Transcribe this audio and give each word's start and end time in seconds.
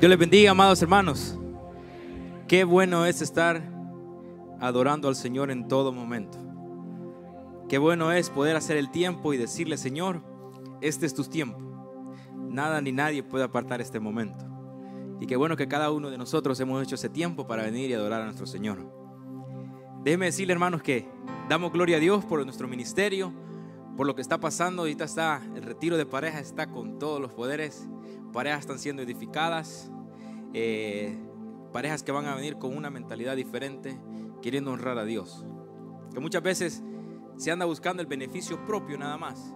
Dios 0.00 0.08
les 0.08 0.18
bendiga, 0.18 0.52
amados 0.52 0.80
hermanos. 0.80 1.38
Qué 2.48 2.64
bueno 2.64 3.04
es 3.04 3.20
estar 3.20 3.62
adorando 4.58 5.08
al 5.08 5.14
Señor 5.14 5.50
en 5.50 5.68
todo 5.68 5.92
momento. 5.92 6.38
Qué 7.68 7.76
bueno 7.76 8.10
es 8.10 8.30
poder 8.30 8.56
hacer 8.56 8.78
el 8.78 8.90
tiempo 8.90 9.34
y 9.34 9.36
decirle, 9.36 9.76
Señor, 9.76 10.22
este 10.80 11.04
es 11.04 11.12
tu 11.12 11.22
tiempo. 11.24 11.58
Nada 12.48 12.80
ni 12.80 12.92
nadie 12.92 13.22
puede 13.22 13.44
apartar 13.44 13.82
este 13.82 14.00
momento. 14.00 14.42
Y 15.20 15.26
qué 15.26 15.36
bueno 15.36 15.54
que 15.54 15.68
cada 15.68 15.90
uno 15.90 16.08
de 16.08 16.16
nosotros 16.16 16.58
hemos 16.60 16.82
hecho 16.82 16.94
ese 16.94 17.10
tiempo 17.10 17.46
para 17.46 17.64
venir 17.64 17.90
y 17.90 17.92
adorar 17.92 18.22
a 18.22 18.24
nuestro 18.24 18.46
Señor. 18.46 18.90
Déjeme 20.02 20.24
decirle, 20.24 20.54
hermanos, 20.54 20.82
que 20.82 21.10
damos 21.50 21.74
gloria 21.74 21.98
a 21.98 22.00
Dios 22.00 22.24
por 22.24 22.42
nuestro 22.42 22.68
ministerio, 22.68 23.34
por 24.00 24.06
lo 24.06 24.14
que 24.14 24.22
está 24.22 24.40
pasando. 24.40 24.80
Ahorita 24.80 25.04
está 25.04 25.42
el 25.54 25.62
retiro 25.62 25.98
de 25.98 26.06
pareja, 26.06 26.40
está 26.40 26.70
con 26.70 26.98
todos 26.98 27.20
los 27.20 27.34
poderes. 27.34 27.86
Parejas 28.32 28.60
están 28.60 28.78
siendo 28.78 29.02
edificadas. 29.02 29.90
Eh, 30.54 31.18
parejas 31.70 32.02
que 32.02 32.10
van 32.10 32.24
a 32.24 32.34
venir 32.34 32.56
con 32.56 32.74
una 32.74 32.88
mentalidad 32.88 33.36
diferente, 33.36 34.00
queriendo 34.40 34.72
honrar 34.72 34.96
a 34.96 35.04
Dios. 35.04 35.44
Que 36.14 36.18
muchas 36.18 36.42
veces 36.42 36.82
se 37.36 37.50
anda 37.50 37.66
buscando 37.66 38.00
el 38.00 38.06
beneficio 38.06 38.64
propio 38.64 38.96
nada 38.96 39.18
más. 39.18 39.54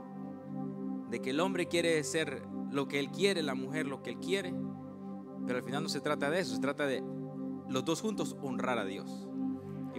De 1.09 1.23
que 1.23 1.31
el 1.31 1.41
hombre 1.41 1.67
quiere 1.67 2.05
ser 2.05 2.43
lo 2.71 2.87
que 2.87 3.01
él 3.01 3.11
quiere, 3.11 3.43
la 3.43 3.55
mujer 3.55 3.87
lo 3.87 4.03
que 4.03 4.11
él 4.11 4.19
quiere. 4.19 4.55
Pero 5.47 5.59
al 5.59 5.65
final 5.65 5.83
no 5.85 5.89
se 5.89 6.03
trata 6.03 6.29
de 6.29 6.41
eso, 6.41 6.55
se 6.55 6.61
trata 6.61 6.85
de 6.85 7.03
los 7.71 7.83
dos 7.87 8.03
juntos 8.03 8.37
honrar 8.43 8.79
a 8.79 8.85
Dios. 8.85 9.27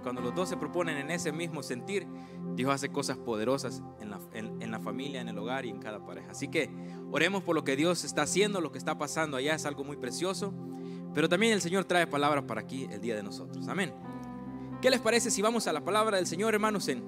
Cuando 0.05 0.21
los 0.21 0.35
dos 0.35 0.49
se 0.49 0.55
proponen 0.55 0.97
en 0.97 1.09
ese 1.09 1.31
mismo 1.31 1.63
sentir, 1.63 2.05
Dios 2.53 2.71
hace 2.71 2.89
cosas 2.89 3.17
poderosas 3.17 3.81
en 3.99 4.11
la, 4.11 4.19
en 4.35 4.69
la, 4.69 4.79
familia, 4.79 5.19
en 5.19 5.29
el 5.29 5.37
hogar 5.39 5.65
y 5.65 5.69
en 5.71 5.79
cada 5.79 6.05
pareja. 6.05 6.29
Así 6.29 6.47
que 6.47 6.69
oremos 7.11 7.41
por 7.41 7.55
lo 7.55 7.63
que 7.63 7.75
Dios 7.75 8.03
está 8.03 8.21
haciendo, 8.21 8.61
lo 8.61 8.71
que 8.71 8.77
está 8.77 8.99
pasando 8.99 9.35
allá 9.35 9.55
es 9.55 9.65
algo 9.65 9.83
muy 9.83 9.97
precioso. 9.97 10.53
Pero 11.15 11.27
también 11.27 11.53
el 11.53 11.61
Señor 11.61 11.85
trae 11.85 12.05
palabras 12.05 12.43
para 12.43 12.61
aquí 12.61 12.87
el 12.91 13.01
día 13.01 13.15
de 13.15 13.23
nosotros. 13.23 13.67
Amén. 13.67 13.95
¿Qué 14.79 14.91
les 14.91 14.99
parece 14.99 15.31
si 15.31 15.41
vamos 15.41 15.65
a 15.65 15.73
la 15.73 15.83
palabra 15.83 16.17
del 16.17 16.27
Señor, 16.27 16.53
hermanos, 16.53 16.87
en, 16.87 17.03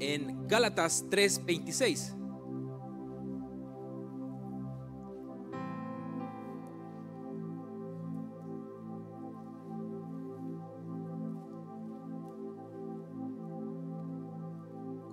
en 0.00 0.48
Gálatas 0.48 1.04
3:26? 1.08 2.15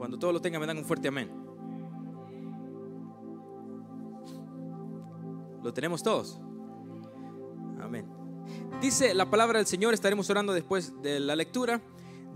Cuando 0.03 0.19
todos 0.19 0.33
lo 0.33 0.41
tengan, 0.41 0.59
me 0.59 0.67
dan 0.67 0.77
un 0.77 0.83
fuerte 0.83 1.07
amén. 1.07 1.31
¿Lo 5.63 5.73
tenemos 5.73 6.03
todos? 6.03 6.41
Amén. 7.81 8.05
Dice 8.81 9.13
la 9.13 9.29
palabra 9.29 9.59
del 9.59 9.65
Señor, 9.65 9.93
estaremos 9.93 10.29
orando 10.29 10.51
después 10.51 11.01
de 11.01 11.21
la 11.21 11.37
lectura. 11.37 11.81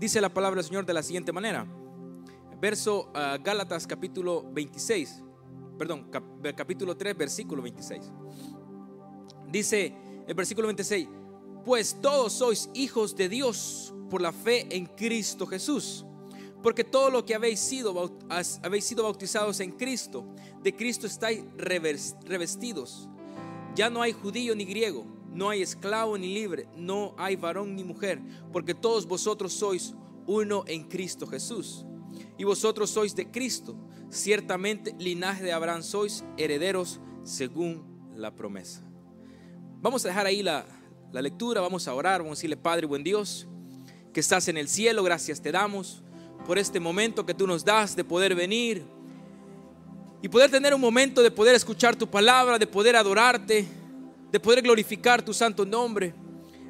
Dice 0.00 0.18
la 0.22 0.32
palabra 0.32 0.62
del 0.62 0.64
Señor 0.64 0.86
de 0.86 0.94
la 0.94 1.02
siguiente 1.02 1.30
manera. 1.30 1.66
Verso 2.58 3.10
uh, 3.10 3.42
Gálatas 3.44 3.86
capítulo 3.86 4.50
26, 4.50 5.22
perdón, 5.78 6.08
cap, 6.10 6.24
capítulo 6.56 6.96
3, 6.96 7.18
versículo 7.18 7.60
26. 7.60 8.10
Dice 9.52 9.94
el 10.26 10.34
versículo 10.34 10.68
26, 10.68 11.06
pues 11.66 11.98
todos 12.00 12.32
sois 12.32 12.70
hijos 12.72 13.14
de 13.14 13.28
Dios 13.28 13.92
por 14.08 14.22
la 14.22 14.32
fe 14.32 14.74
en 14.74 14.86
Cristo 14.86 15.46
Jesús. 15.46 16.06
Porque 16.62 16.84
todo 16.84 17.10
lo 17.10 17.24
que 17.24 17.34
habéis 17.34 17.60
sido, 17.60 17.94
habéis 18.62 18.84
sido 18.84 19.04
bautizados 19.04 19.60
en 19.60 19.72
Cristo, 19.72 20.24
de 20.62 20.74
Cristo 20.74 21.06
estáis 21.06 21.44
revestidos. 21.56 23.08
Ya 23.74 23.90
no 23.90 24.02
hay 24.02 24.12
judío 24.12 24.56
ni 24.56 24.64
griego, 24.64 25.06
no 25.32 25.50
hay 25.50 25.62
esclavo 25.62 26.18
ni 26.18 26.34
libre, 26.34 26.68
no 26.76 27.14
hay 27.16 27.36
varón 27.36 27.76
ni 27.76 27.84
mujer, 27.84 28.20
porque 28.52 28.74
todos 28.74 29.06
vosotros 29.06 29.52
sois 29.52 29.94
uno 30.26 30.64
en 30.66 30.84
Cristo 30.88 31.26
Jesús. 31.26 31.84
Y 32.36 32.44
vosotros 32.44 32.90
sois 32.90 33.14
de 33.14 33.30
Cristo, 33.30 33.76
ciertamente 34.10 34.94
linaje 34.98 35.44
de 35.44 35.52
Abraham 35.52 35.82
sois 35.84 36.24
herederos 36.36 37.00
según 37.22 37.84
la 38.16 38.34
promesa. 38.34 38.82
Vamos 39.80 40.04
a 40.04 40.08
dejar 40.08 40.26
ahí 40.26 40.42
la, 40.42 40.66
la 41.12 41.22
lectura, 41.22 41.60
vamos 41.60 41.86
a 41.86 41.94
orar, 41.94 42.22
vamos 42.22 42.38
a 42.38 42.40
decirle, 42.40 42.56
Padre, 42.56 42.86
buen 42.86 43.04
Dios, 43.04 43.46
que 44.12 44.18
estás 44.18 44.48
en 44.48 44.56
el 44.56 44.68
cielo, 44.68 45.04
gracias 45.04 45.40
te 45.40 45.52
damos 45.52 46.02
por 46.48 46.58
este 46.58 46.80
momento 46.80 47.26
que 47.26 47.34
tú 47.34 47.46
nos 47.46 47.62
das 47.62 47.94
de 47.94 48.02
poder 48.02 48.34
venir 48.34 48.82
y 50.22 50.30
poder 50.30 50.50
tener 50.50 50.72
un 50.72 50.80
momento 50.80 51.22
de 51.22 51.30
poder 51.30 51.54
escuchar 51.54 51.94
tu 51.94 52.08
palabra, 52.08 52.58
de 52.58 52.66
poder 52.66 52.96
adorarte, 52.96 53.68
de 54.32 54.40
poder 54.40 54.62
glorificar 54.62 55.20
tu 55.20 55.34
santo 55.34 55.66
nombre. 55.66 56.14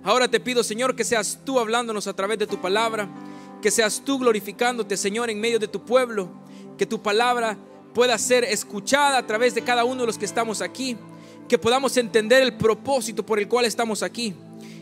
Ahora 0.03 0.27
te 0.27 0.41
pido, 0.41 0.65
Señor, 0.65 0.97
que 0.97 1.05
seas 1.05 1.39
tú 1.45 1.61
hablándonos 1.61 2.09
a 2.09 2.13
través 2.17 2.41
de 2.41 2.49
tu 2.49 2.61
palabra, 2.61 3.09
que 3.63 3.71
seas 3.71 4.03
tú 4.05 4.19
glorificándote, 4.19 4.97
Señor, 4.97 5.31
en 5.31 5.41
medio 5.41 5.61
de 5.61 5.69
tu 5.69 5.85
pueblo, 5.85 6.29
que 6.77 6.85
tu 6.85 7.01
palabra 7.01 7.57
pueda 7.95 8.19
ser 8.19 8.43
escuchada 8.43 9.17
a 9.17 9.27
través 9.29 9.55
de 9.55 9.63
cada 9.63 9.85
uno 9.85 10.01
de 10.01 10.07
los 10.09 10.19
que 10.19 10.25
estamos 10.25 10.61
aquí, 10.61 10.97
que 11.49 11.57
podamos 11.57 11.97
entender 11.97 12.43
el 12.43 12.57
propósito 12.57 13.25
por 13.25 13.39
el 13.39 13.47
cual 13.47 13.65
estamos 13.65 14.03
aquí 14.03 14.35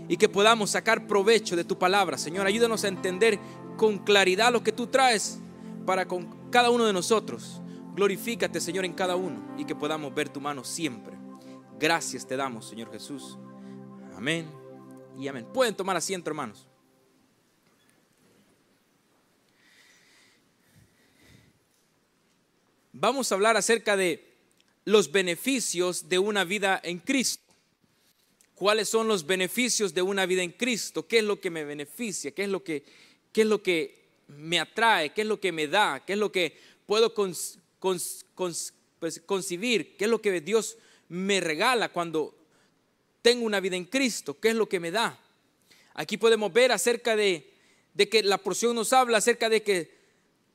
y 0.08 0.16
que 0.16 0.30
podamos 0.30 0.70
sacar 0.70 1.06
provecho 1.06 1.54
de 1.54 1.64
tu 1.64 1.78
palabra. 1.78 2.16
Señor, 2.16 2.46
ayúdanos 2.46 2.82
a 2.84 2.88
entender 2.88 3.38
con 3.76 3.98
claridad 3.98 4.52
lo 4.52 4.62
que 4.62 4.72
tú 4.72 4.86
traes 4.86 5.38
para 5.84 6.06
con 6.06 6.50
cada 6.50 6.70
uno 6.70 6.84
de 6.84 6.92
nosotros. 6.92 7.60
Glorifícate, 7.94 8.60
Señor, 8.60 8.84
en 8.84 8.92
cada 8.92 9.16
uno 9.16 9.54
y 9.58 9.64
que 9.64 9.74
podamos 9.74 10.14
ver 10.14 10.28
tu 10.28 10.40
mano 10.40 10.64
siempre. 10.64 11.16
Gracias 11.78 12.26
te 12.26 12.36
damos, 12.36 12.68
Señor 12.68 12.90
Jesús. 12.90 13.38
Amén 14.16 14.50
y 15.18 15.28
amén. 15.28 15.46
Pueden 15.52 15.74
tomar 15.74 15.96
asiento, 15.96 16.30
hermanos. 16.30 16.66
Vamos 22.92 23.30
a 23.30 23.34
hablar 23.34 23.58
acerca 23.58 23.94
de 23.94 24.34
los 24.86 25.12
beneficios 25.12 26.08
de 26.08 26.18
una 26.18 26.44
vida 26.44 26.80
en 26.82 26.98
Cristo. 26.98 27.44
¿Cuáles 28.54 28.88
son 28.88 29.06
los 29.06 29.26
beneficios 29.26 29.92
de 29.92 30.00
una 30.00 30.24
vida 30.24 30.42
en 30.42 30.52
Cristo? 30.52 31.06
¿Qué 31.06 31.18
es 31.18 31.24
lo 31.24 31.38
que 31.38 31.50
me 31.50 31.64
beneficia? 31.64 32.30
¿Qué 32.30 32.44
es 32.44 32.48
lo 32.48 32.64
que 32.64 32.84
qué 33.36 33.42
es 33.42 33.48
lo 33.48 33.62
que 33.62 33.94
me 34.28 34.58
atrae, 34.58 35.12
qué 35.12 35.20
es 35.20 35.26
lo 35.26 35.38
que 35.38 35.52
me 35.52 35.68
da, 35.68 36.02
qué 36.06 36.14
es 36.14 36.18
lo 36.18 36.32
que 36.32 36.58
puedo 36.86 37.12
pues, 37.12 37.58
concebir, 39.26 39.94
qué 39.98 40.04
es 40.06 40.10
lo 40.10 40.22
que 40.22 40.40
Dios 40.40 40.78
me 41.10 41.38
regala 41.42 41.90
cuando 41.90 42.34
tengo 43.20 43.44
una 43.44 43.60
vida 43.60 43.76
en 43.76 43.84
Cristo, 43.84 44.40
qué 44.40 44.48
es 44.48 44.54
lo 44.54 44.66
que 44.66 44.80
me 44.80 44.90
da. 44.90 45.20
Aquí 45.92 46.16
podemos 46.16 46.50
ver 46.50 46.72
acerca 46.72 47.14
de, 47.14 47.52
de 47.92 48.08
que 48.08 48.22
la 48.22 48.38
porción 48.38 48.74
nos 48.74 48.94
habla 48.94 49.18
acerca 49.18 49.50
de 49.50 49.62
que, 49.62 49.94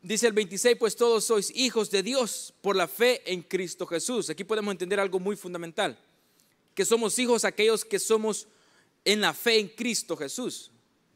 dice 0.02 0.26
el 0.26 0.34
26, 0.34 0.78
pues 0.78 0.96
todos 0.96 1.24
sois 1.24 1.52
hijos 1.56 1.92
de 1.92 2.02
Dios 2.02 2.52
por 2.62 2.76
la 2.76 2.88
fe 2.88 3.22
en 3.32 3.44
Cristo 3.44 3.86
Jesús. 3.86 4.32
Aquí 4.32 4.44
podemos 4.44 4.72
entender 4.72 5.00
algo 5.00 5.20
muy 5.20 5.36
fundamental, 5.36 6.00
que 6.74 6.84
somos 6.84 7.20
hijos 7.20 7.46
aquellos 7.46 7.86
que 7.86 8.00
somos 8.00 8.48
en 9.06 9.22
la 9.22 9.36
fe 9.36 9.60
en 9.60 9.68
Cristo 9.68 10.18
Jesús. 10.18 10.72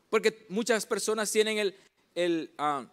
Porque 0.09 0.45
muchas 0.49 0.85
personas 0.85 1.31
tienen 1.31 1.57
el, 1.57 1.75
el, 2.13 2.51
ah, 2.57 2.85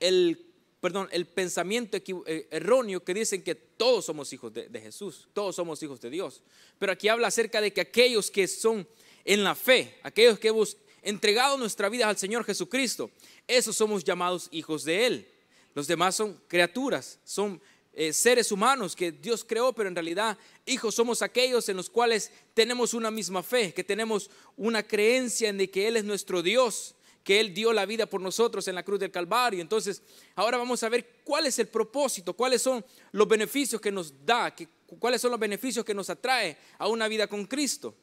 el, 0.00 0.46
perdón, 0.80 1.08
el 1.12 1.26
pensamiento 1.26 1.98
eh, 2.26 2.48
erróneo 2.50 3.04
que 3.04 3.14
dicen 3.14 3.42
que 3.42 3.54
todos 3.54 4.04
somos 4.04 4.32
hijos 4.32 4.52
de, 4.52 4.68
de, 4.68 4.80
Jesús, 4.80 5.28
todos 5.32 5.56
somos 5.56 5.82
hijos 5.82 6.00
de 6.00 6.10
Dios. 6.10 6.42
Pero 6.78 6.92
aquí 6.92 7.08
habla 7.08 7.28
acerca 7.28 7.60
de 7.60 7.72
que 7.72 7.80
aquellos 7.80 8.30
que 8.30 8.48
son 8.48 8.86
en 9.24 9.44
la 9.44 9.54
fe, 9.54 9.98
aquellos 10.02 10.38
que 10.38 10.48
hemos 10.48 10.76
entregado 11.02 11.58
nuestra 11.58 11.88
vida 11.88 12.08
al 12.08 12.16
Señor 12.16 12.44
Jesucristo, 12.44 13.10
esos 13.46 13.76
somos 13.76 14.04
llamados 14.04 14.48
hijos 14.50 14.84
de 14.84 15.06
Él. 15.06 15.28
Los 15.74 15.86
demás 15.86 16.14
son 16.16 16.40
criaturas, 16.48 17.18
son 17.24 17.60
eh, 17.94 18.12
seres 18.12 18.50
humanos 18.50 18.96
que 18.96 19.12
Dios 19.12 19.44
creó, 19.44 19.72
pero 19.72 19.88
en 19.88 19.94
realidad 19.94 20.38
hijos 20.64 20.94
somos 20.94 21.20
aquellos 21.20 21.68
en 21.68 21.76
los 21.76 21.90
cuales 21.90 22.30
tenemos 22.54 22.94
una 22.94 23.10
misma 23.10 23.42
fe, 23.42 23.74
que 23.74 23.84
tenemos 23.84 24.30
una 24.56 24.82
creencia 24.82 25.50
en 25.50 25.58
de 25.58 25.70
que 25.70 25.88
Él 25.88 25.96
es 25.96 26.04
nuestro 26.04 26.42
Dios, 26.42 26.94
que 27.22 27.38
Él 27.38 27.52
dio 27.52 27.72
la 27.72 27.84
vida 27.86 28.06
por 28.06 28.20
nosotros 28.20 28.66
en 28.66 28.74
la 28.74 28.82
cruz 28.82 28.98
del 28.98 29.10
Calvario. 29.10 29.60
Entonces, 29.60 30.02
ahora 30.34 30.56
vamos 30.56 30.82
a 30.82 30.88
ver 30.88 31.20
cuál 31.22 31.46
es 31.46 31.58
el 31.58 31.68
propósito, 31.68 32.34
cuáles 32.34 32.62
son 32.62 32.84
los 33.12 33.28
beneficios 33.28 33.80
que 33.80 33.92
nos 33.92 34.24
da, 34.24 34.54
cuáles 34.98 35.20
son 35.20 35.30
los 35.30 35.40
beneficios 35.40 35.84
que 35.84 35.94
nos 35.94 36.08
atrae 36.10 36.56
a 36.78 36.88
una 36.88 37.08
vida 37.08 37.26
con 37.26 37.44
Cristo. 37.46 37.94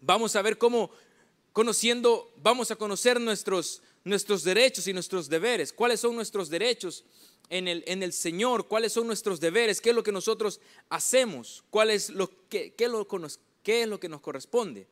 Vamos 0.00 0.36
a 0.36 0.42
ver 0.42 0.58
cómo 0.58 0.90
conociendo, 1.52 2.32
vamos 2.36 2.70
a 2.70 2.76
conocer 2.76 3.20
nuestros, 3.20 3.82
nuestros 4.06 4.44
derechos 4.44 4.86
y 4.86 4.92
nuestros 4.92 5.28
deberes, 5.28 5.72
cuáles 5.72 5.98
son 5.98 6.14
nuestros 6.14 6.48
derechos 6.48 7.04
en 7.50 7.66
el, 7.66 7.82
en 7.88 8.04
el 8.04 8.12
Señor, 8.12 8.68
cuáles 8.68 8.92
son 8.92 9.08
nuestros 9.08 9.40
deberes, 9.40 9.80
qué 9.80 9.90
es 9.90 9.96
lo 9.96 10.04
que 10.04 10.12
nosotros 10.12 10.60
hacemos, 10.88 11.64
cuál 11.70 11.90
es 11.90 12.10
lo 12.10 12.30
que, 12.48 12.72
qué, 12.74 12.88
lo, 12.88 13.08
qué 13.64 13.82
es 13.82 13.88
lo 13.88 13.98
que 13.98 14.08
nos 14.08 14.20
corresponde. 14.20 14.86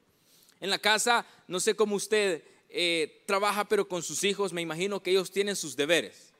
En 0.60 0.68
la 0.68 0.80
casa, 0.80 1.24
no 1.46 1.60
sé 1.60 1.76
cómo 1.76 1.94
usted 1.94 2.42
eh, 2.68 3.22
trabaja, 3.24 3.68
pero 3.68 3.86
con 3.86 4.02
sus 4.02 4.24
hijos, 4.24 4.52
me 4.52 4.62
imagino 4.62 5.00
que 5.00 5.12
ellos 5.12 5.30
tienen 5.30 5.54
sus 5.54 5.76
deberes. 5.76 6.32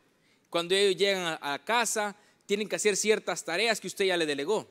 Cuando 0.50 0.74
ellos 0.74 0.96
llegan 0.96 1.38
a, 1.40 1.64
casa, 1.64 2.16
tienen 2.44 2.68
que 2.68 2.74
hacer 2.74 2.96
ciertas 2.96 3.44
tareas 3.44 3.80
que 3.80 3.86
usted 3.86 4.06
ya 4.06 4.16
le 4.16 4.26
delegó. 4.26 4.68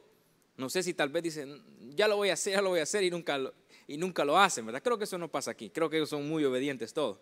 No 0.58 0.70
sé 0.70 0.84
si 0.84 0.94
tal 0.94 1.08
vez 1.08 1.24
dicen, 1.24 1.64
ya 1.96 2.10
lo 2.10 2.18
voy 2.18 2.32
a 2.32 2.34
hacer, 2.34 2.52
ya 2.52 2.62
lo 2.62 2.70
voy 2.70 2.82
a 2.82 2.84
hacer 2.84 3.02
y 3.06 3.10
nunca 3.10 3.38
lo, 3.38 3.54
y 3.88 3.96
nunca 3.96 4.26
lo 4.26 4.38
hacen, 4.38 4.66
¿verdad? 4.66 4.84
Creo 4.84 4.98
que 4.98 5.06
eso 5.06 5.18
no 5.18 5.30
pasa 5.32 5.52
aquí. 5.52 5.70
Creo 5.70 5.90
que 5.90 5.96
ellos 5.96 6.10
son 6.10 6.28
muy 6.28 6.44
obedientes 6.44 6.94
todos. 6.94 7.20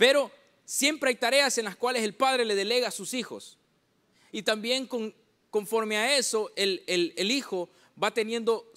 Pero 0.00 0.30
siempre 0.64 1.10
hay 1.10 1.16
tareas 1.16 1.58
en 1.58 1.66
las 1.66 1.76
cuales 1.76 2.02
el 2.04 2.14
padre 2.14 2.46
le 2.46 2.54
delega 2.54 2.88
a 2.88 2.90
sus 2.90 3.12
hijos. 3.12 3.58
Y 4.32 4.40
también 4.40 4.86
con, 4.86 5.14
conforme 5.50 5.98
a 5.98 6.16
eso, 6.16 6.50
el, 6.56 7.30
hijo 7.30 7.68
va 8.02 8.10
teniendo, 8.10 8.72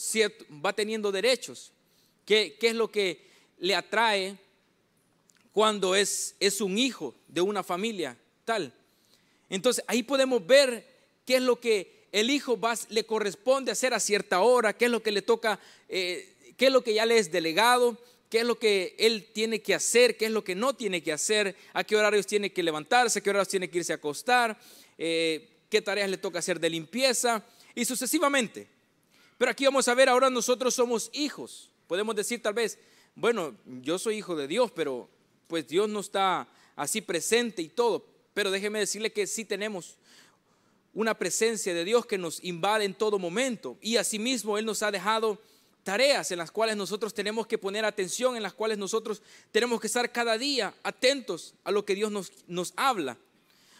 va 0.66 0.74
teniendo 0.74 1.14
derechos. 1.14 1.72
¿Qué, 2.26 2.58
¿Qué, 2.60 2.68
es 2.68 2.76
lo 2.76 2.92
que 2.92 3.26
le 3.58 3.74
atrae 3.74 4.38
cuando 5.54 5.96
es, 5.96 6.36
es 6.42 6.60
un 6.60 6.78
hijo 6.78 7.16
de 7.30 7.40
una 7.40 7.64
familia 7.64 8.18
tal? 8.44 8.74
Entonces 9.50 9.82
ahí 9.88 10.04
podemos 10.04 10.46
ver 10.46 10.86
qué 11.26 11.38
es 11.38 11.42
lo 11.42 11.58
que 11.58 12.04
el 12.12 12.32
hijo 12.32 12.60
va, 12.60 12.78
le 12.90 13.06
corresponde 13.06 13.72
hacer 13.72 13.94
a 13.94 14.02
cierta 14.02 14.42
hora, 14.42 14.74
qué 14.74 14.86
es 14.86 14.92
lo 14.92 15.02
que 15.02 15.14
le 15.14 15.22
toca, 15.22 15.58
eh, 15.88 16.54
qué 16.58 16.66
es 16.66 16.72
lo 16.74 16.84
que 16.84 16.94
ya 16.94 17.06
le 17.06 17.18
es 17.18 17.32
delegado, 17.32 17.98
qué 18.34 18.40
es 18.40 18.48
lo 18.48 18.58
que 18.58 18.96
él 18.98 19.30
tiene 19.32 19.62
que 19.62 19.76
hacer, 19.76 20.18
qué 20.18 20.26
es 20.26 20.32
lo 20.32 20.44
que 20.44 20.56
no 20.56 20.74
tiene 20.74 21.04
que 21.04 21.14
hacer, 21.14 21.56
a 21.72 21.84
qué 21.84 21.96
horarios 21.96 22.26
tiene 22.26 22.52
que 22.52 22.64
levantarse, 22.64 23.20
a 23.20 23.22
qué 23.22 23.30
horarios 23.30 23.48
tiene 23.48 23.70
que 23.70 23.78
irse 23.78 23.94
a 23.94 23.98
acostar, 23.98 24.60
eh, 24.98 25.52
qué 25.70 25.84
tareas 25.84 26.10
le 26.10 26.18
toca 26.18 26.40
hacer 26.40 26.60
de 26.60 26.68
limpieza 26.68 27.46
y 27.76 27.86
sucesivamente. 27.86 28.68
Pero 29.38 29.52
aquí 29.52 29.66
vamos 29.66 29.88
a 29.88 29.94
ver, 29.94 30.10
ahora 30.10 30.32
nosotros 30.32 30.74
somos 30.74 31.12
hijos. 31.14 31.70
Podemos 31.86 32.16
decir 32.16 32.42
tal 32.42 32.56
vez, 32.56 32.80
bueno, 33.14 33.56
yo 33.84 34.00
soy 34.00 34.16
hijo 34.16 34.36
de 34.36 34.48
Dios, 34.48 34.72
pero 34.72 35.08
pues 35.46 35.68
Dios 35.68 35.88
no 35.88 36.00
está 36.00 36.48
así 36.76 37.02
presente 37.02 37.62
y 37.62 37.70
todo. 37.70 38.04
Pero 38.34 38.50
déjeme 38.50 38.80
decirle 38.80 39.12
que 39.12 39.28
sí 39.28 39.46
tenemos 39.46 40.00
una 40.96 41.14
presencia 41.14 41.72
de 41.72 41.86
Dios 41.86 42.08
que 42.08 42.18
nos 42.18 42.44
invade 42.44 42.86
en 42.86 42.96
todo 42.96 43.20
momento. 43.20 43.78
Y 43.80 43.98
asimismo 43.98 44.58
Él 44.58 44.66
nos 44.66 44.82
ha 44.82 44.90
dejado 44.90 45.40
tareas 45.84 46.32
en 46.32 46.38
las 46.38 46.52
cuales 46.52 46.76
nosotros 46.76 47.14
tenemos 47.14 47.46
que 47.46 47.58
poner 47.58 47.86
atención, 47.86 48.36
en 48.36 48.44
las 48.44 48.54
cuales 48.54 48.78
nosotros 48.78 49.22
tenemos 49.52 49.80
que 49.80 49.88
estar 49.88 50.12
cada 50.12 50.38
día 50.38 50.74
atentos 50.82 51.54
a 51.64 51.72
lo 51.72 51.86
que 51.86 51.96
Dios 51.96 52.12
nos, 52.12 52.32
nos 52.48 52.74
habla. 52.76 53.18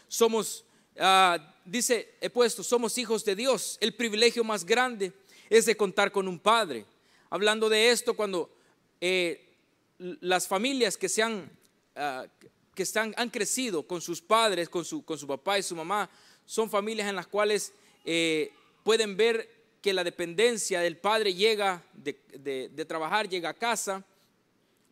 Somos, 0.08 0.64
ah, 0.98 1.54
dice, 1.64 2.14
he 2.20 2.30
puesto, 2.30 2.62
somos 2.62 2.98
hijos 2.98 3.24
de 3.24 3.34
Dios. 3.34 3.78
El 3.80 3.94
privilegio 3.94 4.44
más 4.44 4.64
grande 4.64 5.12
es 5.48 5.66
de 5.66 5.76
contar 5.76 6.12
con 6.12 6.28
un 6.28 6.38
padre. 6.38 6.84
Hablando 7.30 7.68
de 7.68 7.90
esto, 7.90 8.14
cuando 8.14 8.54
eh, 9.00 9.56
las 9.98 10.46
familias 10.46 10.96
que 10.96 11.08
se 11.08 11.22
han, 11.22 11.50
ah, 11.96 12.26
que 12.74 12.82
están, 12.82 13.14
han 13.16 13.30
crecido 13.30 13.86
con 13.86 14.00
sus 14.00 14.20
padres, 14.20 14.68
con 14.68 14.84
su, 14.84 15.04
con 15.04 15.18
su 15.18 15.26
papá 15.26 15.58
y 15.58 15.62
su 15.62 15.74
mamá, 15.74 16.10
son 16.44 16.68
familias 16.68 17.08
en 17.08 17.16
las 17.16 17.26
cuales 17.26 17.72
eh, 18.04 18.52
pueden 18.82 19.16
ver 19.16 19.48
que 19.84 19.92
la 19.92 20.02
dependencia 20.02 20.80
del 20.80 20.96
padre 20.96 21.34
llega 21.34 21.84
de, 21.92 22.86
trabajar, 22.88 23.28
llega 23.28 23.50
a 23.50 23.54
casa. 23.54 24.02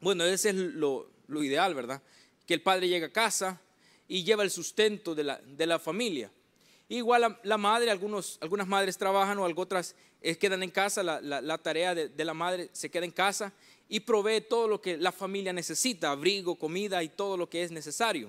Bueno, 0.02 0.22
ese 0.22 0.50
es 0.50 0.54
lo, 0.54 1.08
ideal, 1.30 1.74
¿verdad? 1.74 2.02
Que 2.46 2.52
el 2.52 2.60
padre 2.60 2.88
llega 2.88 3.06
a 3.06 3.10
casa 3.10 3.58
y 4.06 4.22
lleva 4.22 4.42
el 4.42 4.50
sustento 4.50 5.14
de 5.14 5.24
la, 5.24 5.78
familia. 5.78 6.30
Igual 6.90 7.38
la, 7.42 7.56
madre, 7.56 7.90
algunos, 7.90 8.36
algunas 8.42 8.66
madres 8.66 8.98
trabajan 8.98 9.38
o 9.38 9.46
otras 9.56 9.94
eh, 10.20 10.36
quedan 10.36 10.62
en 10.62 10.70
casa, 10.70 11.02
la, 11.02 11.56
tarea 11.56 11.94
de, 11.94 12.10
de, 12.10 12.24
la 12.26 12.34
madre 12.34 12.68
se 12.72 12.90
queda 12.90 13.06
en 13.06 13.12
casa 13.12 13.50
y 13.88 14.00
provee 14.00 14.42
todo 14.42 14.68
lo 14.68 14.82
que 14.82 14.98
la 14.98 15.10
familia 15.10 15.54
necesita, 15.54 16.10
abrigo, 16.10 16.56
comida 16.56 17.02
y 17.02 17.08
todo 17.08 17.38
lo 17.38 17.48
que 17.48 17.62
es 17.62 17.70
necesario. 17.70 18.28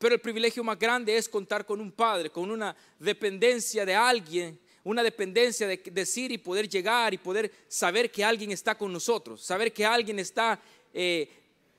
Pero 0.00 0.16
el 0.16 0.20
privilegio 0.20 0.64
más 0.64 0.80
grande 0.80 1.16
es 1.16 1.28
contar 1.28 1.64
con 1.64 1.80
un 1.80 1.92
padre, 1.92 2.28
con 2.28 2.50
una 2.50 2.74
dependencia 2.98 3.86
de 3.86 3.94
alguien 3.94 4.58
una 4.84 5.02
dependencia 5.02 5.66
de 5.66 5.76
decir 5.92 6.32
y 6.32 6.38
poder 6.38 6.68
llegar 6.68 7.14
y 7.14 7.18
poder 7.18 7.52
saber 7.68 8.10
que 8.10 8.24
alguien 8.24 8.50
está 8.50 8.76
con 8.76 8.92
nosotros, 8.92 9.42
saber 9.42 9.72
que 9.72 9.86
alguien 9.86 10.18
está, 10.18 10.60
eh, 10.92 11.28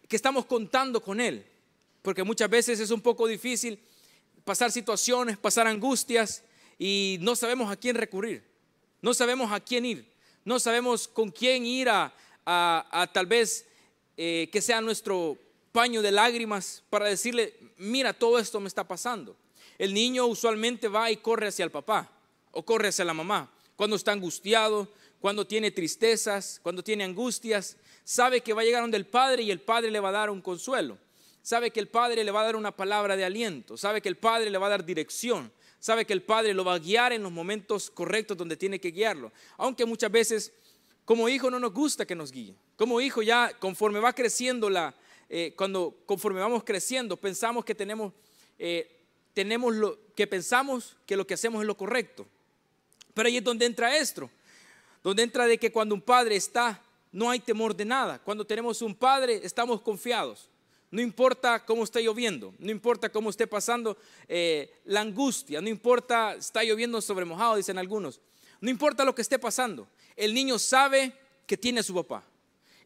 que 0.07 0.15
estamos 0.15 0.45
contando 0.45 1.01
con 1.01 1.19
Él. 1.19 1.45
Porque 2.01 2.23
muchas 2.23 2.49
veces 2.49 2.79
es 2.79 2.91
un 2.91 3.01
poco 3.01 3.27
difícil 3.27 3.79
pasar 4.45 4.71
situaciones, 4.71 5.37
pasar 5.37 5.67
angustias 5.67 6.43
y 6.77 7.17
no 7.21 7.35
sabemos 7.35 7.71
a 7.71 7.75
quién 7.75 7.95
recurrir, 7.95 8.43
no 9.01 9.13
sabemos 9.13 9.51
a 9.51 9.59
quién 9.59 9.85
ir, 9.85 10.05
no 10.45 10.59
sabemos 10.59 11.07
con 11.07 11.29
quién 11.31 11.65
ir 11.65 11.89
a, 11.89 12.13
tal 13.13 13.25
vez 13.25 13.65
eh, 14.17 14.49
que 14.51 14.61
sea 14.61 14.81
nuestro 14.81 15.37
paño 15.71 16.01
de 16.01 16.11
lágrimas 16.11 16.83
para 16.89 17.07
decirle, 17.07 17.53
mira, 17.77 18.13
todo 18.13 18.37
esto 18.39 18.59
me 18.59 18.67
está 18.67 18.85
pasando. 18.85 19.35
El 19.77 19.93
niño 19.93 20.27
usualmente 20.27 20.87
va 20.87 21.09
y 21.09 21.17
corre 21.17 21.47
hacia 21.47 21.65
el 21.65 21.71
papá 21.71 22.09
o 22.53 22.63
corre 22.63 22.87
hacia 22.87 23.03
la 23.03 23.13
mamá. 23.13 23.51
Cuando 23.75 23.95
está 23.95 24.13
angustiado, 24.13 24.87
cuando 25.19 25.45
tiene 25.45 25.71
tristezas, 25.71 26.59
cuando 26.63 26.83
tiene 26.83 27.03
angustias, 27.03 27.77
sabe 28.03 28.41
que 28.41 28.53
va 28.53 28.61
a 28.61 28.65
llegar 28.65 28.81
donde 28.81 28.97
el 28.97 29.05
Padre 29.05 29.43
y 29.43 29.51
el 29.51 29.61
Padre 29.61 29.91
le 29.91 29.99
va 29.99 30.09
a 30.09 30.13
dar 30.13 30.29
un 30.29 30.41
consuelo. 30.41 30.97
Sabe 31.41 31.71
que 31.71 31.79
el 31.79 31.89
Padre 31.89 32.23
le 32.23 32.31
va 32.31 32.41
a 32.41 32.45
dar 32.45 32.55
una 32.55 32.75
palabra 32.75 33.17
de 33.17 33.25
aliento. 33.25 33.75
Sabe 33.75 34.01
que 34.01 34.09
el 34.09 34.15
Padre 34.15 34.49
le 34.49 34.57
va 34.57 34.67
a 34.67 34.69
dar 34.69 34.85
dirección. 34.85 35.51
Sabe 35.79 36.05
que 36.05 36.13
el 36.13 36.21
Padre 36.21 36.53
lo 36.53 36.63
va 36.63 36.75
a 36.75 36.79
guiar 36.79 37.11
en 37.11 37.23
los 37.23 37.31
momentos 37.31 37.89
correctos 37.89 38.37
donde 38.37 38.55
tiene 38.55 38.79
que 38.79 38.91
guiarlo. 38.91 39.33
Aunque 39.57 39.85
muchas 39.85 40.09
veces 40.09 40.53
como 41.03 41.27
hijo 41.27 41.51
no 41.51 41.59
nos 41.59 41.73
gusta 41.73 42.05
que 42.05 42.15
nos 42.15 42.31
guíe. 42.31 42.55
Como 42.77 43.01
hijo 43.01 43.21
ya 43.21 43.51
conforme 43.59 43.99
va 43.99 44.13
creciendo 44.13 44.69
la, 44.69 44.95
eh, 45.29 45.53
cuando 45.57 45.97
conforme 46.05 46.39
vamos 46.39 46.63
creciendo 46.63 47.17
pensamos 47.17 47.65
que 47.65 47.75
tenemos, 47.75 48.13
eh, 48.57 49.01
tenemos 49.33 49.75
lo 49.75 49.99
que 50.15 50.27
pensamos 50.27 50.95
que 51.05 51.17
lo 51.17 51.27
que 51.27 51.33
hacemos 51.33 51.61
es 51.61 51.67
lo 51.67 51.75
correcto. 51.75 52.25
Pero 53.13 53.27
ahí 53.27 53.37
es 53.37 53.43
donde 53.43 53.65
entra 53.65 53.97
esto, 53.97 54.29
donde 55.03 55.23
entra 55.23 55.45
de 55.45 55.57
que 55.57 55.71
cuando 55.71 55.95
un 55.95 56.01
padre 56.01 56.35
está, 56.35 56.81
no 57.11 57.29
hay 57.29 57.39
temor 57.39 57.75
de 57.75 57.85
nada. 57.85 58.19
Cuando 58.19 58.45
tenemos 58.45 58.81
un 58.81 58.95
padre, 58.95 59.41
estamos 59.43 59.81
confiados. 59.81 60.49
No 60.89 61.01
importa 61.01 61.65
cómo 61.65 61.83
está 61.83 61.99
lloviendo, 61.99 62.53
no 62.59 62.69
importa 62.69 63.09
cómo 63.09 63.31
esté 63.31 63.47
pasando 63.47 63.97
eh, 64.27 64.71
la 64.85 65.01
angustia, 65.01 65.59
no 65.59 65.67
importa, 65.67 66.35
está 66.35 66.63
lloviendo 66.63 67.01
sobre 67.01 67.25
mojado, 67.25 67.55
dicen 67.55 67.79
algunos. 67.79 68.19
No 68.61 68.69
importa 68.69 69.03
lo 69.03 69.15
que 69.15 69.23
esté 69.23 69.39
pasando, 69.39 69.87
el 70.15 70.35
niño 70.35 70.59
sabe 70.59 71.13
que 71.47 71.57
tiene 71.57 71.79
a 71.79 71.83
su 71.83 71.95
papá. 71.95 72.23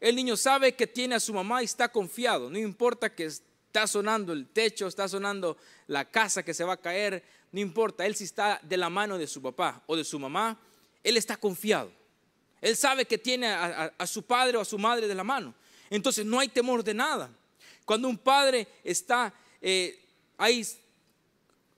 El 0.00 0.16
niño 0.16 0.36
sabe 0.36 0.74
que 0.74 0.86
tiene 0.86 1.16
a 1.16 1.20
su 1.20 1.34
mamá 1.34 1.60
y 1.60 1.66
está 1.66 1.88
confiado. 1.88 2.48
No 2.48 2.58
importa 2.58 3.14
que 3.14 3.30
está 3.68 3.86
sonando 3.86 4.32
el 4.32 4.46
techo, 4.48 4.86
está 4.86 5.06
sonando 5.06 5.56
la 5.88 6.06
casa 6.06 6.42
que 6.42 6.54
se 6.54 6.64
va 6.64 6.72
a 6.72 6.80
caer, 6.80 7.22
no 7.52 7.60
importa, 7.60 8.06
él 8.06 8.16
si 8.16 8.24
está 8.24 8.58
de 8.62 8.78
la 8.78 8.88
mano 8.88 9.18
de 9.18 9.26
su 9.26 9.42
papá 9.42 9.82
o 9.86 9.94
de 9.94 10.04
su 10.04 10.18
mamá, 10.18 10.58
él 11.04 11.18
está 11.18 11.36
confiado. 11.36 11.92
Él 12.62 12.74
sabe 12.76 13.04
que 13.04 13.18
tiene 13.18 13.46
a, 13.46 14.06
su 14.06 14.22
padre 14.22 14.56
o 14.56 14.62
a 14.62 14.64
su 14.64 14.78
madre 14.78 15.06
de 15.06 15.14
la 15.14 15.22
mano. 15.22 15.54
Entonces 15.90 16.24
no 16.24 16.40
hay 16.40 16.48
temor 16.48 16.82
de 16.82 16.94
nada. 16.94 17.30
Cuando 17.84 18.08
un 18.08 18.16
padre 18.16 18.66
está 18.82 19.32
eh, 19.60 20.02
ahí, 20.38 20.66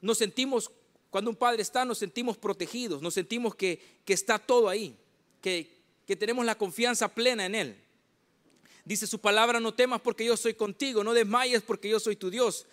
nos 0.01 0.17
sentimos, 0.17 0.71
cuando 1.11 1.31
un 1.31 1.37
padre 1.37 1.63
está, 1.63 1.85
nos 1.85 1.99
sentimos 1.99 2.39
protegidos, 2.39 3.03
nos 3.03 3.15
sentimos 3.15 3.55
que, 3.57 3.81
está 4.07 4.39
todo 4.39 4.69
ahí, 4.69 4.97
que, 5.43 5.71
que 6.07 6.17
tenemos 6.17 6.45
la 6.45 6.57
confianza 6.57 7.09
plena 7.09 7.47
en 7.47 7.55
Él. 7.55 7.90
Dice 8.85 9.07
su 9.07 9.21
palabra, 9.21 9.61
no 9.61 9.75
temas 9.75 10.01
porque 10.01 10.25
yo 10.25 10.37
soy 10.37 10.55
contigo, 10.55 11.05
no 11.05 11.15
desmayes 11.15 11.63
porque 11.63 11.89
yo 11.89 12.01
soy 12.01 12.17
tu 12.17 12.31
Dios 12.31 12.67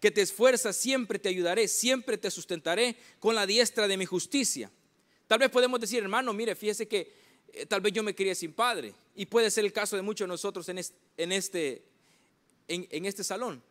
que 0.00 0.10
te 0.10 0.20
esfuerzas, 0.20 0.76
siempre 0.76 1.18
te 1.18 1.30
ayudaré, 1.30 1.66
siempre 1.66 2.18
te 2.18 2.30
sustentaré 2.30 2.96
con 3.20 3.34
la 3.34 3.46
diestra 3.46 3.88
de 3.88 3.96
mi 3.96 4.04
justicia. 4.04 4.70
Tal 5.26 5.38
vez 5.38 5.48
podemos 5.48 5.80
decir, 5.80 6.02
hermano, 6.02 6.32
mire, 6.34 6.54
fíjese 6.54 6.86
que 6.86 7.10
eh, 7.54 7.64
tal 7.66 7.80
vez 7.80 7.92
yo 7.92 8.02
me 8.02 8.14
quería 8.14 8.34
sin 8.34 8.52
padre. 8.52 8.92
Y 9.16 9.26
puede 9.26 9.50
ser 9.50 9.64
el 9.64 9.72
caso 9.72 9.96
de 9.96 10.02
muchos 10.02 10.26
de 10.26 10.28
nosotros 10.28 10.68
en 10.68 10.78
este, 11.32 11.82
en 12.68 13.04
este, 13.04 13.24
salón. 13.24 13.62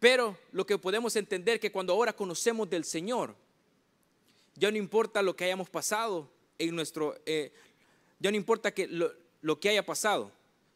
Pero 0.00 0.36
lo 0.50 0.66
que 0.66 0.78
podemos 0.78 1.14
entender 1.16 1.60
que 1.60 1.70
cuando 1.70 1.92
ahora 1.92 2.12
conocemos 2.12 2.68
del 2.68 2.84
Señor, 2.84 3.34
ya 4.56 4.70
no 4.70 4.76
importa 4.76 5.22
lo 5.22 5.36
que 5.36 5.44
hayamos 5.44 5.70
pasado 5.70 6.28
en 6.58 6.74
nuestro, 6.74 7.18
eh, 7.24 7.52
ya 8.18 8.30
no 8.30 8.36
importa 8.36 8.72
que 8.72 8.88
lo, 8.88 9.60
que 9.60 9.68
haya 9.68 9.86
pasado, 9.86 10.32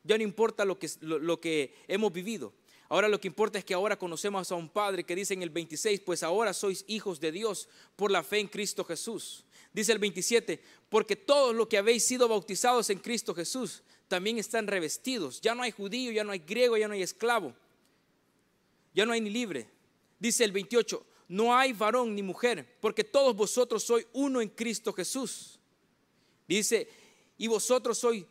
ya 0.07 0.17
no 0.17 0.25
importa 0.25 0.65
lo 0.65 0.79
que, 0.79 0.91
lo 1.01 1.41
que 1.41 1.75
hemos 1.89 2.13
vivido. 2.13 2.53
Ahora 2.89 3.09
lo 3.09 3.21
que 3.21 3.29
importa 3.29 3.59
es 3.59 3.65
que 3.65 3.75
ahora 3.75 3.99
conocemos 3.99 4.51
a 4.53 4.55
un 4.55 4.69
Padre 4.69 5.05
que 5.05 5.17
dice 5.17 5.35
en 5.35 5.43
el 5.43 5.51
26, 5.51 6.01
pues 6.01 6.23
ahora 6.23 6.53
sois 6.53 6.85
hijos 6.87 7.19
de 7.19 7.33
Dios 7.33 7.69
por 7.97 8.11
la 8.11 8.23
fe 8.23 8.39
en 8.39 8.47
Cristo 8.47 8.85
Jesús. 8.85 9.45
Dice 9.73 9.93
el 9.93 9.99
27, 9.99 10.61
porque 10.89 11.17
todos 11.17 11.55
los 11.55 11.67
que 11.67 11.79
habéis 11.79 12.05
sido 12.05 12.29
bautizados 12.29 12.89
en 12.91 12.99
Cristo 12.99 13.35
Jesús 13.35 13.83
también 14.09 14.39
están 14.39 14.69
revestidos. 14.69 15.41
Ya 15.41 15.55
no 15.55 15.63
hay 15.63 15.73
judío, 15.73 16.13
ya 16.13 16.23
no 16.23 16.33
hay 16.33 16.39
griego, 16.39 16.77
ya 16.77 16.87
no 16.87 16.95
hay 16.95 17.03
esclavo, 17.03 17.55
ya 18.95 19.05
no 19.05 19.13
hay 19.13 19.21
ni 19.21 19.31
libre. 19.31 19.69
Dice 20.19 20.45
el 20.45 20.53
28, 20.53 21.05
no 21.29 21.57
hay 21.57 21.73
varón 21.73 22.15
ni 22.15 22.23
mujer, 22.23 22.77
porque 22.81 23.03
todos 23.03 23.35
vosotros 23.35 23.83
sois 23.83 24.07
uno 24.13 24.41
en 24.41 24.49
Cristo 24.49 24.93
Jesús. 24.93 25.59
Dice, 26.47 26.89
y 27.37 27.49
vosotros 27.49 27.99
sois, 27.99 28.25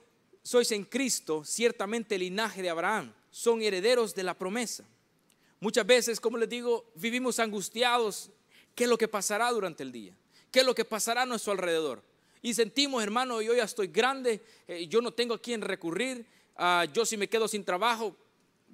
sois 0.46 0.72
en 0.72 0.86
Cristo 0.86 1.44
ciertamente 1.44 2.14
el 2.16 2.22
linaje 2.22 2.62
de 2.62 2.70
Abraham 2.70 3.12
son 3.32 3.64
herederos 3.64 4.14
de 4.14 4.22
la 4.22 4.38
promesa. 4.38 4.86
Muchas 5.60 5.88
veces, 5.88 6.20
como 6.20 6.38
les 6.38 6.48
digo, 6.48 6.86
vivimos 6.94 7.40
angustiados. 7.40 8.30
¿Qué 8.76 8.84
es 8.84 8.90
lo 8.90 8.98
que 8.98 9.08
pasará 9.08 9.52
durante 9.52 9.82
el 9.82 9.92
día? 9.92 10.16
¿Qué 10.52 10.60
es 10.60 10.66
lo 10.66 10.76
que 10.76 10.86
pasará 10.86 11.24
a 11.24 11.26
nuestro 11.26 11.52
alrededor? 11.52 12.04
Y 12.44 12.54
sentimos, 12.54 13.02
hermano, 13.02 13.42
yo 13.42 13.56
ya 13.56 13.64
estoy 13.64 13.88
grande, 13.88 14.40
eh, 14.68 14.86
yo 14.88 15.02
no 15.02 15.12
tengo 15.12 15.34
a 15.34 15.42
quién 15.42 15.62
recurrir, 15.62 16.28
ah, 16.58 16.86
yo 16.94 17.08
si 17.08 17.18
me 17.18 17.28
quedo 17.28 17.48
sin 17.48 17.66
trabajo, 17.66 18.16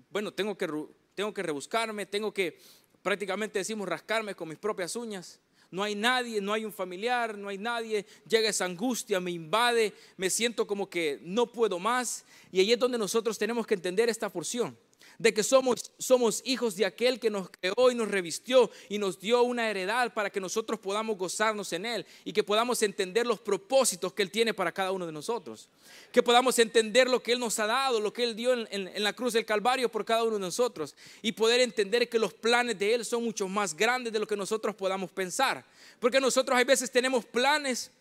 bueno, 0.10 0.34
tengo 0.34 0.58
que, 0.58 0.68
tengo 1.16 1.34
que 1.34 1.42
rebuscarme, 1.42 2.06
tengo 2.06 2.34
que 2.34 2.60
prácticamente 3.02 3.60
decimos 3.60 3.88
rascarme 3.88 4.36
con 4.36 4.50
mis 4.50 4.58
propias 4.58 4.98
uñas. 4.98 5.40
No 5.72 5.84
hay 5.84 5.96
nadie, 5.96 6.42
no 6.42 6.54
hay 6.54 6.66
un 6.66 6.74
familiar, 6.74 7.38
no 7.38 7.48
hay 7.48 7.58
nadie. 7.58 8.06
Llega 8.28 8.50
esa 8.50 8.66
angustia, 8.66 9.20
me 9.20 9.32
invade, 9.32 9.94
me 10.18 10.30
siento 10.30 10.68
como 10.68 10.90
que 10.90 11.20
no 11.24 11.52
puedo 11.52 11.80
más. 11.80 12.26
Y 12.52 12.60
ahí 12.60 12.74
es 12.74 12.80
donde 12.80 12.98
nosotros 12.98 13.38
tenemos 13.38 13.66
que 13.66 13.74
entender 13.76 14.10
esta 14.10 14.30
porción 14.30 14.78
de 15.22 15.36
que 15.36 15.44
somos, 15.44 16.42
hijos 16.46 16.76
de 16.76 16.84
aquel 16.84 17.20
que 17.20 17.30
nos 17.30 17.52
creó 17.52 17.92
y 17.92 17.96
nos 17.96 18.10
revistió 18.10 18.72
y 18.90 18.98
nos 18.98 19.20
dio 19.20 19.44
una 19.44 19.70
heredad 19.70 20.12
para 20.16 20.32
que 20.32 20.40
nosotros 20.40 20.80
podamos 20.80 21.16
gozarnos 21.16 21.72
en 21.74 21.86
Él 21.86 22.08
y 22.26 22.34
que 22.34 22.44
podamos 22.44 22.82
entender 22.82 23.28
los 23.28 23.40
propósitos 23.40 24.14
que 24.14 24.24
Él 24.24 24.32
tiene 24.32 24.56
para 24.56 24.72
cada 24.72 24.92
uno 24.92 25.06
de 25.06 25.12
nosotros. 25.12 25.70
Que 26.12 26.24
podamos 26.24 26.58
entender 26.58 27.08
lo 27.08 27.22
que 27.22 27.34
Él 27.34 27.40
nos 27.40 27.60
ha 27.60 27.68
dado, 27.68 28.00
lo 28.00 28.12
que 28.12 28.24
Él 28.24 28.36
dio 28.36 28.54
en, 28.54 28.68
en 28.72 29.04
la 29.04 29.14
cruz 29.14 29.34
del 29.34 29.46
Calvario 29.46 29.92
por 29.92 30.06
cada 30.06 30.24
uno 30.24 30.34
de 30.34 30.40
nosotros 30.40 30.96
y 31.22 31.34
poder 31.34 31.62
entender 31.62 32.10
que 32.10 32.18
los 32.18 32.34
planes 32.34 32.80
de 32.80 32.96
Él 32.96 33.06
son 33.06 33.24
mucho 33.24 33.48
más 33.48 33.76
grandes 33.76 34.12
de 34.12 34.18
lo 34.18 34.26
que 34.26 34.36
nosotros 34.36 34.74
podamos 34.74 35.12
pensar. 35.12 35.64
Porque 36.00 36.20
nosotros 36.20 36.58
a 36.58 36.64
veces 36.64 36.90
tenemos 36.90 37.26
planes 37.26 37.92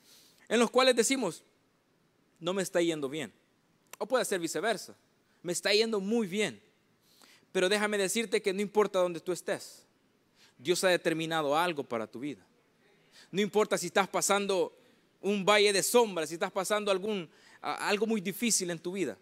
en 0.49 0.59
los 0.59 0.71
cuales 0.71 0.97
decimos, 0.97 1.43
no 2.39 2.55
me 2.55 2.63
está 2.63 2.81
yendo 2.81 3.11
bien. 3.11 3.31
O 3.99 4.07
puede 4.07 4.25
ser 4.25 4.41
viceversa, 4.41 4.97
me 5.43 5.53
está 5.53 5.71
yendo 5.75 6.01
muy 6.01 6.27
bien 6.27 6.70
pero 7.53 7.69
déjame 7.69 7.99
decirte 7.99 8.41
que 8.43 8.53
no 8.53 8.61
importa 8.61 8.99
dónde 8.99 9.21
tú 9.21 9.33
estés, 9.33 9.85
Dios 10.59 10.83
ha 10.85 10.89
determinado 10.89 11.57
algo 11.57 11.83
para 11.83 12.07
tu 12.07 12.21
vida. 12.21 12.47
No 13.31 13.41
importa 13.41 13.79
si 13.79 13.87
estás 13.87 14.09
pasando 14.09 14.77
un 15.21 15.45
valle 15.45 15.73
de 15.73 15.83
sombras, 15.83 16.29
si 16.29 16.35
estás 16.35 16.53
pasando 16.53 16.91
algún, 16.91 17.29
algo 17.61 18.07
muy 18.07 18.21
difícil 18.21 18.71
en 18.71 18.79
tu 18.79 18.93
vida. 18.93 19.19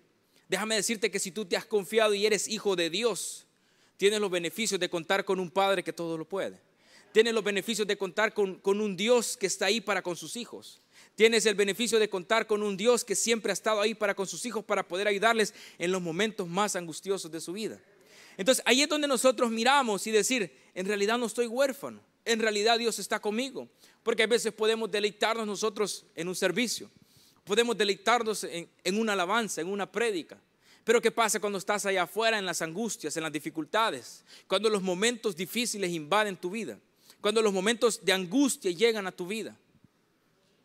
Déjame 0.49 0.77
decirte 0.77 1.11
que 1.11 1.19
si 1.19 1.31
tú 1.31 1.45
te 1.45 1.57
has 1.57 1.65
confiado 1.65 2.15
y 2.15 2.25
eres 2.25 2.49
hijo 2.49 2.75
de 2.77 2.91
Dios, 2.91 3.47
tienes 3.97 4.21
los 4.21 4.31
beneficios 4.31 4.81
de 4.81 4.89
contar 4.89 5.25
con 5.25 5.41
un 5.41 5.51
Padre 5.51 5.83
que 5.85 5.93
todo 5.93 6.17
lo 6.17 6.25
puede. 6.25 6.61
Tienes 7.13 7.35
los 7.35 7.45
beneficios 7.45 7.87
de 7.87 7.97
contar 7.97 8.33
con, 8.35 8.57
con 8.57 8.81
un 8.81 8.97
Dios 8.97 9.37
que 9.37 9.47
está 9.47 9.67
ahí 9.67 9.81
para 9.81 10.03
con 10.03 10.17
sus 10.17 10.37
hijos. 10.37 10.81
Tienes 11.15 11.47
el 11.47 11.55
beneficio 11.55 11.99
de 11.99 12.09
contar 12.09 12.47
con 12.47 12.63
un 12.63 12.77
Dios 12.77 13.05
que 13.05 13.15
siempre 13.15 13.51
ha 13.51 13.55
estado 13.55 13.81
ahí 13.81 13.95
para 13.95 14.15
con 14.15 14.27
sus 14.27 14.45
hijos 14.47 14.65
para 14.65 14.87
poder 14.87 15.09
ayudarles 15.09 15.55
en 15.79 15.91
los 15.91 16.01
momentos 16.01 16.47
más 16.49 16.77
angustiosos 16.77 17.31
de 17.31 17.41
su 17.41 17.53
vida. 17.53 17.81
Entonces 18.39 18.63
ahí 18.65 18.83
es 18.83 18.89
donde 18.89 19.09
nosotros 19.09 19.51
miramos 19.51 20.07
y 20.07 20.13
decir, 20.13 20.57
en 20.73 20.87
realidad 20.87 21.19
no 21.19 21.27
estoy 21.27 21.49
huérfano, 21.49 22.01
en 22.25 22.39
realidad 22.39 22.79
Dios 22.79 23.01
está 23.01 23.19
conmigo, 23.19 23.69
porque 24.05 24.23
a 24.23 24.29
veces 24.29 24.53
podemos 24.53 24.89
deleitarnos 24.91 25.45
nosotros 25.45 26.07
en 26.15 26.29
un 26.29 26.37
servicio, 26.37 26.89
podemos 27.43 27.77
deleitarnos 27.77 28.45
en, 28.45 28.99
una 28.99 29.15
alabanza, 29.15 29.61
en 29.61 29.67
una 29.67 29.91
prédica. 29.91 30.41
Pero 30.85 31.03
¿qué 31.03 31.11
pasa 31.11 31.41
cuando 31.41 31.59
estás 31.59 31.85
allá 31.85 32.05
afuera 32.05 32.39
en 32.39 32.47
las 32.47 32.63
angustias, 32.63 33.17
en 33.17 33.25
las 33.25 33.33
dificultades? 33.33 34.25
Cuando 34.47 34.71
los 34.71 34.83
momentos 34.83 35.35
difíciles 35.35 35.91
invaden 35.91 36.37
tu 36.37 36.51
vida, 36.51 36.79
cuando 37.21 37.43
los 37.43 37.53
momentos 37.53 38.05
de 38.05 38.13
angustia 38.13 38.71
llegan 38.71 39.07
a 39.09 39.13
tu 39.13 39.27
vida. 39.27 39.59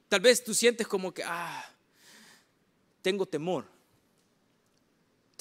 Tal 0.07 0.21
vez 0.21 0.43
tú 0.43 0.53
sientes 0.53 0.87
como 0.87 1.11
que, 1.11 1.23
ah, 1.23 1.67
tengo 3.01 3.25
temor 3.25 3.65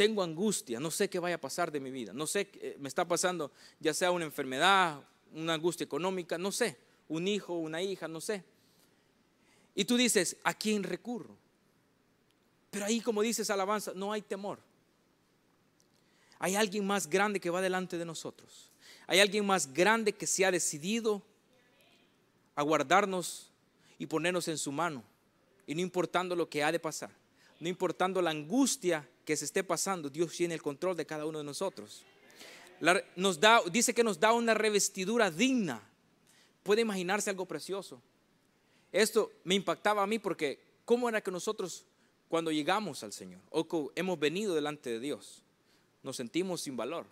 tengo 0.03 0.25
angustia, 0.25 0.81
no 0.81 0.91
sé 0.91 1.09
qué 1.09 1.21
vaya 1.21 1.37
a 1.37 1.41
pasar 1.41 1.71
de 1.71 1.79
mi 1.79 1.93
vida, 1.93 2.13
no 2.13 2.27
sé, 2.27 2.49
qué 2.49 2.77
me 2.81 2.89
está 2.89 3.07
pasando 3.07 3.53
ya 3.79 3.95
sea 3.95 4.11
una 4.11 4.25
enfermedad, 4.25 5.01
una 5.33 5.55
angustia 5.55 5.85
económica, 5.85 6.37
no 6.39 6.51
sé, 6.51 6.77
un 7.09 7.29
hijo, 7.29 7.55
una 7.55 7.81
hija, 7.81 8.09
no 8.09 8.21
sé. 8.21 8.43
Y 9.77 9.85
tú 9.85 9.97
dices, 9.97 10.39
¿a 10.43 10.55
quién 10.55 10.83
recurro? 10.83 11.37
Pero 12.73 12.85
ahí 12.85 13.01
como 13.01 13.23
dices 13.23 13.49
alabanza, 13.49 13.93
no 13.95 14.13
hay 14.13 14.23
temor. 14.23 14.59
Hay 16.41 16.57
alguien 16.57 16.85
más 16.85 17.09
grande 17.09 17.39
que 17.39 17.51
va 17.51 17.61
delante 17.61 17.97
de 17.97 18.05
nosotros. 18.05 18.73
Hay 19.07 19.21
alguien 19.21 19.47
más 19.47 19.73
grande 19.73 20.15
que 20.15 20.27
se 20.27 20.45
ha 20.45 20.51
decidido 20.51 21.23
a 22.57 22.63
guardarnos 22.63 23.53
y 24.01 24.07
ponernos 24.07 24.49
en 24.49 24.59
su 24.59 24.73
mano. 24.73 25.05
Y 25.65 25.77
no 25.77 25.81
importando 25.81 26.35
lo 26.35 26.49
que 26.49 26.65
ha 26.65 26.73
de 26.73 26.81
pasar, 26.81 27.11
no 27.61 27.69
importando 27.69 28.21
la 28.21 28.31
angustia 28.31 29.09
que 29.25 29.37
se 29.37 29.45
esté 29.45 29.63
pasando, 29.63 30.11
Dios 30.11 30.33
tiene 30.33 30.55
el 30.55 30.63
control 30.63 30.97
de 30.97 31.07
cada 31.07 31.27
uno 31.27 31.39
de 31.39 31.45
nosotros. 31.45 32.05
nos 33.17 33.41
da, 33.41 33.63
dice 33.71 33.95
que 33.95 34.05
nos 34.05 34.19
da 34.19 34.33
una 34.33 34.55
revestidura 34.55 35.31
digna. 35.31 35.83
Puede 36.63 36.83
imaginarse 36.83 37.31
algo 37.31 37.47
precioso. 37.47 38.01
Esto 38.91 39.33
me 39.45 39.55
impactaba 39.55 40.03
a 40.03 40.07
mí 40.07 40.19
porque 40.19 40.61
¿cómo 40.85 41.09
era 41.09 41.21
que 41.21 41.31
nosotros 41.31 41.85
cuando 42.29 42.51
llegamos 42.51 43.03
al 43.03 43.13
Señor 43.13 43.41
o 43.51 43.93
hemos 43.95 44.19
venido 44.19 44.55
delante 44.55 44.91
de 44.91 45.01
Dios, 45.01 45.43
nos 46.03 46.17
sentimos 46.17 46.61
sin 46.61 46.77
valor? 46.77 47.07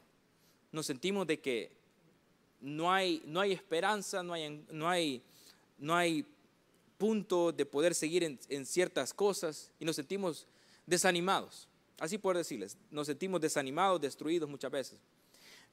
Nos 0.73 0.87
sentimos 0.87 1.27
de 1.27 1.41
que 1.41 1.73
no 2.61 2.93
hay, 2.93 3.23
no 3.25 3.41
hay 3.41 3.53
esperanza, 3.53 4.23
no 4.23 4.35
hay, 4.35 4.65
no, 4.71 4.89
hay, 4.89 5.23
no 5.79 5.97
hay 5.97 6.27
punto 6.99 7.51
de 7.51 7.65
poder 7.65 7.95
seguir 7.95 8.23
en, 8.25 8.39
en 8.49 8.67
ciertas 8.67 9.15
cosas 9.15 9.71
y 9.81 9.85
nos 9.85 9.97
sentimos 9.97 10.47
desanimados. 10.87 11.67
Así 12.01 12.17
por 12.17 12.35
decirles, 12.35 12.79
nos 12.91 13.07
sentimos 13.07 13.43
desanimados, 13.43 14.01
destruidos 14.01 14.49
muchas 14.49 14.71
veces. 14.71 14.99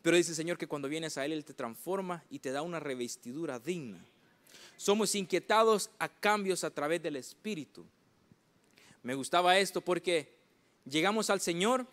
Pero 0.01 0.17
dice 0.17 0.31
el 0.31 0.35
Señor 0.35 0.57
que 0.57 0.67
cuando 0.67 0.89
vienes 0.89 1.17
a 1.17 1.25
Él, 1.25 1.31
Él 1.31 1.45
te 1.45 1.53
transforma 1.53 2.21
y 2.29 2.39
te 2.39 2.51
da 2.51 2.61
una 2.61 2.81
revestidura 2.81 3.59
digna. 3.59 4.05
Somos 4.75 5.15
inquietados 5.15 5.89
a 5.97 6.09
cambios 6.09 6.65
a 6.65 6.69
través 6.69 7.01
del 7.01 7.15
Espíritu. 7.15 7.85
Me 9.03 9.15
gustaba 9.15 9.57
esto 9.57 9.79
porque 9.79 10.35
llegamos 10.85 11.29
al 11.29 11.39
Señor 11.39 11.87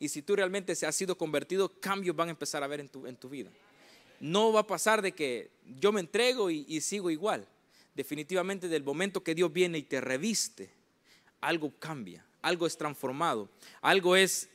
y 0.00 0.08
si 0.08 0.22
tú 0.22 0.34
realmente 0.34 0.74
se 0.74 0.84
has 0.84 0.96
sido 0.96 1.16
convertido, 1.16 1.68
cambios 1.80 2.16
van 2.16 2.28
a 2.28 2.32
empezar 2.32 2.64
a 2.64 2.66
ver 2.66 2.80
en 2.80 2.88
tu, 2.88 3.06
en 3.06 3.14
tu 3.14 3.28
vida. 3.28 3.50
No 4.18 4.52
va 4.52 4.60
a 4.60 4.66
pasar 4.66 5.02
de 5.02 5.12
que 5.12 5.52
yo 5.78 5.92
me 5.92 6.00
entrego 6.00 6.50
y, 6.50 6.64
y 6.68 6.80
sigo 6.80 7.12
igual. 7.12 7.46
Definitivamente 7.94 8.66
del 8.66 8.82
momento 8.82 9.22
que 9.22 9.36
Dios 9.36 9.52
viene 9.52 9.78
y 9.78 9.84
te 9.84 10.00
reviste, 10.00 10.68
algo 11.40 11.72
cambia 11.78 12.27
algo 12.42 12.66
es 12.66 12.76
transformado, 12.76 13.48
algo 13.80 14.16
es, 14.16 14.48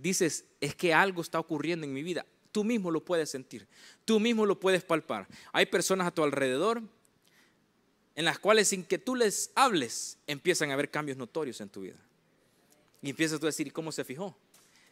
dices, 0.00 0.44
es 0.60 0.74
que 0.74 0.92
algo 0.92 1.22
está 1.22 1.38
ocurriendo 1.38 1.86
en 1.86 1.92
mi 1.92 2.02
vida. 2.02 2.26
Tú 2.52 2.64
mismo 2.64 2.90
lo 2.90 3.04
puedes 3.04 3.30
sentir, 3.30 3.68
tú 4.04 4.18
mismo 4.18 4.44
lo 4.44 4.58
puedes 4.58 4.82
palpar. 4.82 5.28
Hay 5.52 5.66
personas 5.66 6.08
a 6.08 6.10
tu 6.10 6.24
alrededor 6.24 6.82
en 8.16 8.24
las 8.24 8.38
cuales 8.38 8.68
sin 8.68 8.84
que 8.84 8.98
tú 8.98 9.14
les 9.14 9.52
hables 9.54 10.18
empiezan 10.26 10.70
a 10.70 10.74
haber 10.74 10.90
cambios 10.90 11.16
notorios 11.16 11.60
en 11.60 11.68
tu 11.68 11.82
vida. 11.82 11.96
Y 13.02 13.10
empiezas 13.10 13.38
tú 13.38 13.46
a 13.46 13.48
decir, 13.48 13.66
¿y 13.66 13.70
cómo 13.70 13.92
se 13.92 14.04
fijó? 14.04 14.36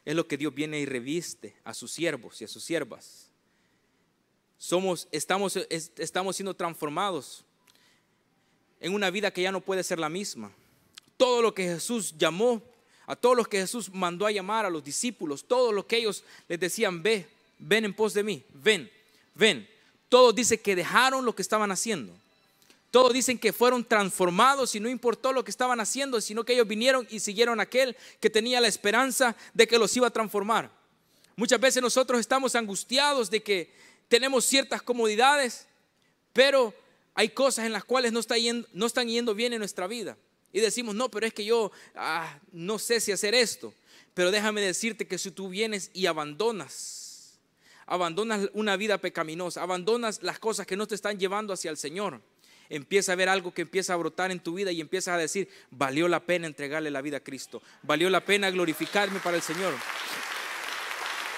Es 0.04 0.14
lo 0.14 0.26
que 0.26 0.36
Dios 0.36 0.54
viene 0.54 0.78
y 0.78 0.86
reviste 0.86 1.56
a 1.64 1.74
sus 1.74 1.92
siervos 1.92 2.40
y 2.40 2.44
a 2.44 2.48
sus 2.48 2.62
siervas. 2.62 3.30
Somos, 4.56 5.08
estamos, 5.10 5.56
estamos 5.56 6.36
siendo 6.36 6.54
transformados 6.54 7.44
en 8.80 8.94
una 8.94 9.10
vida 9.10 9.32
que 9.32 9.42
ya 9.42 9.52
no 9.52 9.60
puede 9.60 9.82
ser 9.82 9.98
la 9.98 10.08
misma 10.08 10.52
todo 11.18 11.42
lo 11.42 11.52
que 11.52 11.64
Jesús 11.64 12.14
llamó, 12.16 12.62
a 13.06 13.16
todos 13.16 13.36
los 13.36 13.48
que 13.48 13.58
Jesús 13.58 13.92
mandó 13.92 14.24
a 14.24 14.30
llamar, 14.30 14.64
a 14.64 14.70
los 14.70 14.82
discípulos, 14.82 15.44
todo 15.46 15.72
lo 15.72 15.86
que 15.86 15.98
ellos 15.98 16.24
les 16.48 16.58
decían, 16.60 17.02
ve, 17.02 17.26
ven 17.58 17.84
en 17.84 17.94
pos 17.94 18.14
de 18.14 18.22
mí, 18.22 18.42
ven, 18.54 18.90
ven. 19.34 19.68
Todos 20.08 20.34
dicen 20.34 20.58
que 20.62 20.76
dejaron 20.76 21.24
lo 21.24 21.34
que 21.34 21.42
estaban 21.42 21.70
haciendo. 21.70 22.12
Todos 22.90 23.12
dicen 23.12 23.38
que 23.38 23.52
fueron 23.52 23.84
transformados 23.84 24.74
y 24.74 24.80
no 24.80 24.88
importó 24.88 25.32
lo 25.32 25.44
que 25.44 25.50
estaban 25.50 25.80
haciendo, 25.80 26.20
sino 26.20 26.44
que 26.44 26.54
ellos 26.54 26.66
vinieron 26.66 27.06
y 27.10 27.20
siguieron 27.20 27.60
a 27.60 27.64
aquel 27.64 27.96
que 28.20 28.30
tenía 28.30 28.60
la 28.60 28.68
esperanza 28.68 29.36
de 29.52 29.66
que 29.66 29.78
los 29.78 29.94
iba 29.96 30.06
a 30.06 30.10
transformar. 30.10 30.70
Muchas 31.36 31.60
veces 31.60 31.82
nosotros 31.82 32.20
estamos 32.20 32.54
angustiados 32.54 33.30
de 33.30 33.42
que 33.42 33.72
tenemos 34.08 34.44
ciertas 34.44 34.80
comodidades, 34.80 35.66
pero 36.32 36.72
hay 37.14 37.28
cosas 37.30 37.66
en 37.66 37.72
las 37.72 37.84
cuales 37.84 38.12
no, 38.12 38.20
no 38.72 38.86
están 38.86 39.08
yendo 39.08 39.34
bien 39.34 39.52
en 39.52 39.58
nuestra 39.58 39.86
vida. 39.86 40.16
Y 40.52 40.60
decimos, 40.60 40.94
no, 40.94 41.10
pero 41.10 41.26
es 41.26 41.34
que 41.34 41.44
yo 41.44 41.70
ah, 41.94 42.38
no 42.52 42.78
sé 42.78 43.00
si 43.00 43.12
hacer 43.12 43.34
esto. 43.34 43.74
Pero 44.14 44.30
déjame 44.30 44.60
decirte 44.60 45.06
que 45.06 45.18
si 45.18 45.30
tú 45.30 45.48
vienes 45.48 45.90
y 45.94 46.06
abandonas, 46.06 47.38
abandonas 47.86 48.48
una 48.52 48.76
vida 48.76 48.98
pecaminosa, 48.98 49.62
abandonas 49.62 50.22
las 50.22 50.38
cosas 50.38 50.66
que 50.66 50.76
no 50.76 50.86
te 50.86 50.94
están 50.94 51.18
llevando 51.18 51.52
hacia 51.52 51.70
el 51.70 51.76
Señor, 51.76 52.20
empieza 52.68 53.12
a 53.12 53.16
ver 53.16 53.28
algo 53.28 53.52
que 53.52 53.62
empieza 53.62 53.94
a 53.94 53.96
brotar 53.96 54.30
en 54.30 54.40
tu 54.40 54.54
vida 54.54 54.72
y 54.72 54.80
empiezas 54.80 55.14
a 55.14 55.18
decir, 55.18 55.48
valió 55.70 56.08
la 56.08 56.20
pena 56.20 56.46
entregarle 56.46 56.90
la 56.90 57.02
vida 57.02 57.18
a 57.18 57.20
Cristo, 57.20 57.62
valió 57.82 58.10
la 58.10 58.24
pena 58.24 58.50
glorificarme 58.50 59.20
para 59.20 59.36
el 59.36 59.42
Señor, 59.42 59.74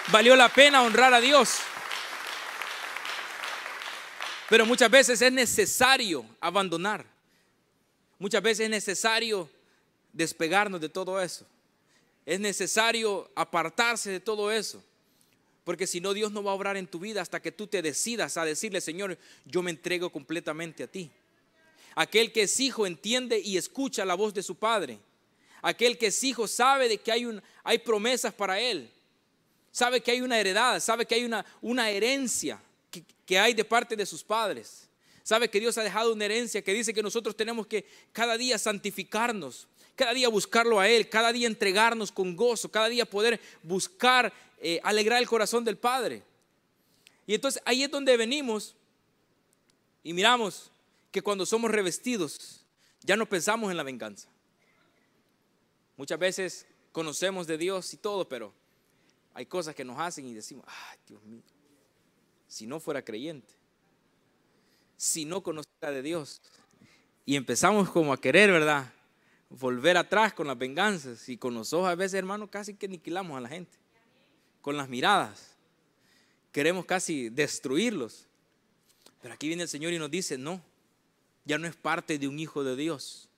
valió 0.09 0.35
la 0.37 0.49
pena 0.49 0.83
honrar 0.83 1.13
a 1.15 1.21
Dios. 1.21 1.59
Pero 4.49 4.67
muchas 4.67 4.91
veces 4.91 5.23
es 5.23 5.33
necesario 5.33 6.25
abandonar. 6.41 7.10
Muchas 8.21 8.43
veces 8.43 8.65
es 8.65 8.71
necesario 8.71 9.49
despegarnos 10.13 10.79
de 10.79 10.91
todo 10.91 11.23
eso. 11.23 11.47
Es 12.27 12.39
necesario 12.39 13.31
apartarse 13.35 14.11
de 14.11 14.21
todo 14.21 14.53
eso. 14.53 14.85
Porque 15.65 15.87
si 15.87 16.03
no, 16.03 16.13
Dios 16.13 16.31
no 16.31 16.43
va 16.43 16.51
a 16.51 16.55
obrar 16.55 16.77
en 16.77 16.87
tu 16.87 16.99
vida 16.99 17.23
hasta 17.23 17.41
que 17.41 17.51
tú 17.51 17.67
te 17.67 17.81
decidas 17.81 18.37
a 18.37 18.45
decirle, 18.45 18.83
Señor, 18.83 19.17
yo 19.47 19.63
me 19.63 19.71
entrego 19.71 20.13
completamente 20.13 20.83
a 20.83 20.87
ti. 20.87 21.11
Aquel 21.95 22.31
que 22.31 22.43
es 22.43 22.61
hijo 22.61 22.87
entiende 22.87 23.41
y 23.41 23.57
escucha 23.57 24.05
la 24.05 24.15
voz 24.15 24.35
de 24.35 24.43
su 24.43 24.55
padre. 24.55 24.99
Aquel 25.63 25.97
que 25.97 26.09
es 26.09 26.23
hijo 26.23 26.47
sabe 26.47 26.91
de 26.91 26.99
que 26.99 27.13
hay, 27.13 27.25
un, 27.25 27.43
hay 27.65 27.79
promesas 27.79 28.35
para 28.35 28.61
él. 28.61 28.91
Sabe 29.73 30.03
que 30.03 30.11
hay 30.11 30.21
una 30.21 30.39
heredad, 30.39 30.79
sabe 30.81 31.07
que 31.07 31.15
hay 31.15 31.25
una, 31.25 31.91
herencia 31.91 32.61
que 33.25 33.39
hay 33.39 33.55
de 33.55 33.65
parte 33.65 33.97
de 33.97 34.05
sus 34.05 34.23
padres. 34.23 34.90
Sabe 35.23 35.51
que 35.51 35.61
Dios 35.61 35.77
ha 35.79 35.83
dejado 35.83 36.13
una 36.13 36.25
herencia 36.25 36.63
que 36.63 36.73
dice 36.73 36.95
que 36.95 37.03
nosotros 37.03 37.37
tenemos 37.37 37.67
que 37.67 37.85
cada 38.13 38.37
día 38.37 38.59
santificarnos, 38.59 39.69
cada 39.95 40.13
día 40.13 40.29
buscarlo 40.29 40.81
a 40.81 40.89
Él, 40.89 41.09
cada 41.09 41.33
día 41.33 41.47
entregarnos 41.47 42.11
con 42.11 42.35
gozo, 42.35 42.71
cada 42.71 42.89
día 42.89 43.05
poder 43.05 43.41
buscar 43.63 44.33
eh, 44.61 44.81
alegrar 44.83 45.21
el 45.21 45.29
corazón 45.29 45.65
del 45.65 45.77
Padre. 45.77 46.23
Y 47.27 47.35
entonces 47.35 47.63
ahí 47.65 47.83
es 47.83 47.91
donde 47.91 48.17
venimos 48.17 48.75
y 50.03 50.13
miramos 50.13 50.71
que 51.11 51.23
cuando 51.23 51.45
somos 51.45 51.71
revestidos 51.71 52.61
ya 53.03 53.17
no 53.17 53.29
pensamos 53.29 53.71
en 53.71 53.77
la 53.77 53.83
venganza. 53.83 54.29
Muchas 55.97 56.19
veces 56.19 56.67
conocemos 56.93 57.47
de 57.47 57.59
Dios 57.59 57.93
y 57.93 57.97
todo, 57.99 58.29
pero 58.29 58.53
hay 59.35 59.47
cosas 59.47 59.75
que 59.75 59.85
nos 59.85 59.99
hacen 59.99 60.27
y 60.27 60.35
decimos, 60.35 60.65
ay 60.67 60.99
Dios 61.07 61.23
mío, 61.25 61.43
si 62.49 62.67
no 62.67 62.81
fuera 62.81 63.05
creyente, 63.05 63.55
si 65.01 65.25
no 65.25 65.43
conociera 65.43 65.91
de 65.93 66.03
Dios. 66.03 66.43
Y 67.25 67.37
empezamos 67.37 67.89
como 67.89 68.13
a 68.13 68.21
querer, 68.21 68.51
¿verdad? 68.51 68.93
volver 69.49 69.97
atrás 69.97 70.33
con 70.33 70.47
las 70.47 70.57
venganzas 70.57 71.29
y 71.29 71.37
con 71.37 71.55
los 71.55 71.73
ojos 71.73 71.89
a 71.89 71.95
veces, 71.95 72.15
hermano, 72.15 72.49
casi 72.49 72.75
que 72.75 72.87
aniquilamos 72.87 73.37
a 73.37 73.41
la 73.41 73.49
gente. 73.49 73.79
Con 74.61 74.77
las 74.77 74.91
miradas. 74.91 75.57
Queremos 76.53 76.85
casi 76.85 77.31
destruirlos. 77.31 78.27
Pero 79.23 79.35
aquí 79.35 79.49
viene 79.49 79.63
el 79.63 79.69
Señor 79.69 79.95
y 79.95 79.99
nos 79.99 80.11
dice, 80.11 80.37
no, 80.37 80.63
ya 81.47 81.57
no 81.57 81.67
es 81.67 81.77
parte 81.77 82.19
de 82.19 82.29
un 82.29 82.39
hijo 82.39 82.63
de 82.63 82.77
Dios. 82.77 83.29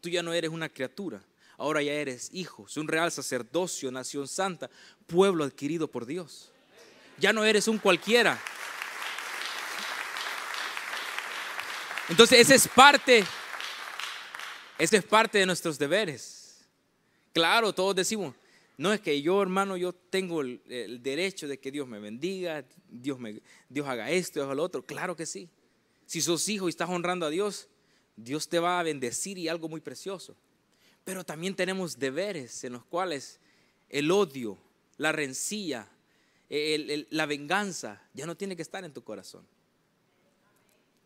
Tú 0.00 0.08
ya 0.08 0.22
no 0.22 0.32
eres 0.32 0.50
una 0.50 0.68
criatura. 0.68 1.22
Ahora 1.58 1.82
ya 1.82 1.92
eres 1.92 2.30
hijo, 2.32 2.66
es 2.66 2.76
un 2.76 2.88
real 2.88 3.10
sacerdocio, 3.12 3.90
nación 3.90 4.28
santa, 4.28 4.70
pueblo 5.06 5.44
adquirido 5.44 5.88
por 5.88 6.06
Dios. 6.06 6.52
Ya 7.18 7.32
no 7.32 7.44
eres 7.44 7.68
un 7.68 7.78
cualquiera. 7.78 8.40
Entonces, 12.10 12.40
esa 12.40 12.54
es 12.54 12.68
parte 12.68 13.24
esa 14.80 14.96
es 14.96 15.04
parte 15.04 15.36
de 15.36 15.44
nuestros 15.44 15.78
deberes. 15.78 16.64
Claro, 17.34 17.74
todos 17.74 17.94
decimos, 17.94 18.34
no 18.78 18.94
es 18.94 19.00
que 19.02 19.20
yo, 19.20 19.42
hermano, 19.42 19.76
yo 19.76 19.92
tengo 19.92 20.40
el, 20.40 21.02
derecho 21.02 21.46
de 21.46 21.60
que 21.60 21.70
Dios 21.70 21.86
me 21.86 21.98
bendiga, 21.98 22.64
Dios, 22.88 23.18
me, 23.18 23.42
Dios 23.68 23.86
haga 23.86 24.10
esto, 24.10 24.42
haga 24.42 24.54
lo 24.54 24.62
otro. 24.62 24.82
Claro 24.82 25.14
que 25.14 25.26
sí. 25.26 25.50
Si 26.06 26.22
sos 26.22 26.48
hijo 26.48 26.66
y 26.66 26.70
estás 26.70 26.88
honrando 26.88 27.26
a 27.26 27.30
Dios, 27.30 27.68
Dios 28.16 28.48
te 28.48 28.58
va 28.58 28.80
a 28.80 28.82
bendecir 28.82 29.36
y 29.36 29.48
algo 29.48 29.68
muy 29.68 29.82
precioso. 29.82 30.34
Pero 31.04 31.24
también 31.24 31.54
tenemos 31.54 31.98
deberes 31.98 32.64
en 32.64 32.72
los 32.72 32.84
cuales 32.86 33.38
el 33.90 34.10
odio, 34.10 34.56
la 34.96 35.12
rencilla, 35.12 35.90
la 36.48 37.26
venganza 37.26 38.02
ya 38.14 38.24
no 38.24 38.34
tiene 38.34 38.56
que 38.56 38.62
estar 38.62 38.82
en 38.82 38.94
tu 38.94 39.04
corazón. 39.04 39.46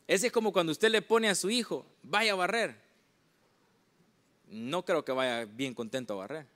Ese 0.07 0.27
es 0.27 0.33
como 0.33 0.53
cuando 0.53 0.73
usted 0.73 0.91
le 0.91 1.03
pone 1.03 1.29
a 1.29 1.35
su 1.35 1.51
hijo, 1.51 1.87
vaya 2.03 2.33
a 2.33 2.37
barrer 2.37 2.85
no 4.55 4.85
creo 4.85 5.05
que 5.05 5.13
vaya 5.13 5.45
bien 5.45 5.75
contento 5.75 6.15
a 6.15 6.17
barrer. 6.17 6.47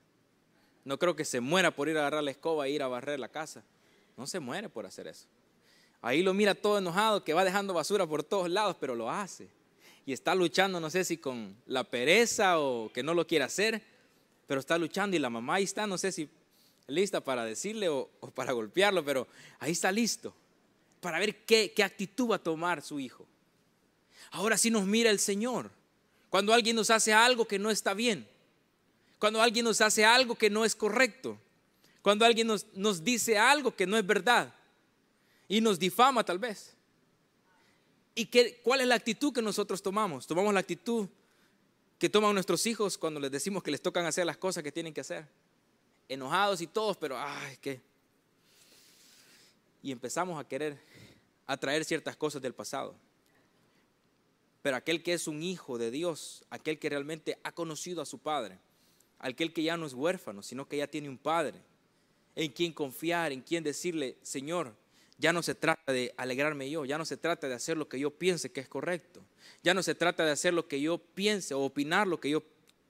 No 0.85 0.99
creo 0.99 1.17
que 1.17 1.25
se 1.25 1.41
muera 1.41 1.71
por 1.71 1.89
ir 1.89 1.97
a 1.97 2.01
agarrar 2.01 2.23
la 2.23 2.31
escoba 2.31 2.67
e 2.67 2.71
ir 2.71 2.83
a 2.83 2.89
barrer 2.89 3.19
la 3.19 3.29
casa. 3.29 3.63
No 4.17 4.27
se 4.27 4.41
muere 4.41 4.69
por 4.69 4.87
hacer 4.87 5.09
eso. 5.09 5.27
Ahí 6.01 6.23
lo 6.23 6.33
mira 6.33 6.55
todo 6.55 6.79
enojado, 6.79 7.25
que 7.25 7.35
va 7.35 7.45
dejando 7.45 7.75
basura 7.75 8.07
por 8.07 8.23
todos 8.23 8.49
lados, 8.49 8.77
pero 8.79 8.95
lo 8.95 9.11
hace. 9.11 9.49
Y 10.07 10.13
está 10.13 10.35
luchando, 10.35 10.79
no 10.79 10.91
sé 10.91 11.05
si 11.05 11.19
con 11.19 11.57
la 11.67 11.85
pereza 11.85 12.61
o 12.61 12.91
que 12.93 13.03
no 13.03 13.15
lo 13.15 13.27
quiere 13.27 13.45
hacer, 13.45 13.83
pero 14.47 14.61
está 14.61 14.79
luchando 14.79 15.17
y 15.17 15.19
la 15.19 15.29
mamá 15.29 15.57
ahí 15.57 15.65
está, 15.65 15.87
no 15.87 15.99
sé 15.99 16.13
si 16.13 16.31
lista 16.87 17.21
para 17.21 17.45
decirle 17.45 17.89
o, 17.89 18.09
para 18.35 18.53
golpearlo, 18.53 19.05
pero 19.05 19.27
ahí 19.59 19.73
está 19.73 19.93
listo 19.93 20.35
para 21.01 21.19
ver 21.19 21.45
qué, 21.45 21.73
qué 21.75 21.83
actitud 21.83 22.31
va 22.31 22.37
a 22.37 22.43
tomar 22.43 22.81
su 22.81 22.99
hijo. 22.99 23.27
Ahora 24.31 24.59
sí 24.59 24.71
nos 24.71 24.87
mira 24.87 25.11
el 25.11 25.19
Señor. 25.19 25.71
Cuando 26.31 26.53
alguien 26.53 26.77
nos 26.77 26.91
hace 26.91 27.13
algo 27.13 27.47
que 27.47 27.59
no 27.59 27.71
está 27.71 27.95
bien. 27.95 28.29
Cuando 29.19 29.41
alguien 29.41 29.65
nos 29.65 29.81
hace 29.81 30.05
algo 30.05 30.35
que 30.35 30.51
no 30.51 30.65
es 30.65 30.77
correcto. 30.77 31.39
Cuando 32.03 32.25
alguien 32.25 32.47
nos, 32.47 32.67
nos 32.75 33.03
dice 33.03 33.39
algo 33.39 33.75
que 33.75 33.87
no 33.87 33.97
es 33.97 34.07
verdad. 34.07 34.55
Y 35.49 35.61
nos 35.61 35.79
difama 35.79 36.25
tal 36.25 36.39
vez. 36.39 36.75
¿Y 38.15 38.27
qué, 38.27 38.61
cuál 38.63 38.81
es 38.81 38.87
la 38.87 38.97
actitud 38.97 39.33
que 39.33 39.41
nosotros 39.41 39.81
tomamos? 39.81 40.27
Tomamos 40.27 40.53
la 40.53 40.61
actitud 40.61 41.09
que 41.99 42.09
toman 42.09 42.35
nuestros 42.35 42.65
hijos 42.67 42.97
cuando 42.97 43.19
les 43.19 43.31
decimos 43.31 43.63
que 43.63 43.71
les 43.71 43.81
tocan 43.81 44.07
hacer 44.07 44.27
las 44.27 44.37
cosas 44.37 44.63
que 44.63 44.73
tienen 44.73 44.95
que 44.95 45.01
hacer. 45.01 45.27
Enojados 46.09 46.61
y 46.61 46.67
todos, 46.67 46.97
pero 46.97 47.19
ay, 47.19 47.57
qué. 47.61 47.81
Y 49.83 49.93
empezamos 49.93 50.41
a 50.41 50.47
querer 50.47 50.79
atraer 51.47 51.85
ciertas 51.85 52.17
cosas 52.17 52.43
del 52.43 52.55
pasado. 52.55 52.95
Pero 54.69 54.77
aquel 54.77 55.03
que 55.03 55.15
es 55.15 55.27
un 55.27 55.43
hijo 55.43 55.79
de 55.79 55.91
Dios, 55.91 56.45
aquel 56.51 56.79
que 56.79 56.91
realmente 56.91 57.39
ha 57.43 57.53
conocido 57.53 58.03
a 58.03 58.05
su 58.05 58.19
Padre, 58.19 58.59
aquel 59.19 59.55
que 59.55 59.63
ya 59.63 59.79
no 59.79 59.87
es 59.87 59.95
huérfano, 59.95 60.43
sino 60.43 60.69
que 60.69 60.77
ya 60.77 60.87
tiene 60.87 61.09
un 61.09 61.17
Padre, 61.17 61.59
en 62.37 62.53
quien 62.53 62.75
confiar, 62.75 63.33
en 63.33 63.41
quien 63.41 63.65
decirle, 63.65 64.19
Señor, 64.21 64.75
ya 65.17 65.33
no 65.33 65.43
se 65.43 65.55
trata 65.55 65.91
de 65.91 66.13
alegrarme 66.19 66.69
yo, 66.69 66.85
ya 66.85 66.99
no 66.99 67.07
se 67.07 67.17
trata 67.17 67.49
de 67.49 67.55
hacer 67.55 67.79
lo 67.79 67.89
que 67.89 67.99
yo 67.99 68.11
piense 68.11 68.53
que 68.53 68.61
es 68.61 68.69
correcto, 68.69 69.23
ya 69.63 69.73
no 69.73 69.83
se 69.83 69.95
trata 69.95 70.27
de 70.27 70.33
hacer 70.33 70.53
lo 70.53 70.69
que 70.69 70.83
yo 70.83 70.99
piense 70.99 71.55
o 71.55 71.61
opinar 71.61 72.07
lo 72.07 72.21
que 72.21 72.29
yo 72.29 72.43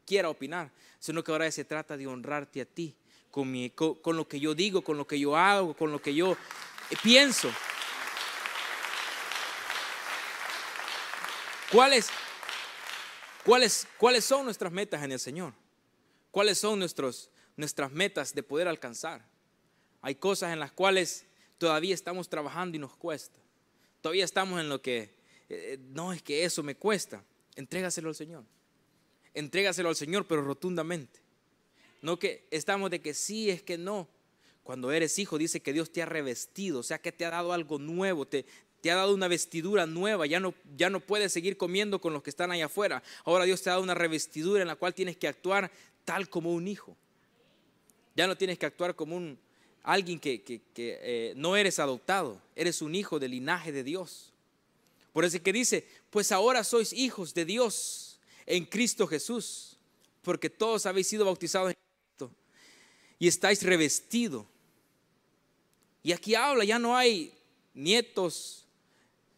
quiera 0.04 0.30
opinar, 0.30 0.72
sino 0.98 1.22
que 1.22 1.30
ahora 1.30 1.48
se 1.52 1.64
trata 1.64 1.96
de 1.96 2.08
honrarte 2.08 2.60
a 2.60 2.64
ti, 2.64 2.96
con, 3.30 3.54
con 4.02 4.16
lo 4.16 4.26
que 4.26 4.40
yo 4.40 4.52
digo, 4.52 4.82
con 4.82 4.96
lo 4.96 5.06
que 5.06 5.20
yo 5.20 5.36
hago, 5.36 5.74
con 5.74 5.92
lo 5.92 6.02
que 6.02 6.12
yo 6.12 6.36
pienso. 7.04 7.48
¿Cuáles, 11.70 12.08
son 14.24 14.44
nuestras 14.44 14.72
metas 14.72 15.02
en 15.02 15.12
el 15.12 15.20
Señor? 15.20 15.52
¿Cuáles 16.30 16.58
son 16.58 16.78
nuestros, 16.78 17.30
nuestras 17.56 17.92
metas 17.92 18.34
de 18.34 18.42
poder 18.42 18.68
alcanzar? 18.68 19.26
Hay 20.00 20.14
cosas 20.14 20.52
en 20.52 20.60
las 20.60 20.72
cuales 20.72 21.26
todavía 21.58 21.94
estamos 21.94 22.28
trabajando 22.30 22.76
y 22.76 22.80
nos 22.80 22.96
cuesta. 22.96 23.38
Todavía 24.00 24.24
estamos 24.24 24.60
en 24.60 24.70
lo 24.70 24.80
que, 24.80 25.14
eh, 25.50 25.78
no 25.90 26.12
es 26.12 26.22
que 26.22 26.44
eso 26.44 26.62
me 26.62 26.74
cuesta. 26.74 27.22
Entrégaselo 27.54 28.08
al 28.08 28.14
Señor. 28.14 28.44
Entrégaselo 29.34 29.90
al 29.90 29.96
Señor, 29.96 30.26
pero 30.26 30.42
rotundamente. 30.42 31.20
No 32.00 32.18
que 32.18 32.46
estamos 32.50 32.90
de 32.90 33.02
que 33.02 33.12
sí, 33.12 33.50
es 33.50 33.62
que 33.62 33.76
no. 33.76 34.08
Cuando 34.62 34.92
eres 34.92 35.18
hijo, 35.18 35.36
dice 35.36 35.60
que 35.60 35.72
Dios 35.72 35.90
te 35.90 36.02
ha 36.02 36.06
revestido, 36.06 36.80
o 36.80 36.82
sea 36.82 36.98
que 36.98 37.10
te 37.10 37.24
ha 37.24 37.30
dado 37.30 37.52
algo 37.52 37.78
nuevo, 37.78 38.26
te, 38.26 38.44
te 38.80 38.90
ha 38.90 38.96
dado 38.96 39.14
una 39.14 39.28
vestidura 39.28 39.86
nueva, 39.86 40.26
ya 40.26 40.40
no, 40.40 40.54
ya 40.76 40.90
no 40.90 41.00
puedes 41.00 41.32
seguir 41.32 41.56
comiendo 41.56 42.00
con 42.00 42.12
los 42.12 42.22
que 42.22 42.30
están 42.30 42.50
allá 42.50 42.66
afuera. 42.66 43.02
Ahora 43.24 43.44
Dios 43.44 43.62
te 43.62 43.70
ha 43.70 43.72
dado 43.72 43.82
una 43.82 43.94
revestidura 43.94 44.62
en 44.62 44.68
la 44.68 44.76
cual 44.76 44.94
tienes 44.94 45.16
que 45.16 45.28
actuar 45.28 45.70
tal 46.04 46.28
como 46.28 46.52
un 46.52 46.68
hijo. 46.68 46.96
Ya 48.14 48.26
no 48.26 48.36
tienes 48.36 48.58
que 48.58 48.66
actuar 48.66 48.94
como 48.94 49.16
un 49.16 49.38
alguien 49.82 50.20
que, 50.20 50.42
eh, 50.76 51.32
no 51.36 51.56
eres 51.56 51.78
adoptado, 51.78 52.42
eres 52.54 52.82
un 52.82 52.94
hijo 52.94 53.18
del 53.18 53.30
linaje 53.30 53.72
de 53.72 53.82
Dios. 53.82 54.32
Por 55.14 55.24
eso 55.24 55.38
es 55.38 55.42
que 55.42 55.52
dice, 55.52 55.86
pues 56.10 56.30
ahora 56.30 56.62
sois 56.62 56.92
hijos 56.92 57.32
de 57.32 57.46
Dios 57.46 58.20
en 58.44 58.66
Cristo 58.66 59.06
Jesús, 59.06 59.78
porque 60.22 60.50
todos 60.50 60.84
habéis 60.84 61.06
sido 61.06 61.24
bautizados 61.24 61.70
en 61.70 61.76
Cristo 61.76 62.30
y 63.18 63.28
estáis 63.28 63.62
revestidos. 63.62 64.44
Y 66.02 66.12
aquí 66.12 66.34
habla, 66.34 66.64
ya 66.64 66.78
no 66.78 66.96
hay 66.96 67.34
nietos, 67.72 68.66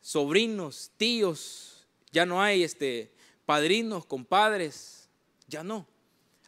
sobrinos, 0.00 0.90
tíos, 0.96 1.86
ya 2.12 2.26
no 2.26 2.42
hay 2.42 2.62
este, 2.62 3.12
padrinos, 3.46 4.06
compadres, 4.06 5.08
ya 5.46 5.62
no. 5.62 5.86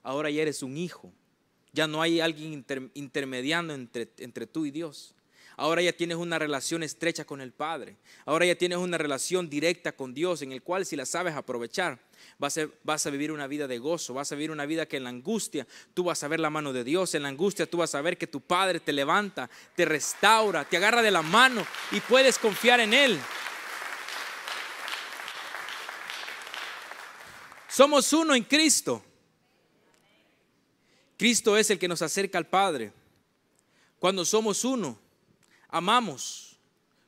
Ahora 0.02 0.30
ya 0.30 0.42
eres 0.42 0.62
un 0.62 0.76
hijo, 0.76 1.12
ya 1.72 1.86
no 1.86 2.02
hay 2.02 2.20
alguien 2.20 2.64
intermediando 2.94 3.74
entre, 3.74 4.10
entre 4.18 4.46
tú 4.46 4.66
y 4.66 4.70
Dios. 4.70 5.14
Ahora 5.56 5.82
ya 5.82 5.92
tienes 5.92 6.16
una 6.16 6.38
relación 6.38 6.82
estrecha 6.82 7.24
con 7.24 7.40
el 7.40 7.52
Padre. 7.52 7.96
Ahora 8.24 8.46
ya 8.46 8.54
tienes 8.54 8.78
una 8.78 8.98
relación 8.98 9.50
directa 9.50 9.92
con 9.92 10.14
Dios 10.14 10.42
en 10.42 10.52
el 10.52 10.62
cual 10.62 10.86
si 10.86 10.96
la 10.96 11.06
sabes 11.06 11.34
aprovechar, 11.34 11.98
vas 12.38 13.06
a, 13.06 13.10
vivir 13.10 13.32
una 13.32 13.46
vida 13.46 13.66
de 13.66 13.78
gozo, 13.78 14.14
vas 14.14 14.32
a 14.32 14.34
vivir 14.34 14.50
una 14.50 14.66
vida 14.66 14.86
que 14.86 14.96
en 14.96 15.04
la 15.04 15.10
angustia 15.10 15.66
tú 15.94 16.04
vas 16.04 16.22
a 16.22 16.28
ver 16.28 16.40
la 16.40 16.50
mano 16.50 16.72
de 16.72 16.84
Dios, 16.84 17.14
en 17.14 17.22
la 17.22 17.28
angustia 17.28 17.68
tú 17.68 17.78
vas 17.78 17.94
a 17.94 18.00
ver 18.02 18.16
que 18.16 18.26
tu 18.26 18.40
Padre 18.40 18.80
te 18.80 18.92
levanta, 18.92 19.50
te 19.74 19.84
restaura, 19.84 20.64
te 20.64 20.76
agarra 20.76 21.02
de 21.02 21.10
la 21.10 21.22
mano 21.22 21.66
y 21.90 22.00
puedes 22.00 22.38
confiar 22.38 22.80
en 22.80 22.94
Él. 22.94 23.18
Somos 27.68 28.12
uno 28.12 28.34
en 28.34 28.44
Cristo. 28.44 29.02
Cristo 31.16 31.56
es 31.56 31.70
el 31.70 31.78
que 31.78 31.88
nos 31.88 32.02
acerca 32.02 32.36
al 32.36 32.46
Padre. 32.46 32.92
Cuando 33.98 34.24
somos 34.24 34.64
uno, 34.64 34.98
amamos. 35.72 36.56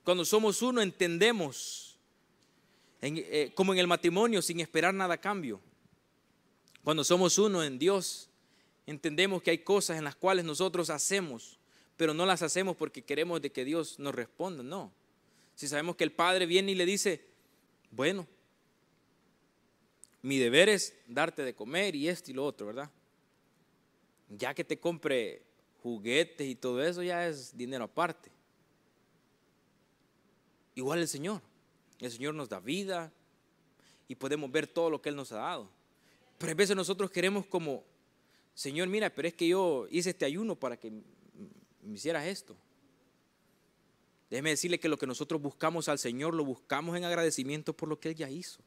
Cuando 0.03 0.25
somos 0.25 0.61
uno, 0.63 0.83
entendemos. 0.83 1.97
eh, 3.01 3.53
como 3.55 3.73
en 3.73 3.79
el 3.79 3.87
matrimonio, 3.87 4.43
sin 4.43 4.59
esperar 4.59 4.93
nada 4.93 5.15
a 5.15 5.21
cambio. 5.21 5.61
Cuando 6.83 7.05
somos 7.05 7.39
uno 7.39 7.63
en 7.63 7.79
Dios, 7.79 8.29
entendemos 8.87 9.43
que 9.43 9.51
hay 9.51 9.59
cosas 9.59 9.99
en 9.99 10.05
las 10.05 10.17
cuales 10.17 10.45
nosotros 10.45 10.91
hacemos, 10.91 11.59
pero 11.97 12.13
no 12.13 12.27
las 12.27 12.43
hacemos 12.43 12.77
porque 12.77 13.03
queremos 13.03 13.41
de 13.41 13.51
que 13.51 13.65
Dios 13.65 13.99
nos 13.99 14.15
responda, 14.15 14.63
no. 14.63 14.93
Si 15.55 15.69
sabemos 15.69 15.97
que 15.97 16.05
el 16.05 16.13
Padre 16.13 16.47
viene 16.47 16.73
y 16.73 16.75
le 16.75 16.85
dice, 16.85 17.25
bueno, 17.91 18.27
mi 20.23 20.39
deber 20.39 20.69
es 20.69 20.95
darte 21.07 21.43
de 21.43 21.55
comer 21.55 21.95
y 21.95 22.09
esto 22.09 22.31
y 22.31 22.35
lo 22.35 22.45
otro, 22.45 22.67
¿verdad? 22.67 22.91
Ya 24.31 24.55
que 24.55 24.65
te 24.65 24.79
compre 24.79 25.43
juguetes 25.83 26.47
y 26.47 26.55
todo 26.55 26.83
eso, 26.83 27.03
ya 27.03 27.27
es 27.29 27.57
dinero 27.57 27.85
aparte. 27.85 28.34
Igual 30.75 31.01
el 31.01 31.09
Señor. 31.09 31.41
El 32.01 32.11
Señor 32.11 32.35
nos 32.35 32.49
da 32.49 32.61
vida 32.61 33.13
y 34.09 34.15
podemos 34.15 34.51
ver 34.51 34.67
todo 34.67 34.91
lo 34.91 35.01
que 35.01 35.09
Él 35.09 35.17
nos 35.17 35.33
ha 35.33 35.37
dado. 35.37 35.71
Pero 36.39 36.53
a 36.53 36.55
veces 36.55 36.77
nosotros 36.77 37.11
queremos 37.11 37.47
como, 37.47 37.85
Señor, 38.55 38.89
mira, 38.89 39.11
pero 39.11 39.29
es 39.29 39.35
que 39.35 39.49
yo 39.49 39.87
hice 39.91 40.11
este 40.11 40.25
ayuno 40.25 40.57
para 40.57 40.77
que 40.77 40.91
me 40.91 41.95
hicieras 41.95 42.27
esto. 42.27 42.57
Déjeme 44.31 44.51
decirle 44.51 44.81
que 44.81 44.89
lo 44.89 44.99
que 44.99 45.07
nosotros 45.07 45.41
buscamos 45.41 45.89
al 45.89 45.99
Señor 45.99 46.35
lo 46.35 46.45
buscamos 46.45 46.97
en 46.97 47.05
agradecimiento 47.05 47.73
por 47.73 47.89
lo 47.89 48.01
que 48.01 48.09
Él 48.11 48.15
ya 48.17 48.29
hizo. 48.29 48.61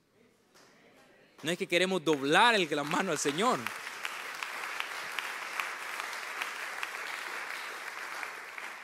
No 1.43 1.51
es 1.51 1.57
que 1.57 1.67
queremos 1.67 2.03
doblar 2.03 2.55
el, 2.55 2.67
la 2.73 2.83
mano 2.83 3.11
al 3.11 3.19
Señor. 3.19 3.59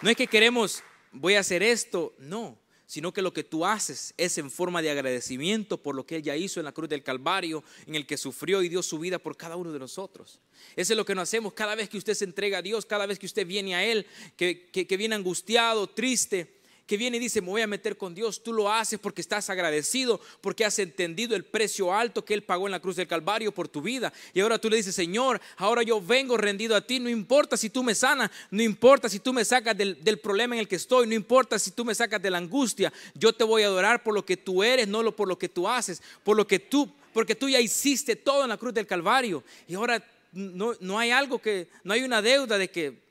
No 0.01 0.09
es 0.09 0.17
que 0.17 0.27
queremos, 0.27 0.83
voy 1.13 1.35
a 1.35 1.39
hacer 1.39 1.63
esto, 1.63 2.13
no 2.17 2.62
sino 2.85 3.13
que 3.13 3.21
lo 3.21 3.33
que 3.33 3.43
tú 3.43 3.65
haces 3.65 4.13
es 4.17 4.37
en 4.37 4.51
forma 4.51 4.81
de 4.81 4.91
agradecimiento 4.91 5.81
por 5.81 5.95
lo 5.95 6.05
que 6.05 6.17
Él 6.17 6.23
ya 6.23 6.35
hizo 6.35 6.59
en 6.59 6.65
la 6.65 6.71
cruz 6.71 6.89
del 6.89 7.03
Calvario, 7.03 7.63
en 7.85 7.95
el 7.95 8.05
que 8.05 8.17
sufrió 8.17 8.61
y 8.61 8.69
dio 8.69 8.83
su 8.83 8.99
vida 8.99 9.19
por 9.19 9.37
cada 9.37 9.55
uno 9.55 9.71
de 9.71 9.79
nosotros. 9.79 10.39
Eso 10.75 10.93
es 10.93 10.97
lo 10.97 11.05
que 11.05 11.15
nos 11.15 11.23
hacemos 11.23 11.53
cada 11.53 11.75
vez 11.75 11.89
que 11.89 11.97
usted 11.97 12.13
se 12.13 12.25
entrega 12.25 12.59
a 12.59 12.61
Dios, 12.61 12.85
cada 12.85 13.05
vez 13.05 13.19
que 13.19 13.25
usted 13.25 13.47
viene 13.47 13.75
a 13.75 13.85
Él, 13.85 14.05
que, 14.35 14.69
que 14.69 14.97
viene 14.97 15.15
angustiado, 15.15 15.87
triste 15.87 16.62
que 16.85 16.97
viene 16.97 17.17
y 17.17 17.19
dice, 17.19 17.41
me 17.41 17.47
voy 17.47 17.61
a 17.61 17.67
meter 17.67 17.95
con 17.97 18.13
Dios, 18.13 18.43
tú 18.43 18.51
lo 18.51 18.71
haces 18.71 18.99
porque 18.99 19.21
estás 19.21 19.49
agradecido, 19.49 20.19
porque 20.41 20.65
has 20.65 20.77
entendido 20.79 21.35
el 21.35 21.45
precio 21.45 21.93
alto 21.93 22.25
que 22.25 22.33
Él 22.33 22.43
pagó 22.43 22.67
en 22.67 22.71
la 22.71 22.81
cruz 22.81 22.97
del 22.97 23.07
Calvario 23.07 23.53
por 23.53 23.69
tu 23.69 23.81
vida. 23.81 24.11
Y 24.33 24.41
ahora 24.41 24.59
tú 24.59 24.69
le 24.69 24.77
dices, 24.77 24.93
Señor, 24.93 25.39
ahora 25.57 25.83
yo 25.83 26.01
vengo 26.01 26.35
rendido 26.35 26.75
a 26.75 26.81
ti, 26.81 26.99
no 26.99 27.09
importa 27.09 27.55
si 27.55 27.69
tú 27.69 27.83
me 27.83 27.95
sanas, 27.95 28.29
no 28.51 28.61
importa 28.61 29.07
si 29.07 29.19
tú 29.19 29.31
me 29.31 29.45
sacas 29.45 29.77
del, 29.77 30.19
problema 30.21 30.55
en 30.55 30.59
el 30.59 30.67
que 30.67 30.75
estoy, 30.75 31.07
no 31.07 31.13
importa 31.13 31.57
si 31.57 31.71
tú 31.71 31.85
me 31.85 31.95
sacas 31.95 32.21
de 32.21 32.29
la 32.29 32.37
angustia, 32.37 32.91
yo 33.15 33.33
te 33.33 33.43
voy 33.43 33.63
a 33.63 33.67
adorar 33.67 34.03
por 34.03 34.13
lo 34.13 34.25
que 34.25 34.35
tú 34.35 34.61
eres, 34.63 34.87
no 34.87 35.03
por 35.15 35.27
lo 35.27 35.37
que 35.37 35.49
tú 35.49 35.67
haces, 35.67 36.01
por 36.23 36.35
lo 36.35 36.45
que 36.45 36.59
tú, 36.59 36.91
porque 37.13 37.35
tú 37.35 37.47
ya 37.47 37.59
hiciste 37.61 38.15
todo 38.15 38.43
en 38.43 38.49
la 38.49 38.57
cruz 38.57 38.73
del 38.73 38.87
Calvario. 38.87 39.43
Y 39.67 39.75
ahora 39.75 40.03
no, 40.33 40.73
no 40.79 40.99
hay 40.99 41.11
algo 41.11 41.39
que, 41.39 41.69
no 41.83 41.93
hay 41.93 42.03
una 42.03 42.21
deuda 42.21 42.57
de 42.57 42.69
que 42.69 43.01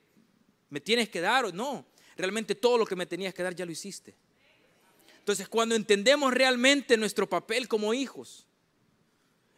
me 0.71 0.81
tienes 0.81 1.09
que 1.09 1.21
dar, 1.21 1.53
no 1.55 1.85
realmente 2.17 2.55
todo 2.55 2.79
lo 2.79 2.87
que 2.87 2.97
me 2.97 3.07
tenías 3.07 3.35
que 3.35 3.43
dar 3.43 3.55
ya 3.55 3.67
lo 3.67 3.73
hiciste. 3.73 4.15
Entonces, 5.19 5.49
cuando 5.49 5.75
entendemos 5.75 6.35
realmente 6.35 6.97
nuestro 6.97 7.29
papel 7.29 7.69
como 7.69 7.95
hijos 7.95 8.47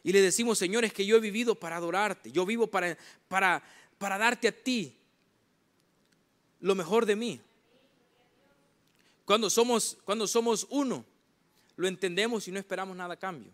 y 0.02 0.12
le 0.12 0.20
decimos, 0.20 0.58
Señor, 0.58 0.84
es 0.84 0.92
que 0.92 1.06
yo 1.06 1.16
he 1.16 1.20
vivido 1.20 1.54
para 1.54 1.76
adorarte, 1.76 2.30
yo 2.30 2.44
vivo 2.44 2.66
para, 2.66 2.98
para, 3.28 3.62
para 3.96 4.18
darte 4.18 4.48
a 4.48 4.52
ti 4.52 4.98
lo 6.60 6.74
mejor 6.74 7.06
de 7.06 7.16
mí. 7.16 7.40
Cuando 9.24 9.48
somos, 9.48 9.96
cuando 10.04 10.26
somos 10.26 10.66
uno, 10.68 11.04
lo 11.76 11.88
entendemos 11.88 12.46
y 12.46 12.52
no 12.52 12.58
esperamos 12.58 12.96
nada 12.96 13.14
a 13.14 13.18
cambio. 13.18 13.52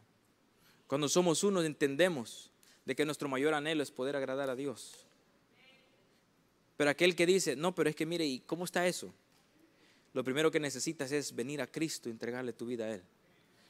Cuando 0.87 1.09
somos 1.09 1.45
uno, 1.45 1.63
entendemos 1.63 2.51
de 2.85 2.97
que 2.97 3.05
nuestro 3.05 3.29
mayor 3.29 3.55
anhelo 3.55 3.83
es 3.83 3.93
poder 3.93 4.17
agradar 4.17 4.51
a 4.51 4.57
Dios. 4.57 5.07
Pero 6.81 6.88
aquel 6.88 7.14
que 7.14 7.27
dice, 7.27 7.57
no, 7.57 7.75
pero 7.75 7.90
es 7.90 7.95
que 7.95 8.07
mire, 8.07 8.25
¿y 8.25 8.40
cómo 8.40 8.64
está 8.64 8.87
eso? 8.87 9.12
Lo 10.14 10.25
primero 10.25 10.51
que 10.51 10.59
necesitas 10.59 11.12
es 11.12 11.37
venir 11.37 11.61
a 11.61 11.66
Cristo 11.66 12.09
y 12.09 12.12
entregarle 12.12 12.55
tu 12.55 12.64
vida 12.64 12.87
a 12.87 12.95
Él. 12.95 13.03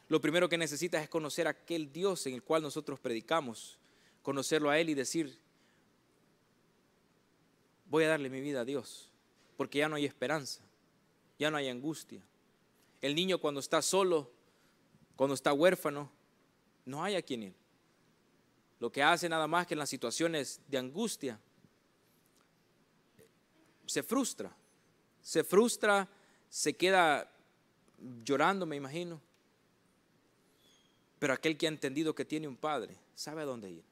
Lo 0.09 0.21
primero 0.21 0.49
que 0.49 0.57
necesitas 0.57 1.03
es 1.03 1.09
conocer 1.09 1.49
a 1.49 1.51
aquel 1.51 1.93
Dios 1.93 2.25
en 2.29 2.35
el 2.35 2.45
cual 2.45 2.63
nosotros 2.63 3.01
predicamos, 3.01 3.81
conocerlo 4.23 4.71
a 4.71 4.79
Él 4.79 4.91
y 4.91 4.95
decir, 4.95 5.37
voy 7.87 8.05
a 8.05 8.11
darle 8.11 8.31
mi 8.31 8.41
vida 8.41 8.61
a 8.61 8.65
Dios, 8.65 9.11
porque 9.57 9.79
ya 9.79 9.89
no 9.89 9.97
hay 9.97 10.05
esperanza, 10.05 10.63
ya 11.37 11.51
no 11.51 11.57
hay 11.57 11.69
angustia. 11.69 12.23
El 13.03 13.17
niño 13.17 13.39
cuando 13.39 13.59
está 13.59 13.83
solo, 13.83 14.31
cuando 15.17 15.35
está 15.35 15.53
huérfano, 15.53 16.13
no 16.85 17.03
hay 17.03 17.17
a 17.17 17.23
quien 17.23 17.43
ir. 17.43 17.55
Lo 18.79 18.93
que 18.93 19.03
hace 19.03 19.29
nada 19.29 19.49
más 19.49 19.67
que 19.67 19.75
en 19.75 19.81
las 19.81 19.91
situaciones 19.91 20.61
de 20.69 20.79
angustia 20.79 21.41
se 23.91 24.05
frustra, 24.05 24.57
se 25.21 25.43
frustra, 25.43 26.09
se 26.49 26.75
queda 26.75 27.29
llorando, 28.25 28.65
me 28.65 28.77
imagino. 28.77 29.21
Pero 31.19 31.33
aquel 31.33 31.59
que 31.59 31.67
ha 31.67 31.71
entendido 31.71 32.15
que 32.15 32.25
tiene 32.25 32.47
un 32.47 32.57
padre, 32.57 32.95
sabe 33.17 33.43
a 33.43 33.47
dónde 33.47 33.69
ir. 33.69 33.83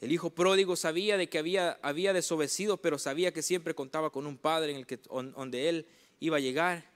El 0.00 0.10
hijo 0.10 0.30
pródigo 0.30 0.74
sabía 0.74 1.16
de 1.16 1.28
que 1.28 1.38
había, 1.38 1.78
había 1.80 2.12
desobedecido, 2.12 2.76
pero 2.78 2.98
sabía 2.98 3.32
que 3.32 3.40
siempre 3.40 3.76
contaba 3.76 4.10
con 4.10 4.26
un 4.26 4.36
padre 4.36 4.72
en 4.72 4.78
el 4.78 4.86
que, 4.88 4.96
donde 4.96 5.68
él 5.68 5.86
iba 6.18 6.38
a 6.38 6.40
llegar 6.40 6.90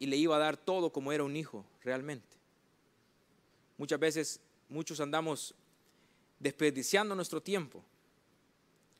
y 0.00 0.06
le 0.06 0.16
iba 0.16 0.34
a 0.34 0.40
dar 0.40 0.56
todo 0.56 0.90
como 0.90 1.12
era 1.12 1.22
un 1.22 1.36
hijo 1.36 1.64
realmente. 1.84 2.36
Muchas 3.78 4.00
veces, 4.00 4.40
muchos 4.68 4.98
andamos 4.98 5.54
desperdiciando 6.40 7.14
nuestro 7.14 7.40
tiempo 7.40 7.84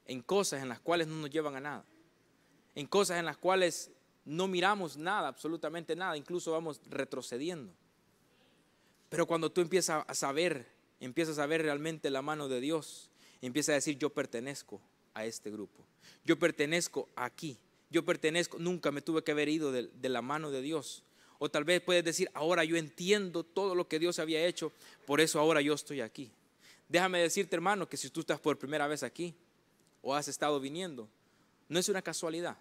en 0.06 0.22
cosas 0.22 0.62
en 0.62 0.68
las 0.68 0.80
cuales 0.80 1.06
no 1.06 1.16
nos 1.16 1.30
llevan 1.30 1.56
a 1.56 1.60
nada, 1.60 1.84
en 2.74 2.86
cosas 2.86 3.18
en 3.18 3.24
las 3.24 3.36
cuales 3.36 3.90
no 4.24 4.48
miramos 4.48 4.96
nada, 4.96 5.28
absolutamente 5.28 5.96
nada, 5.96 6.16
incluso 6.16 6.52
vamos 6.52 6.80
retrocediendo. 6.88 7.72
Pero 9.08 9.26
cuando 9.26 9.50
tú 9.50 9.60
empiezas 9.60 10.04
a 10.06 10.14
saber, 10.14 10.66
empiezas 11.00 11.38
a 11.38 11.46
ver 11.46 11.62
realmente 11.62 12.10
la 12.10 12.22
mano 12.22 12.48
de 12.48 12.60
Dios, 12.60 13.10
empiezas 13.42 13.74
a 13.74 13.74
decir, 13.74 13.98
yo 13.98 14.10
pertenezco 14.10 14.80
a 15.12 15.24
este 15.24 15.50
grupo, 15.50 15.84
yo 16.24 16.38
pertenezco 16.38 17.08
aquí, 17.14 17.58
yo 17.90 18.04
pertenezco, 18.04 18.58
nunca 18.58 18.90
me 18.90 19.02
tuve 19.02 19.22
que 19.22 19.32
haber 19.32 19.48
ido 19.48 19.70
de, 19.70 19.88
de 19.88 20.08
la 20.08 20.22
mano 20.22 20.50
de 20.50 20.62
Dios. 20.62 21.04
O 21.38 21.50
tal 21.50 21.64
vez 21.64 21.80
puedes 21.80 22.04
decir, 22.04 22.30
ahora 22.32 22.64
yo 22.64 22.76
entiendo 22.76 23.44
todo 23.44 23.74
lo 23.74 23.86
que 23.86 23.98
Dios 23.98 24.18
había 24.18 24.44
hecho, 24.46 24.72
por 25.06 25.20
eso 25.20 25.38
ahora 25.38 25.60
yo 25.60 25.74
estoy 25.74 26.00
aquí. 26.00 26.32
Déjame 26.88 27.18
decirte, 27.18 27.56
hermano, 27.56 27.88
que 27.88 27.96
si 27.96 28.08
tú 28.10 28.20
estás 28.20 28.40
por 28.40 28.58
primera 28.58 28.86
vez 28.86 29.02
aquí, 29.02 29.34
o 30.04 30.14
has 30.14 30.28
estado 30.28 30.60
viniendo. 30.60 31.08
No 31.68 31.78
es 31.78 31.88
una 31.88 32.02
casualidad. 32.02 32.56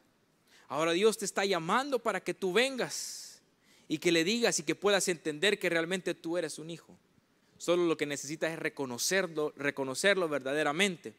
Ahora 0.67 0.93
Dios 0.93 1.17
te 1.17 1.25
está 1.25 1.45
llamando 1.45 1.99
para 1.99 2.23
que 2.23 2.33
tú 2.33 2.53
vengas 2.53 3.41
y 3.87 3.99
que 3.99 4.11
le 4.11 4.23
digas 4.23 4.57
y 4.59 4.63
que 4.63 4.75
puedas 4.75 5.07
entender 5.09 5.59
que 5.59 5.69
realmente 5.69 6.15
tú 6.15 6.37
eres 6.37 6.57
un 6.57 6.71
hijo. 6.71 6.97
Solo 7.57 7.85
lo 7.85 7.97
que 7.97 8.05
necesitas 8.05 8.51
es 8.51 8.59
reconocerlo, 8.59 9.53
reconocerlo 9.57 10.27
verdaderamente 10.27 11.13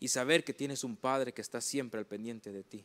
y 0.00 0.08
saber 0.08 0.44
que 0.44 0.52
tienes 0.52 0.84
un 0.84 0.96
Padre 0.96 1.32
que 1.32 1.40
está 1.40 1.60
siempre 1.60 2.00
al 2.00 2.06
pendiente 2.06 2.52
de 2.52 2.64
ti. 2.64 2.84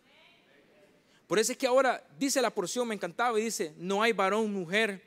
Por 1.28 1.40
eso 1.40 1.52
es 1.52 1.58
que 1.58 1.68
ahora 1.68 2.08
dice 2.18 2.42
la 2.42 2.54
porción, 2.54 2.88
me 2.88 2.96
encantaba, 2.96 3.40
y 3.40 3.44
dice, 3.44 3.74
no 3.78 4.02
hay 4.02 4.14
varón, 4.14 4.52
mujer, 4.54 5.04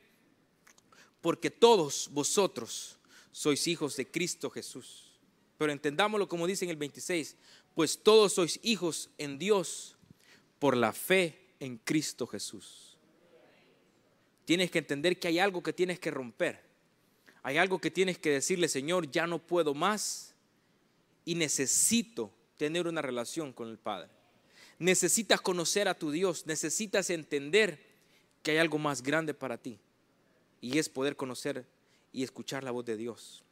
porque 1.20 1.50
todos 1.50 2.08
vosotros 2.12 2.98
sois 3.32 3.66
hijos 3.66 3.96
de 3.96 4.08
Cristo 4.08 4.50
Jesús. 4.50 5.11
Pero 5.62 5.72
entendámoslo 5.72 6.28
como 6.28 6.48
dice 6.48 6.64
en 6.64 6.72
el 6.72 6.76
26, 6.76 7.36
pues 7.76 8.02
todos 8.02 8.32
sois 8.32 8.58
hijos 8.64 9.10
en 9.16 9.38
Dios 9.38 9.96
por 10.58 10.76
la 10.76 10.92
fe 10.92 11.38
en 11.60 11.78
Cristo 11.78 12.26
Jesús. 12.26 12.98
Tienes 14.44 14.72
que 14.72 14.80
entender 14.80 15.20
que 15.20 15.28
hay 15.28 15.38
algo 15.38 15.62
que 15.62 15.72
tienes 15.72 16.00
que 16.00 16.10
romper. 16.10 16.60
Hay 17.44 17.58
algo 17.58 17.80
que 17.80 17.92
tienes 17.92 18.18
que 18.18 18.30
decirle, 18.30 18.66
Señor, 18.66 19.08
ya 19.08 19.28
no 19.28 19.38
puedo 19.38 19.72
más 19.72 20.34
y 21.24 21.36
necesito 21.36 22.32
tener 22.56 22.88
una 22.88 23.00
relación 23.00 23.52
con 23.52 23.68
el 23.68 23.78
Padre. 23.78 24.10
Necesitas 24.80 25.40
conocer 25.40 25.86
a 25.86 25.96
tu 25.96 26.10
Dios, 26.10 26.44
necesitas 26.44 27.08
entender 27.08 27.78
que 28.42 28.50
hay 28.50 28.56
algo 28.56 28.78
más 28.78 29.00
grande 29.00 29.32
para 29.32 29.58
ti 29.58 29.78
y 30.60 30.78
es 30.78 30.88
poder 30.88 31.14
conocer 31.14 31.64
y 32.12 32.24
escuchar 32.24 32.64
la 32.64 32.72
voz 32.72 32.84
de 32.84 32.96
Dios. 32.96 33.44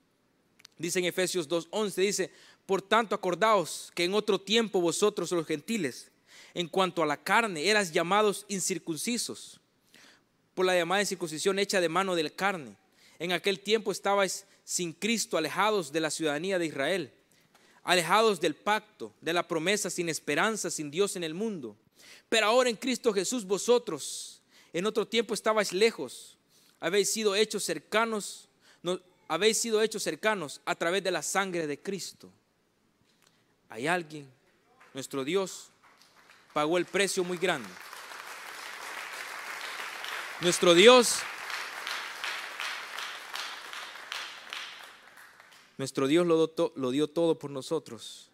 Dice 0.81 0.99
en 0.99 1.05
Efesios 1.05 1.47
2.11, 1.47 1.95
dice, 1.97 2.31
por 2.65 2.81
tanto 2.81 3.15
acordaos 3.15 3.93
que 3.95 4.05
en 4.05 4.15
otro 4.15 4.41
tiempo 4.41 4.81
vosotros 4.81 5.31
los 5.31 5.47
gentiles, 5.47 6.11
en 6.55 6.69
cuanto 6.69 7.03
a 7.03 7.07
la 7.07 7.23
carne, 7.23 7.69
eras 7.69 7.93
llamados 7.93 8.47
incircuncisos 8.49 9.61
por 10.55 10.65
la 10.65 10.75
llamada 10.75 11.03
incircuncisión 11.03 11.59
hecha 11.59 11.83
de 11.83 11.91
mano 11.91 12.15
del 12.15 12.35
carne. 12.35 12.77
En 13.19 13.33
aquel 13.33 13.61
tiempo 13.61 13.93
estabais 13.93 14.47
sin 14.65 14.95
Cristo, 14.95 15.37
alejados 15.37 15.93
de 15.93 16.01
la 16.01 16.11
ciudadanía 16.11 16.59
de 16.59 16.65
Israel, 16.65 17.13
alejados 17.83 18.41
del 18.41 18.55
pacto, 18.55 19.13
de 19.21 19.35
la 19.35 19.47
promesa, 19.47 19.91
sin 19.91 20.09
esperanza, 20.09 20.71
sin 20.71 20.91
Dios 20.91 21.15
en 21.15 21.25
el 21.25 21.35
mundo. 21.35 21.77
Pero 22.31 22.47
ahora 22.47 22.71
en 22.71 22.77
Cristo 22.77 23.13
Jesús 23.13 23.45
vosotros, 23.45 24.41
En 24.73 24.87
otro 24.87 25.07
tiempo 25.07 25.35
estabais 25.35 25.75
lejos, 25.75 26.39
habéis 26.79 27.13
sido 27.13 27.35
hechos 27.35 27.65
cercanos, 27.65 28.49
no, 28.83 29.01
habéis 29.31 29.59
sido 29.59 29.81
hechos 29.81 30.03
cercanos 30.03 30.61
a 30.65 30.75
través 30.75 31.05
de 31.05 31.13
la 31.13 31.23
sangre 31.23 31.69
de 31.69 31.81
Cristo. 31.81 32.29
Hay 33.69 33.87
alguien, 33.87 34.29
nuestro 34.93 35.23
Dios, 35.23 35.71
pagó 36.53 36.77
el 36.79 36.85
precio 36.85 37.23
muy 37.23 37.39
grande. 37.39 37.69
Nuestro 40.41 40.75
Dios, 40.75 41.21
nuestro 45.79 46.09
Dios 46.09 46.27
lo, 46.27 46.91
dio 46.91 47.09
todo 47.09 47.39
por 47.39 47.53
nosotros 47.53 48.33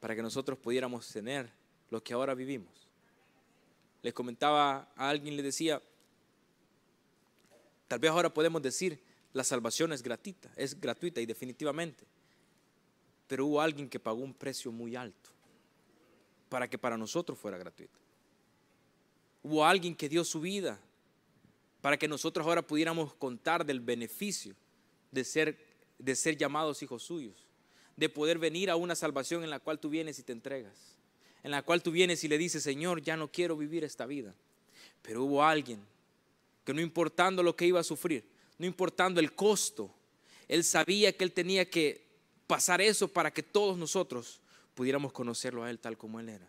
para 0.00 0.16
que 0.16 0.22
nosotros 0.22 0.58
pudiéramos 0.58 1.06
tener 1.08 1.52
lo 1.90 2.02
que 2.02 2.14
ahora 2.14 2.32
vivimos. 2.32 2.72
Les 4.00 4.14
comentaba 4.14 4.88
a 4.96 5.10
alguien, 5.10 5.36
le 5.36 5.42
decía, 5.42 5.82
tal 7.86 7.98
vez 7.98 8.10
ahora 8.10 8.32
podemos 8.32 8.62
decir, 8.62 9.12
la 9.34 9.44
salvación 9.44 9.92
es 9.92 10.02
gratuita, 10.02 10.50
es 10.56 10.80
gratuita 10.80 11.20
y 11.20 11.26
definitivamente. 11.26 12.04
Pero 13.26 13.46
hubo 13.46 13.60
alguien 13.60 13.88
que 13.88 14.00
pagó 14.00 14.20
un 14.20 14.32
precio 14.32 14.70
muy 14.72 14.96
alto 14.96 15.30
para 16.48 16.70
que 16.70 16.78
para 16.78 16.96
nosotros 16.96 17.36
fuera 17.36 17.58
gratuita. 17.58 17.98
Hubo 19.42 19.64
alguien 19.64 19.94
que 19.94 20.08
dio 20.08 20.24
su 20.24 20.40
vida 20.40 20.78
para 21.80 21.98
que 21.98 22.08
nosotros 22.08 22.46
ahora 22.46 22.62
pudiéramos 22.62 23.12
contar 23.14 23.66
del 23.66 23.80
beneficio 23.80 24.54
de 25.10 25.24
ser, 25.24 25.58
de 25.98 26.14
ser 26.14 26.36
llamados 26.36 26.82
hijos 26.82 27.02
suyos, 27.02 27.44
de 27.96 28.08
poder 28.08 28.38
venir 28.38 28.70
a 28.70 28.76
una 28.76 28.94
salvación 28.94 29.42
en 29.42 29.50
la 29.50 29.58
cual 29.58 29.80
tú 29.80 29.90
vienes 29.90 30.18
y 30.18 30.22
te 30.22 30.32
entregas, 30.32 30.96
en 31.42 31.50
la 31.50 31.62
cual 31.62 31.82
tú 31.82 31.90
vienes 31.90 32.22
y 32.22 32.28
le 32.28 32.38
dices, 32.38 32.62
Señor, 32.62 33.02
ya 33.02 33.16
no 33.16 33.30
quiero 33.30 33.56
vivir 33.56 33.82
esta 33.82 34.06
vida. 34.06 34.32
Pero 35.02 35.24
hubo 35.24 35.42
alguien 35.42 35.84
que 36.64 36.72
no 36.72 36.80
importando 36.80 37.42
lo 37.42 37.56
que 37.56 37.66
iba 37.66 37.80
a 37.80 37.84
sufrir, 37.84 38.24
no 38.58 38.66
importando 38.66 39.20
el 39.20 39.34
costo, 39.34 39.94
él 40.48 40.64
sabía 40.64 41.16
que 41.16 41.24
él 41.24 41.32
tenía 41.32 41.68
que 41.68 42.06
pasar 42.46 42.80
eso 42.80 43.08
para 43.08 43.32
que 43.32 43.42
todos 43.42 43.76
nosotros 43.76 44.40
pudiéramos 44.74 45.12
conocerlo 45.12 45.64
a 45.64 45.70
él 45.70 45.78
tal 45.78 45.96
como 45.96 46.20
él 46.20 46.28
era. 46.28 46.48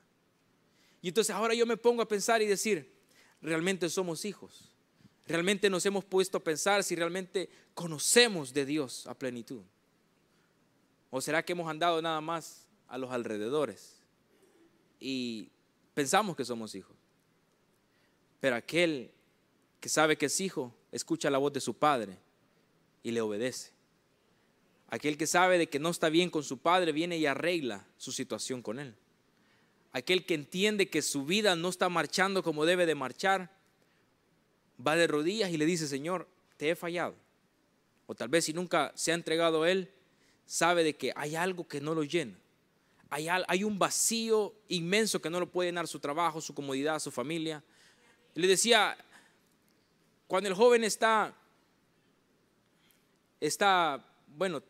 Y 1.02 1.10
entonces 1.10 1.36
ahora 1.36 1.54
yo 1.54 1.66
me 1.66 1.78
pongo 1.78 2.02
a 2.02 2.08
pensar 2.08 2.42
y 2.42 2.48
decir, 2.48 2.92
realmente 3.42 3.90
somos 3.90 4.26
hijos. 4.26 4.72
Realmente 5.28 5.70
nos 5.70 5.86
hemos 5.86 6.06
puesto 6.06 6.38
a 6.38 6.44
pensar 6.44 6.84
si 6.84 6.96
realmente 6.96 7.50
conocemos 7.74 8.54
de 8.54 8.66
Dios 8.66 9.08
a 9.08 9.14
plenitud. 9.14 9.62
¿O 11.10 11.22
será 11.22 11.44
que 11.44 11.54
hemos 11.54 11.70
andado 11.70 12.02
nada 12.02 12.22
más 12.22 12.68
a 12.88 12.98
los 12.98 13.12
alrededores 13.12 14.02
y 15.00 15.50
pensamos 15.94 16.36
que 16.36 16.46
somos 16.46 16.76
hijos? 16.76 16.96
Pero 18.40 18.56
aquel 18.56 19.12
que 19.80 19.90
sabe 19.90 20.18
que 20.18 20.26
es 20.28 20.42
hijo, 20.42 20.74
escucha 20.96 21.30
la 21.30 21.38
voz 21.38 21.52
de 21.52 21.60
su 21.60 21.74
padre 21.74 22.18
y 23.04 23.12
le 23.12 23.20
obedece. 23.20 23.72
Aquel 24.88 25.18
que 25.18 25.28
sabe 25.28 25.58
de 25.58 25.68
que 25.68 25.78
no 25.78 25.90
está 25.90 26.08
bien 26.08 26.30
con 26.30 26.44
su 26.44 26.58
padre 26.58 26.94
viene 26.94 27.18
y 27.18 27.26
arregla 27.26 27.86
su 27.98 28.14
situación 28.14 28.62
con 28.62 28.80
él. 28.80 28.96
Aquel 29.92 30.26
que 30.26 30.36
entiende 30.36 30.90
que 30.90 31.02
su 31.02 31.26
vida 31.26 31.56
no 31.58 31.68
está 31.68 31.90
marchando 31.90 32.44
como 32.44 32.66
debe 32.66 32.86
de 32.86 32.96
marchar, 32.96 33.52
va 34.86 34.96
de 34.96 35.08
rodillas 35.08 35.52
y 35.52 35.58
le 35.58 35.66
dice, 35.66 35.88
Señor, 35.88 36.30
te 36.56 36.70
he 36.70 36.76
fallado. 36.76 37.16
O 38.08 38.16
tal 38.16 38.30
vez 38.30 38.46
si 38.46 38.54
nunca 38.54 38.94
se 38.96 39.12
ha 39.12 39.16
entregado 39.16 39.64
a 39.64 39.72
Él, 39.72 39.92
sabe 40.46 40.84
de 40.86 40.96
que 40.96 41.12
hay 41.16 41.36
algo 41.36 41.68
que 41.68 41.82
no 41.82 41.94
lo 41.94 42.04
llena. 42.04 42.38
Hay, 43.10 43.28
hay 43.30 43.64
un 43.64 43.78
vacío 43.78 44.54
inmenso 44.70 45.22
que 45.22 45.30
no 45.30 45.40
lo 45.40 45.52
puede 45.52 45.70
llenar 45.70 45.88
su 45.88 46.00
trabajo, 46.00 46.40
su 46.40 46.54
comodidad, 46.54 47.00
su 47.00 47.12
familia. 47.12 47.64
le 48.34 48.48
decía, 48.48 48.98
cuando 50.28 50.50
el 50.50 50.56
joven 50.56 50.84
está, 50.84 51.34
está, 53.40 54.04
bueno, 54.28 54.62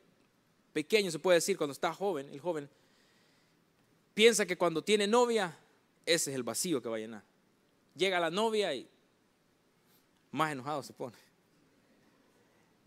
pequeño 0.74 1.12
se 1.12 1.20
puede 1.20 1.38
decir, 1.38 1.58
cuando 1.58 1.72
está 1.72 1.94
joven, 1.94 2.30
el 2.30 2.40
joven, 2.40 2.70
piensa 4.14 4.46
que 4.46 4.58
cuando 4.58 4.84
tiene 4.84 5.08
novia, 5.08 5.58
ese 6.06 6.32
es 6.32 6.36
el 6.36 6.44
vacío 6.44 6.82
que 6.82 6.90
va 6.90 6.98
a 6.98 7.00
llenar. 7.00 7.24
Llega 7.96 8.20
la 8.20 8.30
novia 8.30 8.74
y 8.74 8.88
más 10.32 10.52
enojado 10.52 10.84
se 10.84 10.94
pone. 10.94 11.16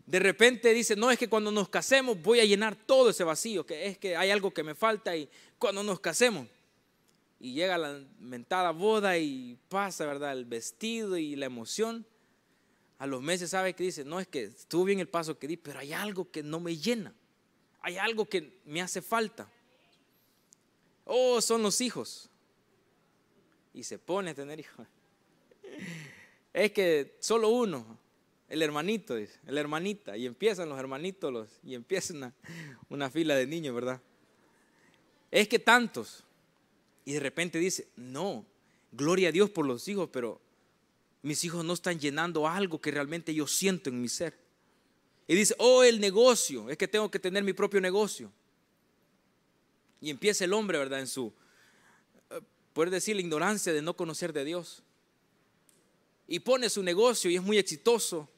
De 0.05 0.19
repente 0.19 0.73
dice, 0.73 0.95
no 0.95 1.11
es 1.11 1.19
que 1.19 1.29
cuando 1.29 1.51
nos 1.51 1.69
casemos 1.69 2.19
voy 2.21 2.39
a 2.39 2.45
llenar 2.45 2.75
todo 2.75 3.09
ese 3.09 3.23
vacío, 3.23 3.65
que 3.65 3.87
es 3.87 3.97
que 3.97 4.15
hay 4.15 4.31
algo 4.31 4.51
que 4.51 4.63
me 4.63 4.75
falta 4.75 5.15
y 5.15 5.29
cuando 5.57 5.83
nos 5.83 5.99
casemos. 5.99 6.47
Y 7.39 7.53
llega 7.53 7.77
la 7.77 8.01
mentada 8.19 8.71
boda 8.71 9.17
y 9.17 9.57
pasa, 9.69 10.05
¿verdad? 10.05 10.33
El 10.33 10.45
vestido 10.45 11.17
y 11.17 11.35
la 11.35 11.45
emoción. 11.45 12.05
A 12.99 13.07
los 13.07 13.21
meses 13.21 13.49
sabe 13.51 13.73
que 13.73 13.83
dice, 13.83 14.03
no 14.03 14.19
es 14.19 14.27
que 14.27 14.43
estuvo 14.43 14.83
bien 14.83 14.99
el 14.99 15.07
paso 15.07 15.39
que 15.39 15.47
di, 15.47 15.55
pero 15.55 15.79
hay 15.79 15.93
algo 15.93 16.29
que 16.29 16.43
no 16.43 16.59
me 16.59 16.75
llena. 16.75 17.13
Hay 17.81 17.97
algo 17.97 18.25
que 18.25 18.59
me 18.65 18.81
hace 18.81 19.01
falta. 19.01 19.49
Oh, 21.05 21.39
son 21.41 21.63
los 21.63 21.79
hijos. 21.79 22.29
Y 23.73 23.83
se 23.83 23.97
pone 23.97 24.31
a 24.31 24.33
tener 24.33 24.59
hijos 24.59 24.85
es 26.53 26.71
que 26.71 27.15
solo 27.19 27.49
uno, 27.49 27.97
el 28.49 28.61
hermanito, 28.61 29.15
el 29.15 29.57
hermanita, 29.57 30.17
y 30.17 30.25
empiezan 30.25 30.67
los 30.67 30.77
hermanitos 30.77 31.49
y 31.63 31.75
empieza 31.75 32.13
una, 32.13 32.33
una 32.89 33.09
fila 33.09 33.35
de 33.35 33.47
niños, 33.47 33.75
¿verdad? 33.75 34.01
Es 35.31 35.47
que 35.47 35.59
tantos. 35.59 36.25
Y 37.05 37.13
de 37.13 37.19
repente 37.21 37.59
dice, 37.59 37.87
no, 37.95 38.45
gloria 38.91 39.29
a 39.29 39.31
Dios 39.31 39.49
por 39.49 39.65
los 39.65 39.87
hijos, 39.87 40.09
pero 40.11 40.41
mis 41.21 41.43
hijos 41.43 41.65
no 41.65 41.73
están 41.73 41.99
llenando 41.99 42.47
algo 42.47 42.79
que 42.79 42.91
realmente 42.91 43.33
yo 43.33 43.47
siento 43.47 43.89
en 43.89 44.01
mi 44.01 44.07
ser. 44.07 44.37
Y 45.27 45.35
dice, 45.35 45.55
oh, 45.59 45.83
el 45.83 45.99
negocio, 45.99 46.69
es 46.69 46.77
que 46.77 46.87
tengo 46.87 47.11
que 47.11 47.19
tener 47.19 47.43
mi 47.43 47.53
propio 47.53 47.79
negocio. 47.79 48.31
Y 50.01 50.09
empieza 50.09 50.45
el 50.45 50.53
hombre, 50.53 50.77
¿verdad? 50.77 50.99
En 50.99 51.07
su, 51.07 51.33
eh, 52.29 52.39
puede 52.73 52.91
decir, 52.91 53.15
la 53.15 53.21
ignorancia 53.21 53.73
de 53.73 53.81
no 53.81 53.95
conocer 53.95 54.33
de 54.33 54.45
Dios 54.45 54.83
y 56.29 56.39
pone 56.39 56.69
su 56.69 56.83
negocio 56.83 57.29
y 57.31 57.35
es 57.35 57.41
muy 57.41 57.57
exitoso 57.57 58.29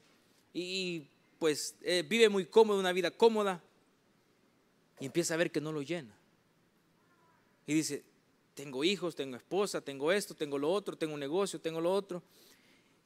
y 0.53 1.03
pues 1.37 1.75
eh, 1.81 2.05
vive 2.07 2.29
muy 2.29 2.45
cómodo, 2.45 2.79
una 2.79 2.93
vida 2.93 3.11
cómoda 3.11 3.61
y 4.99 5.05
empieza 5.05 5.33
a 5.33 5.37
ver 5.37 5.51
que 5.51 5.59
no 5.59 5.71
lo 5.71 5.81
llena. 5.81 6.15
Y 7.67 7.73
dice, 7.73 8.03
tengo 8.53 8.83
hijos, 8.83 9.15
tengo 9.15 9.35
esposa, 9.35 9.81
tengo 9.81 10.11
esto, 10.11 10.33
tengo 10.33 10.57
lo 10.57 10.71
otro, 10.71 10.97
tengo 10.97 11.13
un 11.13 11.19
negocio, 11.19 11.59
tengo 11.59 11.81
lo 11.81 11.91
otro. 11.91 12.23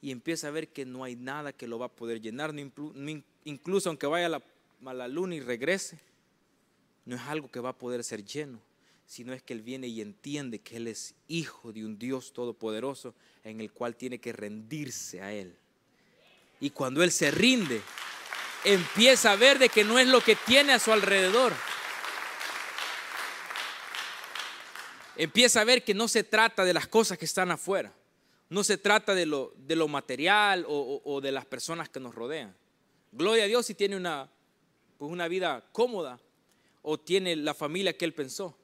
Y 0.00 0.10
empieza 0.10 0.48
a 0.48 0.50
ver 0.50 0.68
que 0.68 0.84
no 0.84 1.04
hay 1.04 1.16
nada 1.16 1.52
que 1.52 1.66
lo 1.66 1.78
va 1.78 1.86
a 1.86 1.92
poder 1.92 2.20
llenar, 2.20 2.54
incluso 3.44 3.88
aunque 3.88 4.06
vaya 4.06 4.26
a 4.26 4.94
la, 4.94 5.08
luna 5.08 5.34
y 5.34 5.40
regrese, 5.40 5.98
no 7.04 7.16
es 7.16 7.22
algo 7.22 7.50
que 7.50 7.60
va 7.60 7.70
a 7.70 7.78
poder 7.78 8.04
ser 8.04 8.24
lleno 8.24 8.60
sino 9.06 9.32
es 9.32 9.42
que 9.42 9.54
Él 9.54 9.62
viene 9.62 9.86
y 9.86 10.00
entiende 10.00 10.58
que 10.58 10.76
Él 10.76 10.88
es 10.88 11.14
hijo 11.28 11.72
de 11.72 11.84
un 11.84 11.98
Dios 11.98 12.32
todopoderoso 12.32 13.14
en 13.44 13.60
el 13.60 13.70
cual 13.70 13.94
tiene 13.94 14.18
que 14.18 14.32
rendirse 14.32 15.22
a 15.22 15.32
Él. 15.32 15.56
Y 16.60 16.70
cuando 16.70 17.02
Él 17.02 17.12
se 17.12 17.30
rinde, 17.30 17.80
empieza 18.64 19.32
a 19.32 19.36
ver 19.36 19.58
de 19.58 19.68
que 19.68 19.84
no 19.84 19.98
es 19.98 20.08
lo 20.08 20.20
que 20.20 20.34
tiene 20.34 20.72
a 20.72 20.80
su 20.80 20.92
alrededor. 20.92 21.52
Empieza 25.14 25.60
a 25.60 25.64
ver 25.64 25.84
que 25.84 25.94
no 25.94 26.08
se 26.08 26.24
trata 26.24 26.64
de 26.64 26.74
las 26.74 26.88
cosas 26.88 27.16
que 27.16 27.24
están 27.24 27.50
afuera. 27.50 27.92
No 28.48 28.62
se 28.62 28.78
trata 28.78 29.14
de 29.14 29.26
lo, 29.26 29.88
material 29.88 30.64
o, 30.68 31.20
de 31.20 31.32
las 31.32 31.46
personas 31.46 31.88
que 31.88 32.00
nos 32.00 32.14
rodean. 32.14 32.54
Gloria 33.12 33.44
a 33.44 33.48
Dios 33.48 33.66
si 33.66 33.74
tiene 33.74 33.96
una, 33.96 34.30
pues 34.98 35.10
una 35.10 35.26
vida 35.26 35.64
cómoda 35.72 36.20
o 36.82 36.98
tiene 36.98 37.34
la 37.34 37.54
familia 37.54 37.96
que 37.96 38.04
Él 38.04 38.14
pensó. 38.14 38.56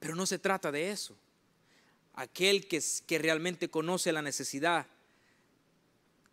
Pero 0.00 0.16
no 0.16 0.26
se 0.26 0.38
trata 0.38 0.72
de 0.72 0.90
eso. 0.90 1.16
Aquel 2.14 2.66
que, 2.66 2.82
que 3.06 3.18
realmente 3.18 3.68
conoce 3.68 4.12
la 4.12 4.22
necesidad, 4.22 4.86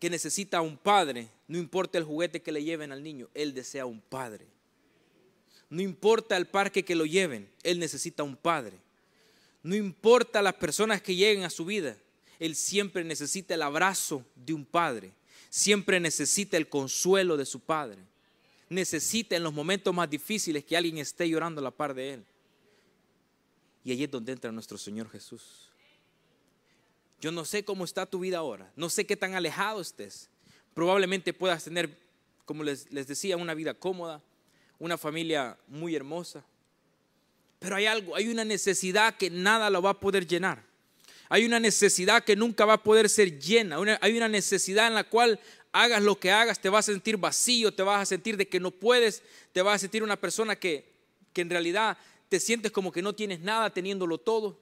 que 0.02 0.10
necesita 0.10 0.60
un 0.60 0.76
padre, 0.76 1.28
no 1.46 1.58
importa 1.58 1.96
el 1.96 2.04
juguete 2.04 2.42
que 2.42 2.50
le 2.50 2.64
lleven 2.64 2.90
al 2.90 3.04
niño, 3.04 3.28
él 3.34 3.54
desea 3.54 3.86
un 3.86 4.00
padre. 4.00 4.46
No 5.70 5.80
importa 5.80 6.36
el 6.36 6.46
parque 6.46 6.84
que 6.84 6.96
lo 6.96 7.06
lleven, 7.06 7.48
él 7.62 7.78
necesita 7.78 8.24
un 8.24 8.36
padre. 8.36 8.78
No 9.62 9.76
importa 9.76 10.42
las 10.42 10.54
personas 10.54 11.00
que 11.00 11.14
lleguen 11.14 11.44
a 11.44 11.50
su 11.50 11.64
vida, 11.64 11.96
él 12.42 12.56
siempre 12.56 13.04
necesita 13.04 13.54
el 13.54 13.62
abrazo 13.62 14.24
de 14.34 14.52
un 14.52 14.64
padre. 14.64 15.12
Siempre 15.48 16.00
necesita 16.00 16.56
el 16.56 16.68
consuelo 16.68 17.36
de 17.36 17.46
su 17.46 17.60
padre. 17.60 17.98
Necesita 18.68 19.36
en 19.36 19.44
los 19.44 19.54
momentos 19.54 19.94
más 19.94 20.10
difíciles 20.10 20.64
que 20.64 20.76
alguien 20.76 20.98
esté 20.98 21.28
llorando 21.28 21.60
a 21.60 21.62
la 21.62 21.70
par 21.70 21.94
de 21.94 22.14
él. 22.14 22.24
Y 23.84 23.92
ahí 23.92 24.02
es 24.02 24.10
donde 24.10 24.32
entra 24.32 24.50
nuestro 24.50 24.76
Señor 24.76 25.08
Jesús. 25.08 25.68
Yo 27.20 27.30
no 27.30 27.44
sé 27.44 27.64
cómo 27.64 27.84
está 27.84 28.06
tu 28.06 28.18
vida 28.18 28.38
ahora, 28.38 28.72
no 28.74 28.90
sé 28.90 29.06
qué 29.06 29.16
tan 29.16 29.34
alejado 29.34 29.80
estés. 29.80 30.28
Probablemente 30.74 31.32
puedas 31.32 31.62
tener, 31.62 31.96
como 32.44 32.64
les, 32.64 32.90
les 32.90 33.06
decía, 33.06 33.36
una 33.36 33.54
vida 33.54 33.72
cómoda, 33.72 34.20
una 34.80 34.98
familia 34.98 35.56
muy 35.68 35.94
hermosa. 35.94 36.44
Pero 37.60 37.76
hay 37.76 37.86
algo, 37.86 38.16
hay 38.16 38.26
una 38.30 38.44
necesidad 38.44 39.16
que 39.16 39.30
nada 39.30 39.70
lo 39.70 39.80
va 39.80 39.90
a 39.90 40.00
poder 40.00 40.26
llenar. 40.26 40.71
Hay 41.32 41.46
una 41.46 41.58
necesidad 41.58 42.24
que 42.24 42.36
nunca 42.36 42.66
va 42.66 42.74
a 42.74 42.82
poder 42.82 43.08
ser 43.08 43.38
llena. 43.38 43.78
hay 44.02 44.14
una 44.18 44.28
necesidad 44.28 44.86
en 44.86 44.94
la 44.94 45.04
cual 45.04 45.40
hagas 45.72 46.02
lo 46.02 46.20
que 46.20 46.30
hagas, 46.30 46.60
te 46.60 46.68
vas 46.68 46.86
a 46.86 46.92
sentir 46.92 47.16
vacío, 47.16 47.72
te 47.72 47.82
vas 47.82 48.02
a 48.02 48.04
sentir 48.04 48.36
de 48.36 48.46
que 48.46 48.60
no 48.60 48.70
puedes, 48.70 49.22
te 49.50 49.62
vas 49.62 49.76
a 49.76 49.78
sentir 49.78 50.02
una 50.02 50.20
persona 50.20 50.56
que, 50.56 50.84
que 51.32 51.40
en 51.40 51.48
realidad 51.48 51.96
te 52.28 52.38
sientes 52.38 52.70
como 52.70 52.92
que 52.92 53.00
no 53.00 53.14
tienes 53.14 53.40
nada 53.40 53.70
teniéndolo 53.70 54.18
todo. 54.18 54.58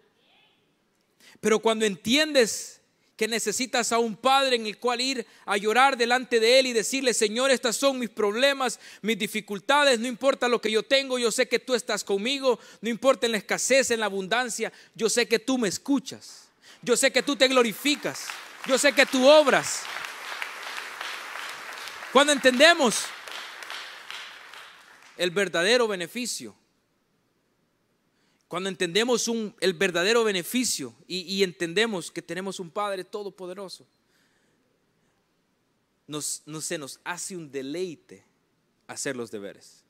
Pero 1.41 1.59
cuando 1.59 1.87
entiendes 1.87 2.81
que 3.17 3.27
necesitas 3.27 3.91
a 3.91 3.99
un 3.99 4.15
padre 4.15 4.55
en 4.55 4.67
el 4.67 4.79
cual 4.79 5.01
ir 5.01 5.27
a 5.47 5.57
llorar 5.57 5.97
delante 5.97 6.39
de 6.39 6.61
él 6.61 6.67
y 6.67 6.73
decirle, 6.73 7.15
Señor, 7.15 7.51
estas 7.51 7.75
son 7.75 7.99
mis 7.99 8.11
problemas, 8.11 8.79
mis 9.03 9.19
dificultades, 9.19 9.99
no 9.99 10.07
importa 10.07 10.47
lo 10.47 10.61
que 10.61 10.71
yo 10.71 10.85
tengo, 10.85 11.19
yo 11.19 11.33
sé 11.33 11.49
que 11.49 11.59
tú 11.59 11.75
estás 11.75 12.05
conmigo, 12.05 12.61
no 12.81 12.89
importa 12.89 13.27
en 13.27 13.33
la 13.33 13.39
escasez, 13.39 13.91
en 13.91 13.99
la 13.99 14.07
abundancia, 14.07 14.73
yo 14.95 15.11
sé 15.11 15.27
que 15.27 15.41
tú 15.41 15.59
me 15.59 15.67
escuchas, 15.67 16.50
yo 16.83 16.97
sé 16.97 17.13
que 17.13 17.23
tú 17.23 17.37
te 17.37 17.49
glorificas, 17.49 18.27
yo 18.67 18.79
sé 18.79 18.93
que 18.93 19.07
tú 19.07 19.29
obras. 19.29 19.83
Cuando 22.13 22.33
entendemos 22.33 23.05
el 25.17 25.31
verdadero 25.31 25.87
beneficio 25.87 26.57
cuando 28.51 28.69
entendemos 28.69 29.31
el 29.61 29.75
verdadero 29.75 30.25
beneficio 30.25 30.93
y, 31.07 31.45
entendemos 31.45 32.11
que 32.11 32.21
tenemos 32.21 32.59
un 32.59 32.69
Padre 32.69 33.05
todopoderoso, 33.05 33.87
nos, 36.09 36.43
se 36.61 36.77
nos 36.77 36.99
hace 37.05 37.37
un 37.37 37.53
deleite 37.53 38.25
hacer 38.89 39.15
los 39.15 39.31
deberes. 39.31 39.85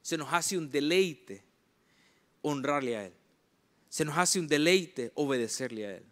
Se 0.00 0.16
nos 0.16 0.32
hace 0.32 0.56
un 0.56 0.70
deleite 0.70 1.42
honrarle 2.40 2.96
a 2.96 3.06
Él. 3.06 3.14
Se 3.90 4.06
nos 4.06 4.16
hace 4.16 4.40
un 4.40 4.48
deleite 4.48 5.12
obedecerle 5.14 5.86
a 5.86 5.96
Él. 5.96 6.04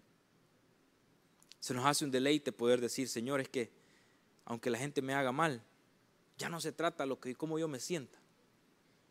Se 1.60 1.72
nos 1.72 1.86
hace 1.86 2.04
un 2.04 2.10
deleite 2.10 2.52
poder 2.52 2.80
decir, 2.80 3.08
Señor, 3.08 3.40
es 3.40 3.48
que 3.48 3.70
aunque 4.44 4.68
la 4.68 4.78
gente 4.78 5.00
me 5.00 5.14
haga 5.14 5.32
mal, 5.32 5.62
ya 6.36 6.50
no 6.50 6.60
se 6.60 6.72
trata 6.72 7.06
lo 7.06 7.18
que 7.18 7.34
cómo 7.34 7.58
yo 7.58 7.68
me 7.68 7.80
sienta. 7.80 8.18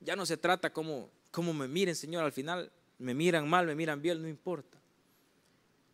Ya 0.02 0.16
no 0.16 0.26
se 0.26 0.38
trata 0.38 0.72
cómo 0.72 1.10
como 1.32 1.54
me 1.54 1.68
miren, 1.68 1.96
Señor, 1.96 2.24
al 2.24 2.32
final 2.32 2.72
me 3.00 3.14
miran 3.14 3.48
mal, 3.48 3.66
me 3.66 3.76
miran 3.76 4.02
bien, 4.02 4.22
no 4.22 4.28
importa. 4.28 4.78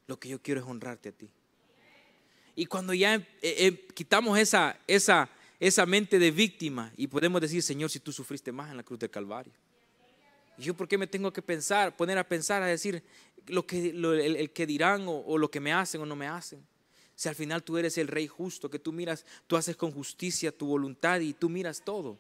Lo 0.08 0.20
que 0.20 0.30
yo 0.30 0.42
quiero 0.42 0.62
es 0.62 0.68
honrarte 0.68 1.10
a 1.10 1.12
ti. 1.12 1.30
Y 2.56 2.66
cuando 2.66 2.94
ya 2.94 3.16
eh, 3.16 3.26
eh, 3.42 3.88
quitamos 3.94 4.38
esa, 4.38 4.80
esa, 4.88 5.30
esa 5.60 5.86
mente 5.86 6.20
de 6.20 6.32
víctima 6.32 6.94
y 6.96 7.08
podemos 7.08 7.42
decir, 7.42 7.62
Señor, 7.64 7.90
si 7.90 8.00
tú 8.00 8.12
sufriste 8.12 8.52
más 8.52 8.70
en 8.72 8.78
la 8.78 8.84
cruz 8.84 9.00
del 9.00 9.10
Calvario. 9.10 9.54
¿Y 10.58 10.64
yo 10.64 10.74
por 10.74 10.88
qué 10.88 10.98
me 10.98 11.08
tengo 11.08 11.32
que 11.34 11.42
pensar, 11.42 11.96
poner 11.96 12.18
a 12.18 12.28
pensar, 12.28 12.62
a 12.62 12.68
decir 12.68 13.04
lo 13.48 13.66
que, 13.66 13.90
el, 13.90 14.52
que 14.52 14.66
dirán 14.66 15.08
o, 15.08 15.20
o 15.20 15.38
lo 15.38 15.50
que 15.50 15.60
me 15.60 15.74
hacen 15.74 16.02
o 16.02 16.06
no 16.06 16.16
me 16.16 16.28
hacen? 16.28 16.66
Si 17.16 17.30
al 17.30 17.36
final 17.36 17.64
tú 17.64 17.78
eres 17.78 17.98
el 17.98 18.08
rey 18.08 18.28
justo, 18.28 18.70
que 18.70 18.80
tú 18.80 18.92
miras, 18.92 19.26
tú 19.48 19.56
haces 19.56 19.76
con 19.76 19.92
justicia 19.92 20.52
tu 20.52 20.66
voluntad 20.66 21.20
y 21.20 21.34
tú 21.34 21.50
miras 21.50 21.84
todo 21.84 22.18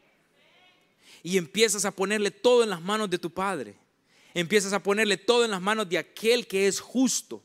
y 1.22 1.38
empiezas 1.38 1.86
a 1.86 1.92
ponerle 1.92 2.32
todo 2.32 2.64
en 2.64 2.70
las 2.70 2.82
manos 2.82 3.10
de 3.10 3.18
tu 3.18 3.30
Padre. 3.30 3.76
Empiezas 4.34 4.74
a 4.74 4.82
ponerle 4.82 5.18
todo 5.18 5.46
en 5.46 5.52
las 5.52 5.62
manos 5.62 5.88
de 5.88 5.98
aquel 5.98 6.48
que 6.48 6.68
es 6.68 6.80
justo. 6.80 7.42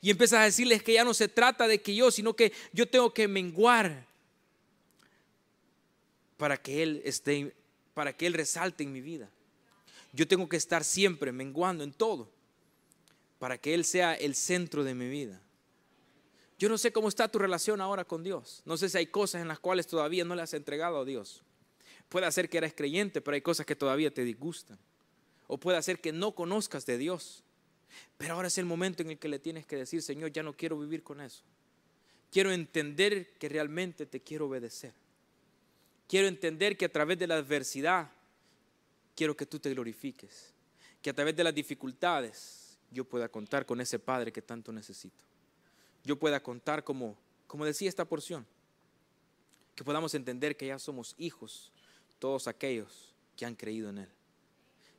Y 0.00 0.10
empiezas 0.10 0.40
a 0.40 0.44
decirles 0.44 0.82
que 0.82 0.94
ya 0.94 1.04
no 1.04 1.14
se 1.14 1.28
trata 1.28 1.66
de 1.66 1.80
que 1.80 1.94
yo, 1.94 2.10
sino 2.10 2.34
que 2.34 2.52
yo 2.72 2.88
tengo 2.88 3.12
que 3.14 3.28
menguar 3.28 4.06
para 6.36 6.56
que 6.56 6.82
Él 6.82 7.02
esté, 7.04 7.54
para 7.94 8.16
que 8.16 8.26
Él 8.26 8.34
resalte 8.34 8.84
en 8.84 8.92
mi 8.92 9.00
vida. 9.00 9.28
Yo 10.12 10.28
tengo 10.28 10.48
que 10.48 10.56
estar 10.56 10.84
siempre 10.84 11.32
menguando 11.32 11.84
en 11.84 11.92
todo 11.92 12.30
para 13.38 13.58
que 13.58 13.74
Él 13.74 13.84
sea 13.84 14.14
el 14.14 14.34
centro 14.34 14.84
de 14.84 14.94
mi 14.94 15.08
vida. 15.08 15.40
Yo 16.58 16.68
no 16.68 16.78
sé 16.78 16.92
cómo 16.92 17.08
está 17.08 17.26
tu 17.26 17.38
relación 17.38 17.80
ahora 17.80 18.04
con 18.04 18.22
Dios. 18.22 18.62
No 18.64 18.76
sé 18.76 18.88
si 18.88 18.98
hay 18.98 19.06
cosas 19.06 19.42
en 19.42 19.48
las 19.48 19.58
cuales 19.58 19.86
todavía 19.86 20.24
no 20.24 20.36
le 20.36 20.42
has 20.42 20.54
entregado 20.54 21.00
a 21.00 21.04
Dios. 21.04 21.42
Puede 22.08 22.30
ser 22.30 22.48
que 22.48 22.58
eres 22.58 22.74
creyente, 22.74 23.20
pero 23.20 23.34
hay 23.34 23.40
cosas 23.40 23.66
que 23.66 23.74
todavía 23.74 24.12
te 24.12 24.22
disgustan. 24.22 24.78
O 25.48 25.58
puede 25.58 25.82
ser 25.82 26.00
que 26.00 26.12
no 26.12 26.36
conozcas 26.36 26.86
de 26.86 26.98
Dios. 26.98 27.42
Pero 28.16 28.34
ahora 28.34 28.48
es 28.48 28.58
el 28.58 28.64
momento 28.64 29.02
en 29.02 29.10
el 29.10 29.18
que 29.18 29.28
le 29.28 29.38
tienes 29.38 29.66
que 29.66 29.76
decir, 29.76 30.02
Señor, 30.02 30.30
ya 30.30 30.42
no 30.42 30.56
quiero 30.56 30.78
vivir 30.78 31.02
con 31.02 31.20
eso. 31.20 31.42
Quiero 32.30 32.52
entender 32.52 33.32
que 33.38 33.48
realmente 33.48 34.06
te 34.06 34.20
quiero 34.20 34.46
obedecer. 34.46 34.92
Quiero 36.06 36.28
entender 36.28 36.76
que 36.76 36.84
a 36.84 36.92
través 36.92 37.18
de 37.18 37.26
la 37.26 37.36
adversidad 37.36 38.10
quiero 39.14 39.36
que 39.36 39.46
tú 39.46 39.58
te 39.58 39.70
glorifiques. 39.70 40.52
Que 41.00 41.10
a 41.10 41.14
través 41.14 41.34
de 41.36 41.44
las 41.44 41.54
dificultades 41.54 42.78
yo 42.90 43.04
pueda 43.04 43.28
contar 43.28 43.66
con 43.66 43.80
ese 43.80 43.98
Padre 43.98 44.32
que 44.32 44.42
tanto 44.42 44.72
necesito. 44.72 45.24
Yo 46.04 46.18
pueda 46.18 46.42
contar 46.42 46.84
como, 46.84 47.16
como 47.46 47.64
decía 47.64 47.88
esta 47.88 48.04
porción. 48.04 48.46
Que 49.74 49.84
podamos 49.84 50.14
entender 50.14 50.56
que 50.56 50.66
ya 50.66 50.78
somos 50.78 51.14
hijos 51.18 51.72
todos 52.18 52.46
aquellos 52.46 53.14
que 53.36 53.46
han 53.46 53.54
creído 53.54 53.90
en 53.90 53.98
Él. 53.98 54.08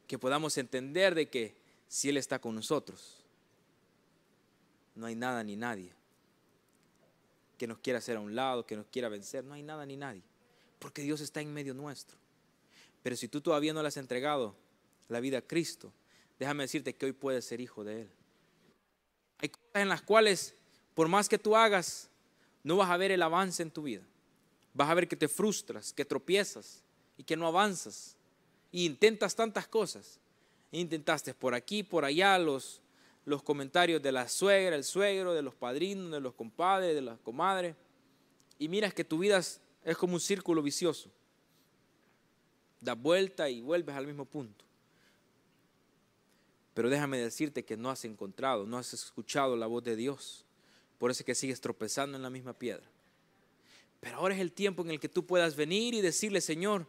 Que 0.08 0.17
podamos 0.17 0.58
entender 0.58 1.15
de 1.15 1.30
que 1.30 1.56
si 1.88 2.10
Él 2.10 2.17
está 2.17 2.39
con 2.39 2.56
nosotros, 2.56 3.23
no 4.95 5.06
hay 5.06 5.15
nada 5.15 5.43
ni 5.43 5.56
nadie 5.56 5.93
que 7.58 7.67
nos 7.67 7.80
quiera 7.80 7.99
hacer 7.99 8.17
a 8.17 8.19
un 8.19 8.36
lado, 8.36 8.65
que 8.65 8.76
nos 8.76 8.88
quiera 8.88 9.10
vencer, 9.10 9.43
no 9.45 9.54
hay 9.54 9.63
nada 9.63 9.86
ni 9.86 9.95
nadie, 9.95 10.21
porque 10.80 11.02
Dios 11.02 11.21
está 11.21 11.39
en 11.39 11.54
medio 11.54 11.73
nuestro. 11.73 12.17
Pero 13.04 13.16
si 13.18 13.28
tú 13.28 13.42
todavía 13.42 13.74
no 13.74 13.82
le 13.82 13.89
has 13.89 13.98
entregado 13.98 14.56
la 15.10 15.20
vida 15.20 15.39
a 15.39 15.42
Cristo, 15.42 15.94
déjame 16.39 16.63
decirte 16.63 16.96
que 16.96 17.06
hoy 17.06 17.12
puedes 17.12 17.46
ser 17.46 17.62
hijo 17.62 17.84
de 17.84 18.02
Él. 18.04 18.10
Hay 19.39 19.50
cosas 19.50 19.76
en 19.76 19.89
las 19.89 20.02
cuales, 20.02 20.56
por 20.94 21.10
más 21.10 21.28
que 21.28 21.38
tú 21.38 21.56
hagas, 21.56 22.10
no 22.63 22.78
vas 22.78 22.89
a 22.89 22.98
ver 22.98 23.12
el 23.12 23.22
avance 23.22 23.62
en 23.62 23.72
tu 23.72 23.84
vida. 23.84 24.04
Vas 24.74 24.89
a 24.89 24.94
ver 24.94 25.08
que 25.08 25.18
te 25.18 25.28
frustras, 25.28 25.92
que 25.92 26.06
tropiezas, 26.06 26.82
y 27.18 27.24
que 27.24 27.36
no 27.36 27.46
avanzas. 27.46 28.16
Y 28.72 28.86
intentas 28.86 29.36
tantas 29.36 29.68
cosas. 29.68 30.20
Intentaste 30.72 31.34
por 31.34 31.54
aquí, 31.54 31.84
por 31.84 32.06
allá, 32.06 32.39
los, 32.39 32.82
los 33.26 33.44
comentarios 33.44 34.02
de 34.02 34.12
la 34.12 34.28
suegra, 34.30 34.76
el 34.76 34.84
suegro, 34.84 35.34
de 35.34 35.42
los 35.42 35.54
padrinos, 35.54 36.12
de 36.12 36.22
los 36.22 36.34
compadres, 36.34 36.96
de 36.96 37.02
las 37.02 37.20
comadres. 37.20 37.76
Y 38.58 38.70
miras 38.70 38.94
que 38.94 39.04
tu 39.04 39.20
vida 39.20 39.38
es 39.38 39.98
como 39.98 40.13
un 40.13 40.20
círculo 40.20 40.63
vicioso. 40.63 41.12
Das 42.84 43.02
vuelta 43.02 43.50
y 43.50 43.62
vuelves 43.62 43.96
al 43.96 44.06
mismo 44.06 44.26
punto. 44.26 44.65
Pero 46.74 46.89
déjame 46.89 47.17
decirte 47.17 47.63
que 47.63 47.78
no 47.78 47.89
has 47.89 48.04
encontrado, 48.04 48.65
no 48.65 48.78
has 48.78 48.93
escuchado 48.93 49.56
la 49.56 49.67
voz 49.67 49.84
de 49.84 49.96
Dios. 49.96 50.46
Por 50.98 51.12
eso 51.12 51.22
es 51.22 51.26
que 51.26 51.36
sigues 51.36 51.62
tropezando 51.62 52.17
en 52.17 52.24
la 52.24 52.30
misma 52.30 52.54
piedra. 52.54 52.84
Pero 54.00 54.17
ahora 54.17 54.36
es 54.36 54.41
el 54.41 54.52
tiempo 54.52 54.84
en 54.84 54.89
el 54.89 55.00
que 55.00 55.08
tú 55.08 55.26
puedas 55.26 55.56
venir 55.56 55.93
y 55.93 56.02
decirle, 56.02 56.41
Señor, 56.41 56.86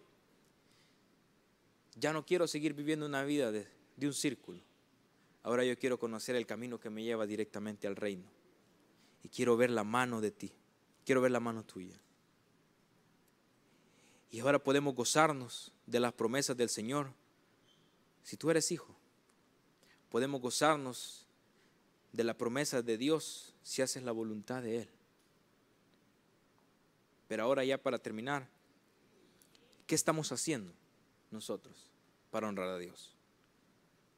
ya 1.96 2.12
no 2.12 2.26
quiero 2.26 2.48
seguir 2.48 2.74
viviendo 2.74 3.06
una 3.06 3.22
vida 3.22 3.52
de, 3.52 3.68
un 4.02 4.14
círculo. 4.14 4.60
Ahora 5.44 5.64
yo 5.64 5.78
quiero 5.78 5.98
conocer 5.98 6.34
el 6.34 6.46
camino 6.46 6.80
que 6.80 6.90
me 6.90 7.04
lleva 7.04 7.26
directamente 7.26 7.86
al 7.86 7.94
reino. 7.94 8.24
Y 9.22 9.28
quiero 9.28 9.56
ver 9.56 9.70
la 9.70 9.84
mano 9.84 10.20
de 10.20 10.32
ti. 10.32 10.50
Quiero 11.04 11.20
ver 11.20 11.30
la 11.30 11.40
mano 11.40 11.64
tuya. 11.64 11.98
Y 14.34 14.40
ahora 14.40 14.58
podemos 14.58 14.96
gozarnos 14.96 15.70
de 15.86 16.00
las 16.00 16.12
promesas 16.12 16.56
del 16.56 16.68
Señor. 16.68 17.12
Si 18.24 18.36
tú 18.36 18.50
eres 18.50 18.72
hijo, 18.72 18.92
podemos 20.10 20.40
gozarnos 20.40 21.24
de 22.12 22.24
la 22.24 22.36
promesa 22.36 22.82
de 22.82 22.98
Dios 22.98 23.54
si 23.62 23.80
haces 23.80 24.02
la 24.02 24.10
voluntad 24.10 24.60
de 24.60 24.78
Él. 24.78 24.88
Pero 27.28 27.44
ahora 27.44 27.64
ya 27.64 27.78
para 27.78 28.00
terminar, 28.00 28.48
¿qué 29.86 29.94
estamos 29.94 30.32
haciendo? 30.32 30.72
nosotros 31.30 31.92
para 32.32 32.48
honrar 32.48 32.70
a 32.70 32.78
Dios? 32.78 33.14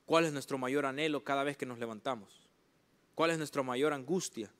¿Cuál 0.07 0.25
es 0.25 0.33
nuestro 0.33 0.57
mayor 0.57 0.87
anhelo 0.87 1.25
cada 1.25 1.45
vez 1.45 1.59
que 1.59 1.67
nos 1.67 1.79
levantamos? 1.79 2.49
¿Cuál 3.15 3.33
es 3.33 3.37
nuestra 3.37 3.63
mayor 3.63 3.93
angustia 3.93 4.51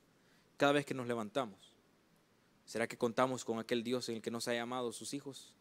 cada 0.59 0.73
vez 0.73 0.85
que 0.85 0.93
nos 0.93 1.07
levantamos? 1.07 1.66
¿Será 2.67 2.89
que 2.89 2.99
contamos 2.99 3.45
con 3.45 3.61
aquel 3.61 3.85
Dios 3.85 4.09
en 4.09 4.17
el 4.17 4.23
que 4.23 4.31
nos 4.31 4.49
ha 4.49 4.55
llamado 4.55 4.93
sus 4.93 5.15
hijos? 5.15 5.55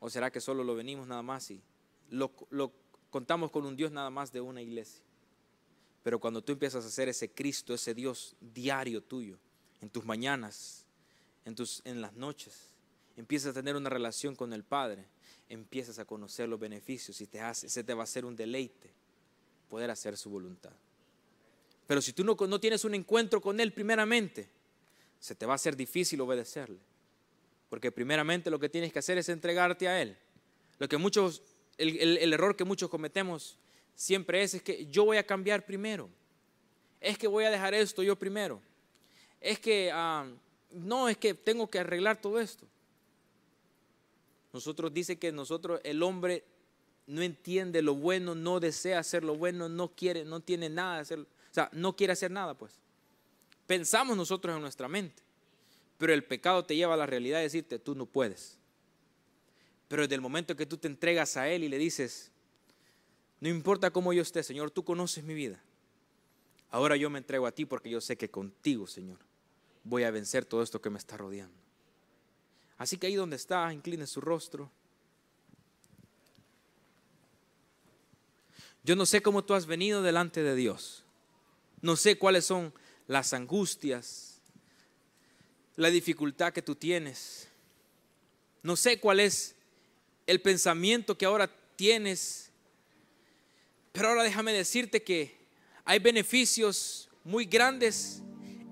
¿O 0.00 0.10
será 0.10 0.32
que 0.32 0.40
solo 0.40 0.64
lo 0.64 0.74
venimos 0.74 1.06
nada 1.06 1.22
más 1.22 1.50
y 1.50 1.62
lo, 2.10 2.32
contamos 3.10 3.52
con 3.52 3.64
un 3.64 3.76
Dios 3.76 3.92
nada 3.92 4.10
más 4.10 4.32
de 4.32 4.40
una 4.40 4.60
iglesia? 4.60 5.02
Pero 6.02 6.18
cuando 6.18 6.42
tú 6.42 6.52
empiezas 6.52 6.84
a 6.84 6.88
hacer 6.88 7.08
ese 7.08 7.30
Cristo, 7.30 7.72
ese 7.72 7.94
Dios 7.94 8.36
diario 8.40 9.00
tuyo, 9.02 9.38
en 9.80 9.88
tus 9.88 10.04
mañanas, 10.04 10.84
en, 11.44 11.54
tus, 11.54 11.82
en 11.84 12.00
las 12.00 12.14
noches, 12.14 12.74
empiezas 13.16 13.50
a 13.50 13.54
tener 13.54 13.76
una 13.76 13.88
relación 13.88 14.34
con 14.34 14.52
el 14.52 14.64
Padre, 14.64 15.06
empiezas 15.48 16.00
a 16.00 16.04
conocer 16.04 16.48
los 16.48 16.58
beneficios 16.58 17.20
y 17.20 17.26
te 17.28 17.40
hace, 17.40 17.68
se 17.68 17.84
te 17.84 17.94
va 17.94 18.02
a 18.02 18.04
hacer 18.04 18.24
un 18.24 18.34
deleite 18.34 18.92
poder 19.68 19.90
hacer 19.90 20.16
su 20.16 20.30
voluntad. 20.30 20.72
Pero 21.86 22.02
si 22.02 22.12
tú 22.12 22.24
no, 22.24 22.34
no 22.34 22.60
tienes 22.60 22.84
un 22.84 22.94
encuentro 22.94 23.40
con 23.40 23.60
Él 23.60 23.72
primeramente, 23.72 24.48
se 25.26 25.34
te 25.34 25.44
va 25.44 25.54
a 25.54 25.56
hacer 25.56 25.76
difícil 25.76 26.20
obedecerle. 26.20 26.78
Porque 27.68 27.90
primeramente 27.90 28.48
lo 28.48 28.60
que 28.60 28.68
tienes 28.68 28.92
que 28.92 29.00
hacer 29.00 29.18
es 29.18 29.28
entregarte 29.28 29.88
a 29.88 30.00
Él. 30.00 30.16
Lo 30.78 30.88
que 30.88 30.98
muchos, 30.98 31.42
el, 31.78 31.98
el 32.18 32.32
error 32.32 32.54
que 32.54 32.62
muchos 32.62 32.88
cometemos 32.88 33.58
siempre 33.96 34.44
es, 34.44 34.54
es 34.54 34.62
que 34.62 34.86
yo 34.86 35.04
voy 35.04 35.16
a 35.16 35.26
cambiar 35.26 35.66
primero. 35.66 36.08
es 37.00 37.18
que 37.18 37.26
voy 37.26 37.44
a 37.44 37.50
dejar 37.50 37.74
esto 37.74 38.04
yo 38.04 38.14
primero. 38.14 38.62
Es 39.40 39.58
que, 39.58 39.90
ah, 39.92 40.30
no, 40.70 41.08
es 41.08 41.16
que 41.16 41.34
tengo 41.34 41.68
que 41.68 41.80
arreglar 41.80 42.20
todo 42.20 42.38
esto. 42.38 42.64
Nosotros 44.52 44.94
dice 44.94 45.18
que 45.18 45.32
nosotros, 45.32 45.80
el 45.82 46.04
hombre 46.04 46.44
no 47.08 47.20
entiende 47.20 47.82
lo 47.82 47.96
bueno, 47.96 48.36
no 48.36 48.60
desea 48.60 49.00
hacer 49.00 49.24
lo 49.24 49.34
bueno, 49.34 49.68
no 49.68 49.88
quiere, 49.88 50.24
no 50.24 50.38
tiene 50.38 50.68
nada 50.68 50.94
de 50.94 51.00
hacer, 51.00 51.18
o 51.18 51.26
sea, 51.50 51.68
no 51.72 51.96
quiere 51.96 52.12
hacer 52.12 52.30
nada, 52.30 52.54
pues. 52.54 52.78
Pensamos 53.66 54.16
nosotros 54.16 54.54
en 54.54 54.62
nuestra 54.62 54.88
mente, 54.88 55.22
pero 55.98 56.12
el 56.12 56.24
pecado 56.24 56.64
te 56.64 56.76
lleva 56.76 56.94
a 56.94 56.96
la 56.96 57.06
realidad 57.06 57.38
de 57.38 57.44
decirte, 57.44 57.78
tú 57.78 57.94
no 57.94 58.06
puedes. 58.06 58.58
Pero 59.88 60.02
desde 60.02 60.14
el 60.14 60.20
momento 60.20 60.56
que 60.56 60.66
tú 60.66 60.76
te 60.76 60.88
entregas 60.88 61.36
a 61.36 61.48
Él 61.48 61.64
y 61.64 61.68
le 61.68 61.78
dices, 61.78 62.30
no 63.40 63.48
importa 63.48 63.90
cómo 63.90 64.12
yo 64.12 64.22
esté, 64.22 64.42
Señor, 64.42 64.70
tú 64.70 64.84
conoces 64.84 65.24
mi 65.24 65.34
vida. 65.34 65.62
Ahora 66.70 66.96
yo 66.96 67.10
me 67.10 67.18
entrego 67.18 67.46
a 67.46 67.52
ti 67.52 67.64
porque 67.64 67.90
yo 67.90 68.00
sé 68.00 68.16
que 68.16 68.30
contigo, 68.30 68.86
Señor, 68.86 69.18
voy 69.84 70.02
a 70.02 70.10
vencer 70.10 70.44
todo 70.44 70.62
esto 70.62 70.80
que 70.80 70.90
me 70.90 70.98
está 70.98 71.16
rodeando. 71.16 71.56
Así 72.78 72.98
que 72.98 73.06
ahí 73.06 73.14
donde 73.14 73.36
está, 73.36 73.72
incline 73.72 74.06
su 74.06 74.20
rostro. 74.20 74.70
Yo 78.84 78.94
no 78.96 79.06
sé 79.06 79.22
cómo 79.22 79.44
tú 79.44 79.54
has 79.54 79.66
venido 79.66 80.02
delante 80.02 80.42
de 80.42 80.54
Dios. 80.54 81.04
No 81.80 81.96
sé 81.96 82.18
cuáles 82.18 82.44
son 82.46 82.72
las 83.06 83.32
angustias, 83.32 84.40
la 85.76 85.90
dificultad 85.90 86.52
que 86.52 86.62
tú 86.62 86.74
tienes. 86.74 87.48
No 88.62 88.76
sé 88.76 88.98
cuál 88.98 89.20
es 89.20 89.54
el 90.26 90.40
pensamiento 90.40 91.16
que 91.16 91.26
ahora 91.26 91.50
tienes. 91.76 92.50
Pero 93.92 94.08
ahora 94.08 94.24
déjame 94.24 94.52
decirte 94.52 95.02
que 95.02 95.36
hay 95.84 95.98
beneficios 95.98 97.08
muy 97.24 97.44
grandes 97.44 98.22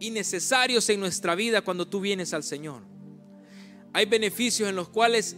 y 0.01 0.11
necesarios 0.11 0.89
en 0.89 1.01
nuestra 1.01 1.35
vida 1.35 1.63
cuando 1.63 1.87
tú 1.87 2.01
vienes 2.01 2.35
al 2.35 2.43
Señor. 2.43 2.83
Hay 3.93 4.07
beneficios 4.07 4.69
en 4.69 4.75
los 4.75 4.89
cuales 4.89 5.37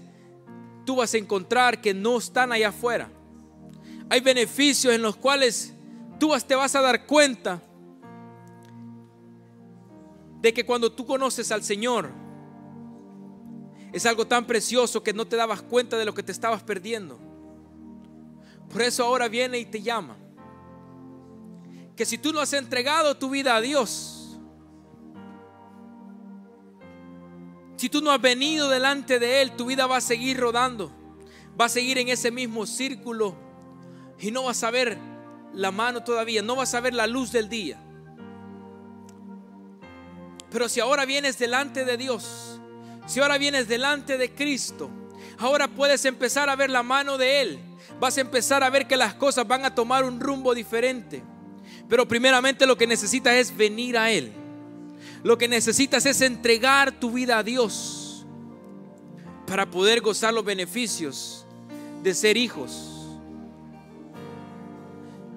tú 0.86 0.97
vas 0.97 1.12
a 1.12 1.18
encontrar 1.18 1.80
que 1.80 1.92
no 1.92 2.16
están 2.16 2.53
allá 2.53 2.68
afuera. 2.68 3.11
Hay 4.09 4.20
beneficios 4.20 4.94
en 4.94 5.03
los 5.03 5.16
cuales 5.16 5.74
tú 6.18 6.32
te 6.47 6.55
vas 6.55 6.74
a 6.74 6.80
dar 6.80 7.07
cuenta 7.07 7.62
de 10.47 10.55
que 10.55 10.64
cuando 10.64 10.92
tú 10.92 11.05
conoces 11.05 11.51
al 11.51 11.64
Señor, 11.64 12.09
es 13.92 14.07
algo 14.07 14.28
tan 14.28 14.47
precioso 14.47 15.03
que 15.03 15.12
no 15.12 15.26
te 15.26 15.34
dabas 15.34 15.61
cuenta 15.61 15.99
de 15.99 16.05
lo 16.05 16.14
que 16.14 16.22
te 16.22 16.30
estabas 16.30 16.62
perdiendo. 16.62 17.18
Por 18.70 18.80
eso 18.82 19.03
ahora 19.03 19.26
viene 19.26 19.59
y 19.59 19.64
te 19.64 19.82
llama. 19.82 20.16
Que 21.97 22.07
si 22.07 22.16
tú 22.16 22.32
no 22.32 22.38
has 22.38 22.53
entregado 22.53 23.16
tu 23.16 23.28
vida 23.28 23.57
a 23.57 23.61
Dios, 23.61 24.38
si 27.74 27.88
tú 27.88 28.01
no 28.01 28.12
has 28.12 28.20
venido 28.20 28.68
delante 28.68 29.18
de 29.18 29.42
Él, 29.42 29.57
tu 29.57 29.66
vida 29.66 29.88
va 29.88 29.97
a 29.97 30.01
seguir 30.01 30.38
rodando, 30.38 30.92
va 31.61 31.64
a 31.64 31.68
seguir 31.68 31.99
en 31.99 32.09
ese 32.09 32.30
mismo 32.30 32.66
círculo 32.66 33.34
y 34.20 34.30
no 34.30 34.44
vas 34.44 34.62
a 34.62 34.70
ver 34.70 34.97
la 35.53 35.72
mano 35.72 36.05
todavía, 36.05 36.40
no 36.40 36.55
vas 36.55 36.72
a 36.72 36.80
ver 36.80 36.94
la 36.94 37.09
luz 37.09 37.32
del 37.32 37.49
día. 37.49 37.82
Pero 40.51 40.68
si 40.68 40.80
ahora 40.80 41.05
vienes 41.05 41.38
delante 41.38 41.84
de 41.84 41.97
Dios, 41.97 42.61
si 43.07 43.20
ahora 43.20 43.38
vienes 43.38 43.68
delante 43.68 44.18
de 44.18 44.32
Cristo, 44.32 44.90
ahora 45.38 45.68
puedes 45.68 46.05
empezar 46.05 46.49
a 46.49 46.57
ver 46.57 46.70
la 46.70 46.82
mano 46.82 47.18
de 47.18 47.40
Él. 47.40 47.61
Vas 48.01 48.18
a 48.18 48.20
empezar 48.20 48.62
a 48.62 48.70
ver 48.70 48.86
que 48.86 48.97
las 48.97 49.14
cosas 49.14 49.47
van 49.47 49.64
a 49.64 49.74
tomar 49.74 50.05
un 50.05 50.20
rumbo 50.20 50.55
diferente. 50.55 51.22
Pero 51.88 52.07
primeramente 52.07 52.66
lo 52.66 52.76
que 52.76 52.86
necesitas 52.86 53.34
es 53.34 53.57
venir 53.57 53.97
a 53.97 54.11
Él. 54.11 54.32
Lo 55.22 55.38
que 55.38 55.49
necesitas 55.49 56.07
es 56.07 56.20
entregar 56.20 56.92
tu 56.92 57.12
vida 57.12 57.38
a 57.38 57.42
Dios 57.42 58.26
para 59.47 59.70
poder 59.70 60.01
gozar 60.01 60.34
los 60.34 60.44
beneficios 60.44 61.47
de 62.03 62.14
ser 62.14 62.36
hijos. 62.36 62.92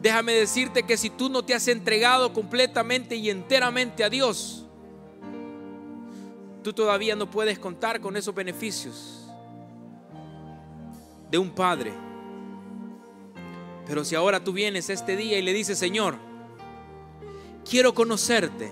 Déjame 0.01 0.33
decirte 0.33 0.83
que 0.83 0.97
si 0.97 1.09
tú 1.09 1.29
no 1.29 1.43
te 1.43 1.53
has 1.53 1.67
entregado 1.67 2.33
completamente 2.33 3.15
y 3.15 3.29
enteramente 3.29 4.03
a 4.03 4.09
Dios, 4.09 4.65
tú 6.63 6.73
todavía 6.73 7.15
no 7.15 7.29
puedes 7.29 7.59
contar 7.59 7.99
con 8.01 8.17
esos 8.17 8.33
beneficios 8.35 9.25
de 11.31 11.37
un 11.37 11.51
padre. 11.51 11.93
Pero 13.85 14.03
si 14.03 14.15
ahora 14.15 14.43
tú 14.43 14.53
vienes 14.53 14.89
este 14.89 15.15
día 15.15 15.39
y 15.39 15.41
le 15.41 15.53
dices, 15.53 15.77
Señor, 15.77 16.15
quiero 17.67 17.93
conocerte, 17.93 18.71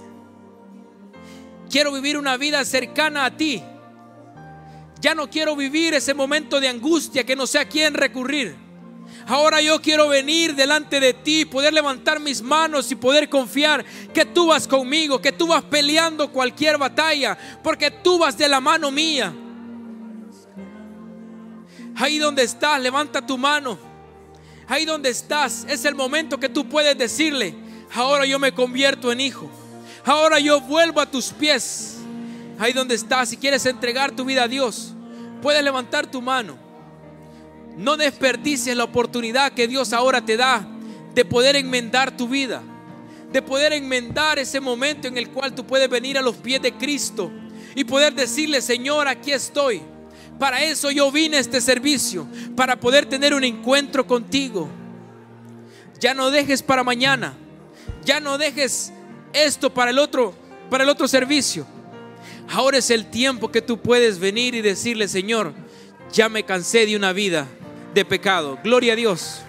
quiero 1.70 1.92
vivir 1.92 2.18
una 2.18 2.38
vida 2.38 2.64
cercana 2.66 3.26
a 3.26 3.36
ti, 3.36 3.64
ya 5.00 5.16
no 5.16 5.30
quiero 5.30 5.56
vivir 5.56 5.94
ese 5.94 6.14
momento 6.14 6.60
de 6.60 6.68
angustia 6.68 7.24
que 7.24 7.36
no 7.36 7.48
sé 7.48 7.60
a 7.60 7.68
quién 7.68 7.94
recurrir. 7.94 8.67
Ahora 9.28 9.62
yo 9.62 9.82
quiero 9.82 10.08
venir 10.08 10.56
delante 10.56 11.02
de 11.02 11.14
ti, 11.14 11.44
poder 11.44 11.74
levantar 11.74 12.18
mis 12.22 12.42
manos 12.42 12.90
y 12.92 12.96
poder 12.96 13.28
confiar 13.28 13.84
que 14.14 14.24
tú 14.24 14.48
vas 14.48 14.66
conmigo, 14.66 15.22
que 15.22 15.34
tú 15.34 15.48
vas 15.48 15.64
peleando 15.64 16.32
cualquier 16.32 16.78
batalla, 16.78 17.38
porque 17.62 17.92
tú 17.92 18.20
vas 18.20 18.38
de 18.38 18.48
la 18.48 18.62
mano 18.62 18.90
mía. 18.90 19.34
Ahí 21.98 22.20
donde 22.20 22.44
estás, 22.44 22.80
levanta 22.80 23.26
tu 23.26 23.38
mano. 23.38 23.78
Ahí 24.66 24.86
donde 24.86 25.10
estás, 25.10 25.66
es 25.68 25.84
el 25.84 25.96
momento 25.96 26.40
que 26.40 26.48
tú 26.48 26.70
puedes 26.70 26.98
decirle, 26.98 27.54
ahora 27.94 28.26
yo 28.26 28.40
me 28.40 28.54
convierto 28.54 29.12
en 29.12 29.20
hijo. 29.20 29.52
Ahora 30.06 30.40
yo 30.40 30.62
vuelvo 30.62 31.02
a 31.02 31.12
tus 31.12 31.34
pies. 31.34 31.98
Ahí 32.60 32.72
donde 32.72 32.96
estás, 32.96 33.28
si 33.28 33.36
quieres 33.36 33.66
entregar 33.66 34.16
tu 34.16 34.24
vida 34.24 34.44
a 34.44 34.48
Dios, 34.48 34.94
puedes 35.42 35.62
levantar 35.62 36.10
tu 36.10 36.22
mano. 36.22 36.67
No 37.78 37.96
desperdicies 37.96 38.76
la 38.76 38.86
oportunidad 38.86 39.54
que 39.54 39.68
Dios 39.68 39.94
ahora 39.94 40.26
te 40.26 40.36
da 40.36 40.68
de 41.14 41.24
poder 41.24 41.56
enmendar 41.56 42.18
tu 42.18 42.28
vida, 42.28 42.64
de 43.32 43.42
poder 43.42 43.72
enmendar 43.72 44.40
ese 44.40 44.60
momento 44.60 45.08
en 45.08 45.18
el 45.18 45.30
cual 45.30 45.54
tú 45.54 45.66
puedes 45.66 45.88
venir 45.88 46.18
a 46.18 46.24
los 46.24 46.36
pies 46.38 46.60
de 46.62 46.74
Cristo 46.74 47.32
y 47.76 47.84
poder 47.84 48.16
decirle, 48.16 48.62
Señor, 48.62 49.08
aquí 49.08 49.32
estoy. 49.32 49.84
Para 50.40 50.64
eso 50.64 50.90
yo 50.90 51.12
vine 51.12 51.38
a 51.38 51.40
este 51.40 51.62
servicio, 51.62 52.28
para 52.56 52.80
poder 52.80 53.06
tener 53.06 53.34
un 53.34 53.44
encuentro 53.44 54.08
contigo. 54.08 54.70
Ya 56.00 56.16
no 56.16 56.32
dejes 56.32 56.64
para 56.64 56.84
mañana, 56.84 57.36
ya 58.04 58.20
no 58.20 58.40
dejes 58.40 58.92
esto 59.34 59.72
para 59.72 59.92
el 59.92 60.00
otro, 60.00 60.34
para 60.72 60.84
el 60.84 60.90
otro 60.90 61.08
servicio. 61.08 61.66
Ahora 62.50 62.78
es 62.80 62.90
el 62.90 63.08
tiempo 63.12 63.52
que 63.52 63.62
tú 63.62 63.80
puedes 63.80 64.18
venir 64.18 64.56
y 64.56 64.62
decirle, 64.62 65.08
Señor, 65.08 65.54
ya 66.12 66.30
me 66.30 66.44
cansé 66.44 66.86
de 66.86 66.96
una 66.96 67.14
vida 67.14 67.48
de 67.98 68.06
pecado. 68.06 68.60
Gloria 68.64 68.94
a 68.94 68.96
Dios. 68.96 69.40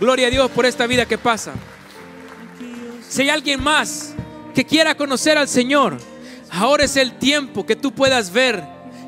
Gloria 0.00 0.26
a 0.26 0.30
Dios 0.30 0.50
por 0.50 0.66
esta 0.66 0.86
vida 0.86 1.06
que 1.06 1.16
pasa. 1.16 1.52
Si 3.08 3.22
hay 3.22 3.30
alguien 3.30 3.62
más 3.62 4.14
que 4.52 4.64
quiera 4.64 4.96
conocer 4.96 5.38
al 5.38 5.46
Señor, 5.46 5.96
ahora 6.50 6.84
es 6.84 6.96
el 6.96 7.18
tiempo 7.18 7.64
que 7.64 7.76
tú 7.76 7.92
puedas 7.92 8.32
ver 8.32 8.64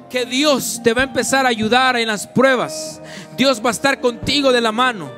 que 0.08 0.24
Dios 0.24 0.80
te 0.84 0.94
va 0.94 1.02
a 1.02 1.04
empezar 1.04 1.46
a 1.46 1.48
ayudar 1.48 1.96
en 1.96 2.06
las 2.06 2.28
pruebas. 2.28 3.02
Dios 3.36 3.60
va 3.62 3.70
a 3.70 3.72
estar 3.72 4.00
contigo 4.00 4.52
de 4.52 4.60
la 4.60 4.70
mano. 4.70 5.10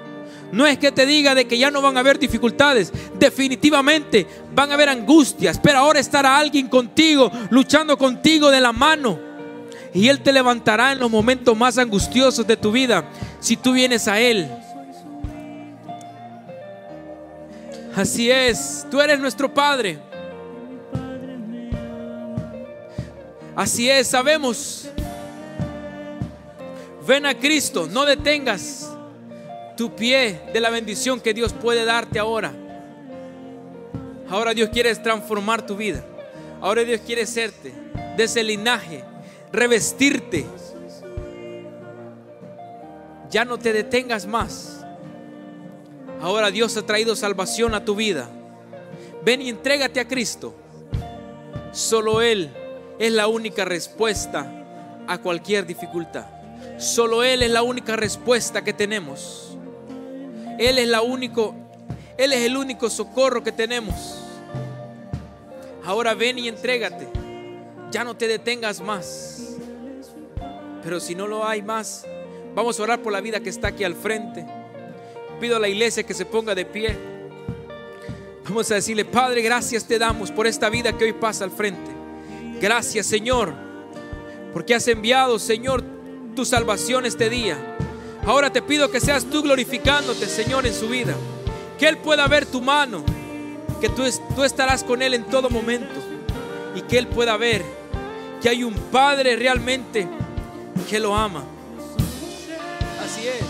No 0.50 0.66
es 0.66 0.78
que 0.78 0.90
te 0.90 1.04
diga 1.04 1.34
de 1.34 1.46
que 1.46 1.58
ya 1.58 1.70
no 1.70 1.82
van 1.82 1.96
a 1.96 2.00
haber 2.00 2.18
dificultades. 2.18 2.90
Definitivamente 3.18 4.26
van 4.52 4.70
a 4.70 4.74
haber 4.74 4.88
angustias. 4.88 5.60
Pero 5.62 5.78
ahora 5.78 6.00
estará 6.00 6.38
alguien 6.38 6.68
contigo, 6.68 7.30
luchando 7.50 7.98
contigo 7.98 8.50
de 8.50 8.60
la 8.62 8.72
mano 8.72 9.29
y 9.93 10.09
Él 10.09 10.20
te 10.20 10.32
levantará 10.32 10.93
en 10.93 10.99
los 10.99 11.11
momentos 11.11 11.57
más 11.57 11.78
angustiosos 11.78 12.47
de 12.47 12.57
tu 12.57 12.70
vida 12.70 13.05
si 13.41 13.57
tú 13.57 13.72
vienes 13.72 14.07
a 14.09 14.20
Él. 14.20 14.49
Así 17.95 18.30
es, 18.30 18.86
tú 18.91 19.01
eres 19.01 19.18
nuestro 19.18 19.53
Padre. 19.53 19.99
Así 23.57 23.91
es, 23.91 24.07
sabemos. 24.07 24.88
Ven 27.07 27.26
a 27.26 27.34
Cristo, 27.34 27.88
no 27.91 28.05
detengas 28.05 28.88
tu 29.76 29.95
pie 29.97 30.41
de 30.53 30.61
la 30.61 30.70
bendición 30.70 31.20
que 31.20 31.34
Dios 31.34 31.53
puede 31.53 31.84
darte 31.84 32.18
ahora. 32.18 32.53
Ahora 34.28 34.55
Dios 34.55 34.70
quiere 34.70 34.95
transformar 34.95 35.66
tu 35.66 35.76
vida. 35.76 36.05
Ahora 36.61 36.84
Dios 36.84 37.01
quiere 37.05 37.26
serte 37.26 37.72
de 38.16 38.24
ese 38.24 38.45
linaje 38.45 39.03
revestirte. 39.53 40.46
Ya 43.30 43.44
no 43.44 43.59
te 43.59 43.72
detengas 43.72 44.26
más. 44.26 44.84
Ahora 46.20 46.51
Dios 46.51 46.76
ha 46.76 46.82
traído 46.84 47.16
salvación 47.16 47.74
a 47.74 47.84
tu 47.84 47.94
vida. 47.94 48.28
Ven 49.24 49.42
y 49.42 49.48
entrégate 49.48 50.01
a 50.01 50.09
Cristo. 50.09 50.55
Solo 51.72 52.20
Él 52.22 52.51
es 52.98 53.12
la 53.12 53.28
única 53.28 53.64
respuesta 53.64 55.03
a 55.07 55.18
cualquier 55.18 55.66
dificultad. 55.66 56.26
Solo 56.78 57.22
Él 57.22 57.42
es 57.42 57.51
la 57.51 57.62
única 57.62 57.96
respuesta 57.96 58.62
que 58.62 58.72
tenemos. 58.72 59.57
Él 60.59 60.78
es 60.78 60.88
la 60.88 61.01
único, 61.01 61.55
Él 62.18 62.32
es 62.32 62.40
el 62.40 62.57
único 62.57 62.90
socorro 62.90 63.42
que 63.42 63.53
tenemos. 63.53 63.94
Ahora 65.84 66.14
ven 66.14 66.38
y 66.38 66.48
entrégate. 66.48 67.19
Ya 67.91 68.05
no 68.05 68.16
te 68.16 68.28
detengas 68.28 68.80
más. 68.80 69.57
Pero 70.82 71.01
si 71.01 71.14
no 71.14 71.26
lo 71.26 71.47
hay 71.47 71.62
más, 71.62 72.07
vamos 72.55 72.78
a 72.78 72.82
orar 72.82 73.03
por 73.03 73.12
la 73.12 73.20
vida 73.20 73.41
que 73.41 73.51
está 73.51 73.68
aquí 73.68 73.84
al 73.84 73.95
frente. 73.95 74.47
Pido 75.41 75.57
a 75.57 75.61
la 75.61 75.68
iglesia 75.68 76.03
que 76.03 76.14
se 76.14 76.24
ponga 76.24 76.55
de 76.55 76.64
pie. 76.64 76.97
Vamos 78.45 78.70
a 78.70 78.74
decirle, 78.74 79.05
Padre, 79.05 79.43
gracias 79.43 79.84
te 79.84 79.99
damos 79.99 80.30
por 80.30 80.47
esta 80.47 80.68
vida 80.70 80.97
que 80.97 81.05
hoy 81.05 81.12
pasa 81.12 81.45
al 81.45 81.51
frente. 81.51 81.91
Gracias, 82.61 83.07
Señor, 83.07 83.55
porque 84.53 84.74
has 84.74 84.86
enviado, 84.88 85.38
Señor, 85.38 85.82
tu 86.36 86.45
salvación 86.45 87.07
este 87.07 87.30
día. 87.30 87.57
Ahora 88.24 88.53
te 88.53 88.61
pido 88.61 88.91
que 88.91 89.01
seas 89.01 89.24
tú 89.24 89.43
glorificándote, 89.43 90.26
Señor, 90.26 90.66
en 90.66 90.74
su 90.74 90.88
vida. 90.88 91.14
Que 91.78 91.88
Él 91.88 91.99
pueda 91.99 92.26
ver 92.28 92.45
tu 92.45 92.61
mano, 92.61 93.03
que 93.80 93.88
tú, 93.88 94.03
tú 94.34 94.45
estarás 94.45 94.84
con 94.84 95.01
Él 95.01 95.14
en 95.14 95.24
todo 95.24 95.49
momento. 95.49 95.95
Y 96.74 96.82
que 96.82 96.99
Él 96.99 97.07
pueda 97.07 97.36
ver 97.36 97.79
que 98.41 98.49
hay 98.49 98.64
un 98.64 98.74
Padre 98.74 99.36
realmente 99.36 100.09
que 100.88 100.99
lo 100.99 101.14
ama. 101.14 101.45
Así 103.05 103.28
es. 103.28 103.45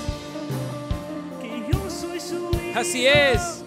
Así 2.76 3.07
es. 3.07 3.64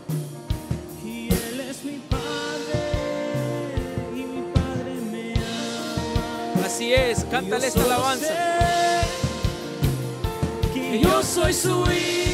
Así 6.65 6.93
es. 6.93 7.25
Cántale 7.29 7.67
esta 7.67 7.83
alabanza. 7.83 8.33
Que 10.73 10.99
yo 10.99 11.21
soy 11.23 11.53
su 11.53 11.83
hijo, 11.91 12.32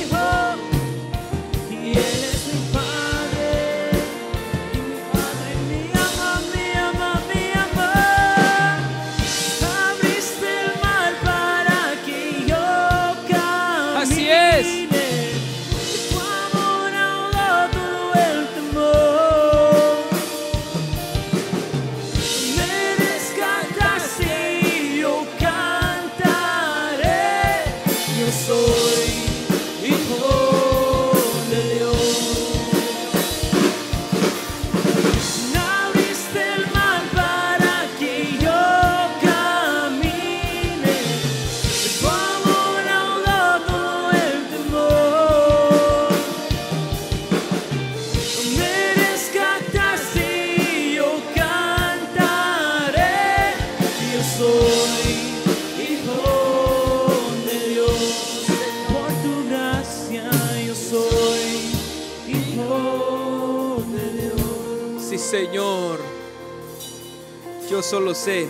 sé 68.20 68.48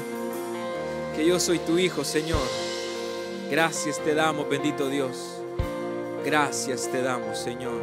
que 1.16 1.26
yo 1.26 1.40
soy 1.40 1.60
tu 1.60 1.78
hijo, 1.78 2.04
Señor. 2.04 2.42
Gracias 3.52 4.00
te 4.00 4.16
damos, 4.16 4.50
bendito 4.50 4.90
Dios. 4.90 5.42
Gracias 6.26 6.90
te 6.92 7.02
damos, 7.02 7.38
Señor. 7.38 7.82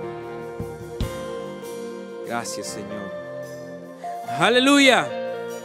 Gracias, 2.27 2.67
Señor. 2.67 3.11
Aleluya. 4.39 5.16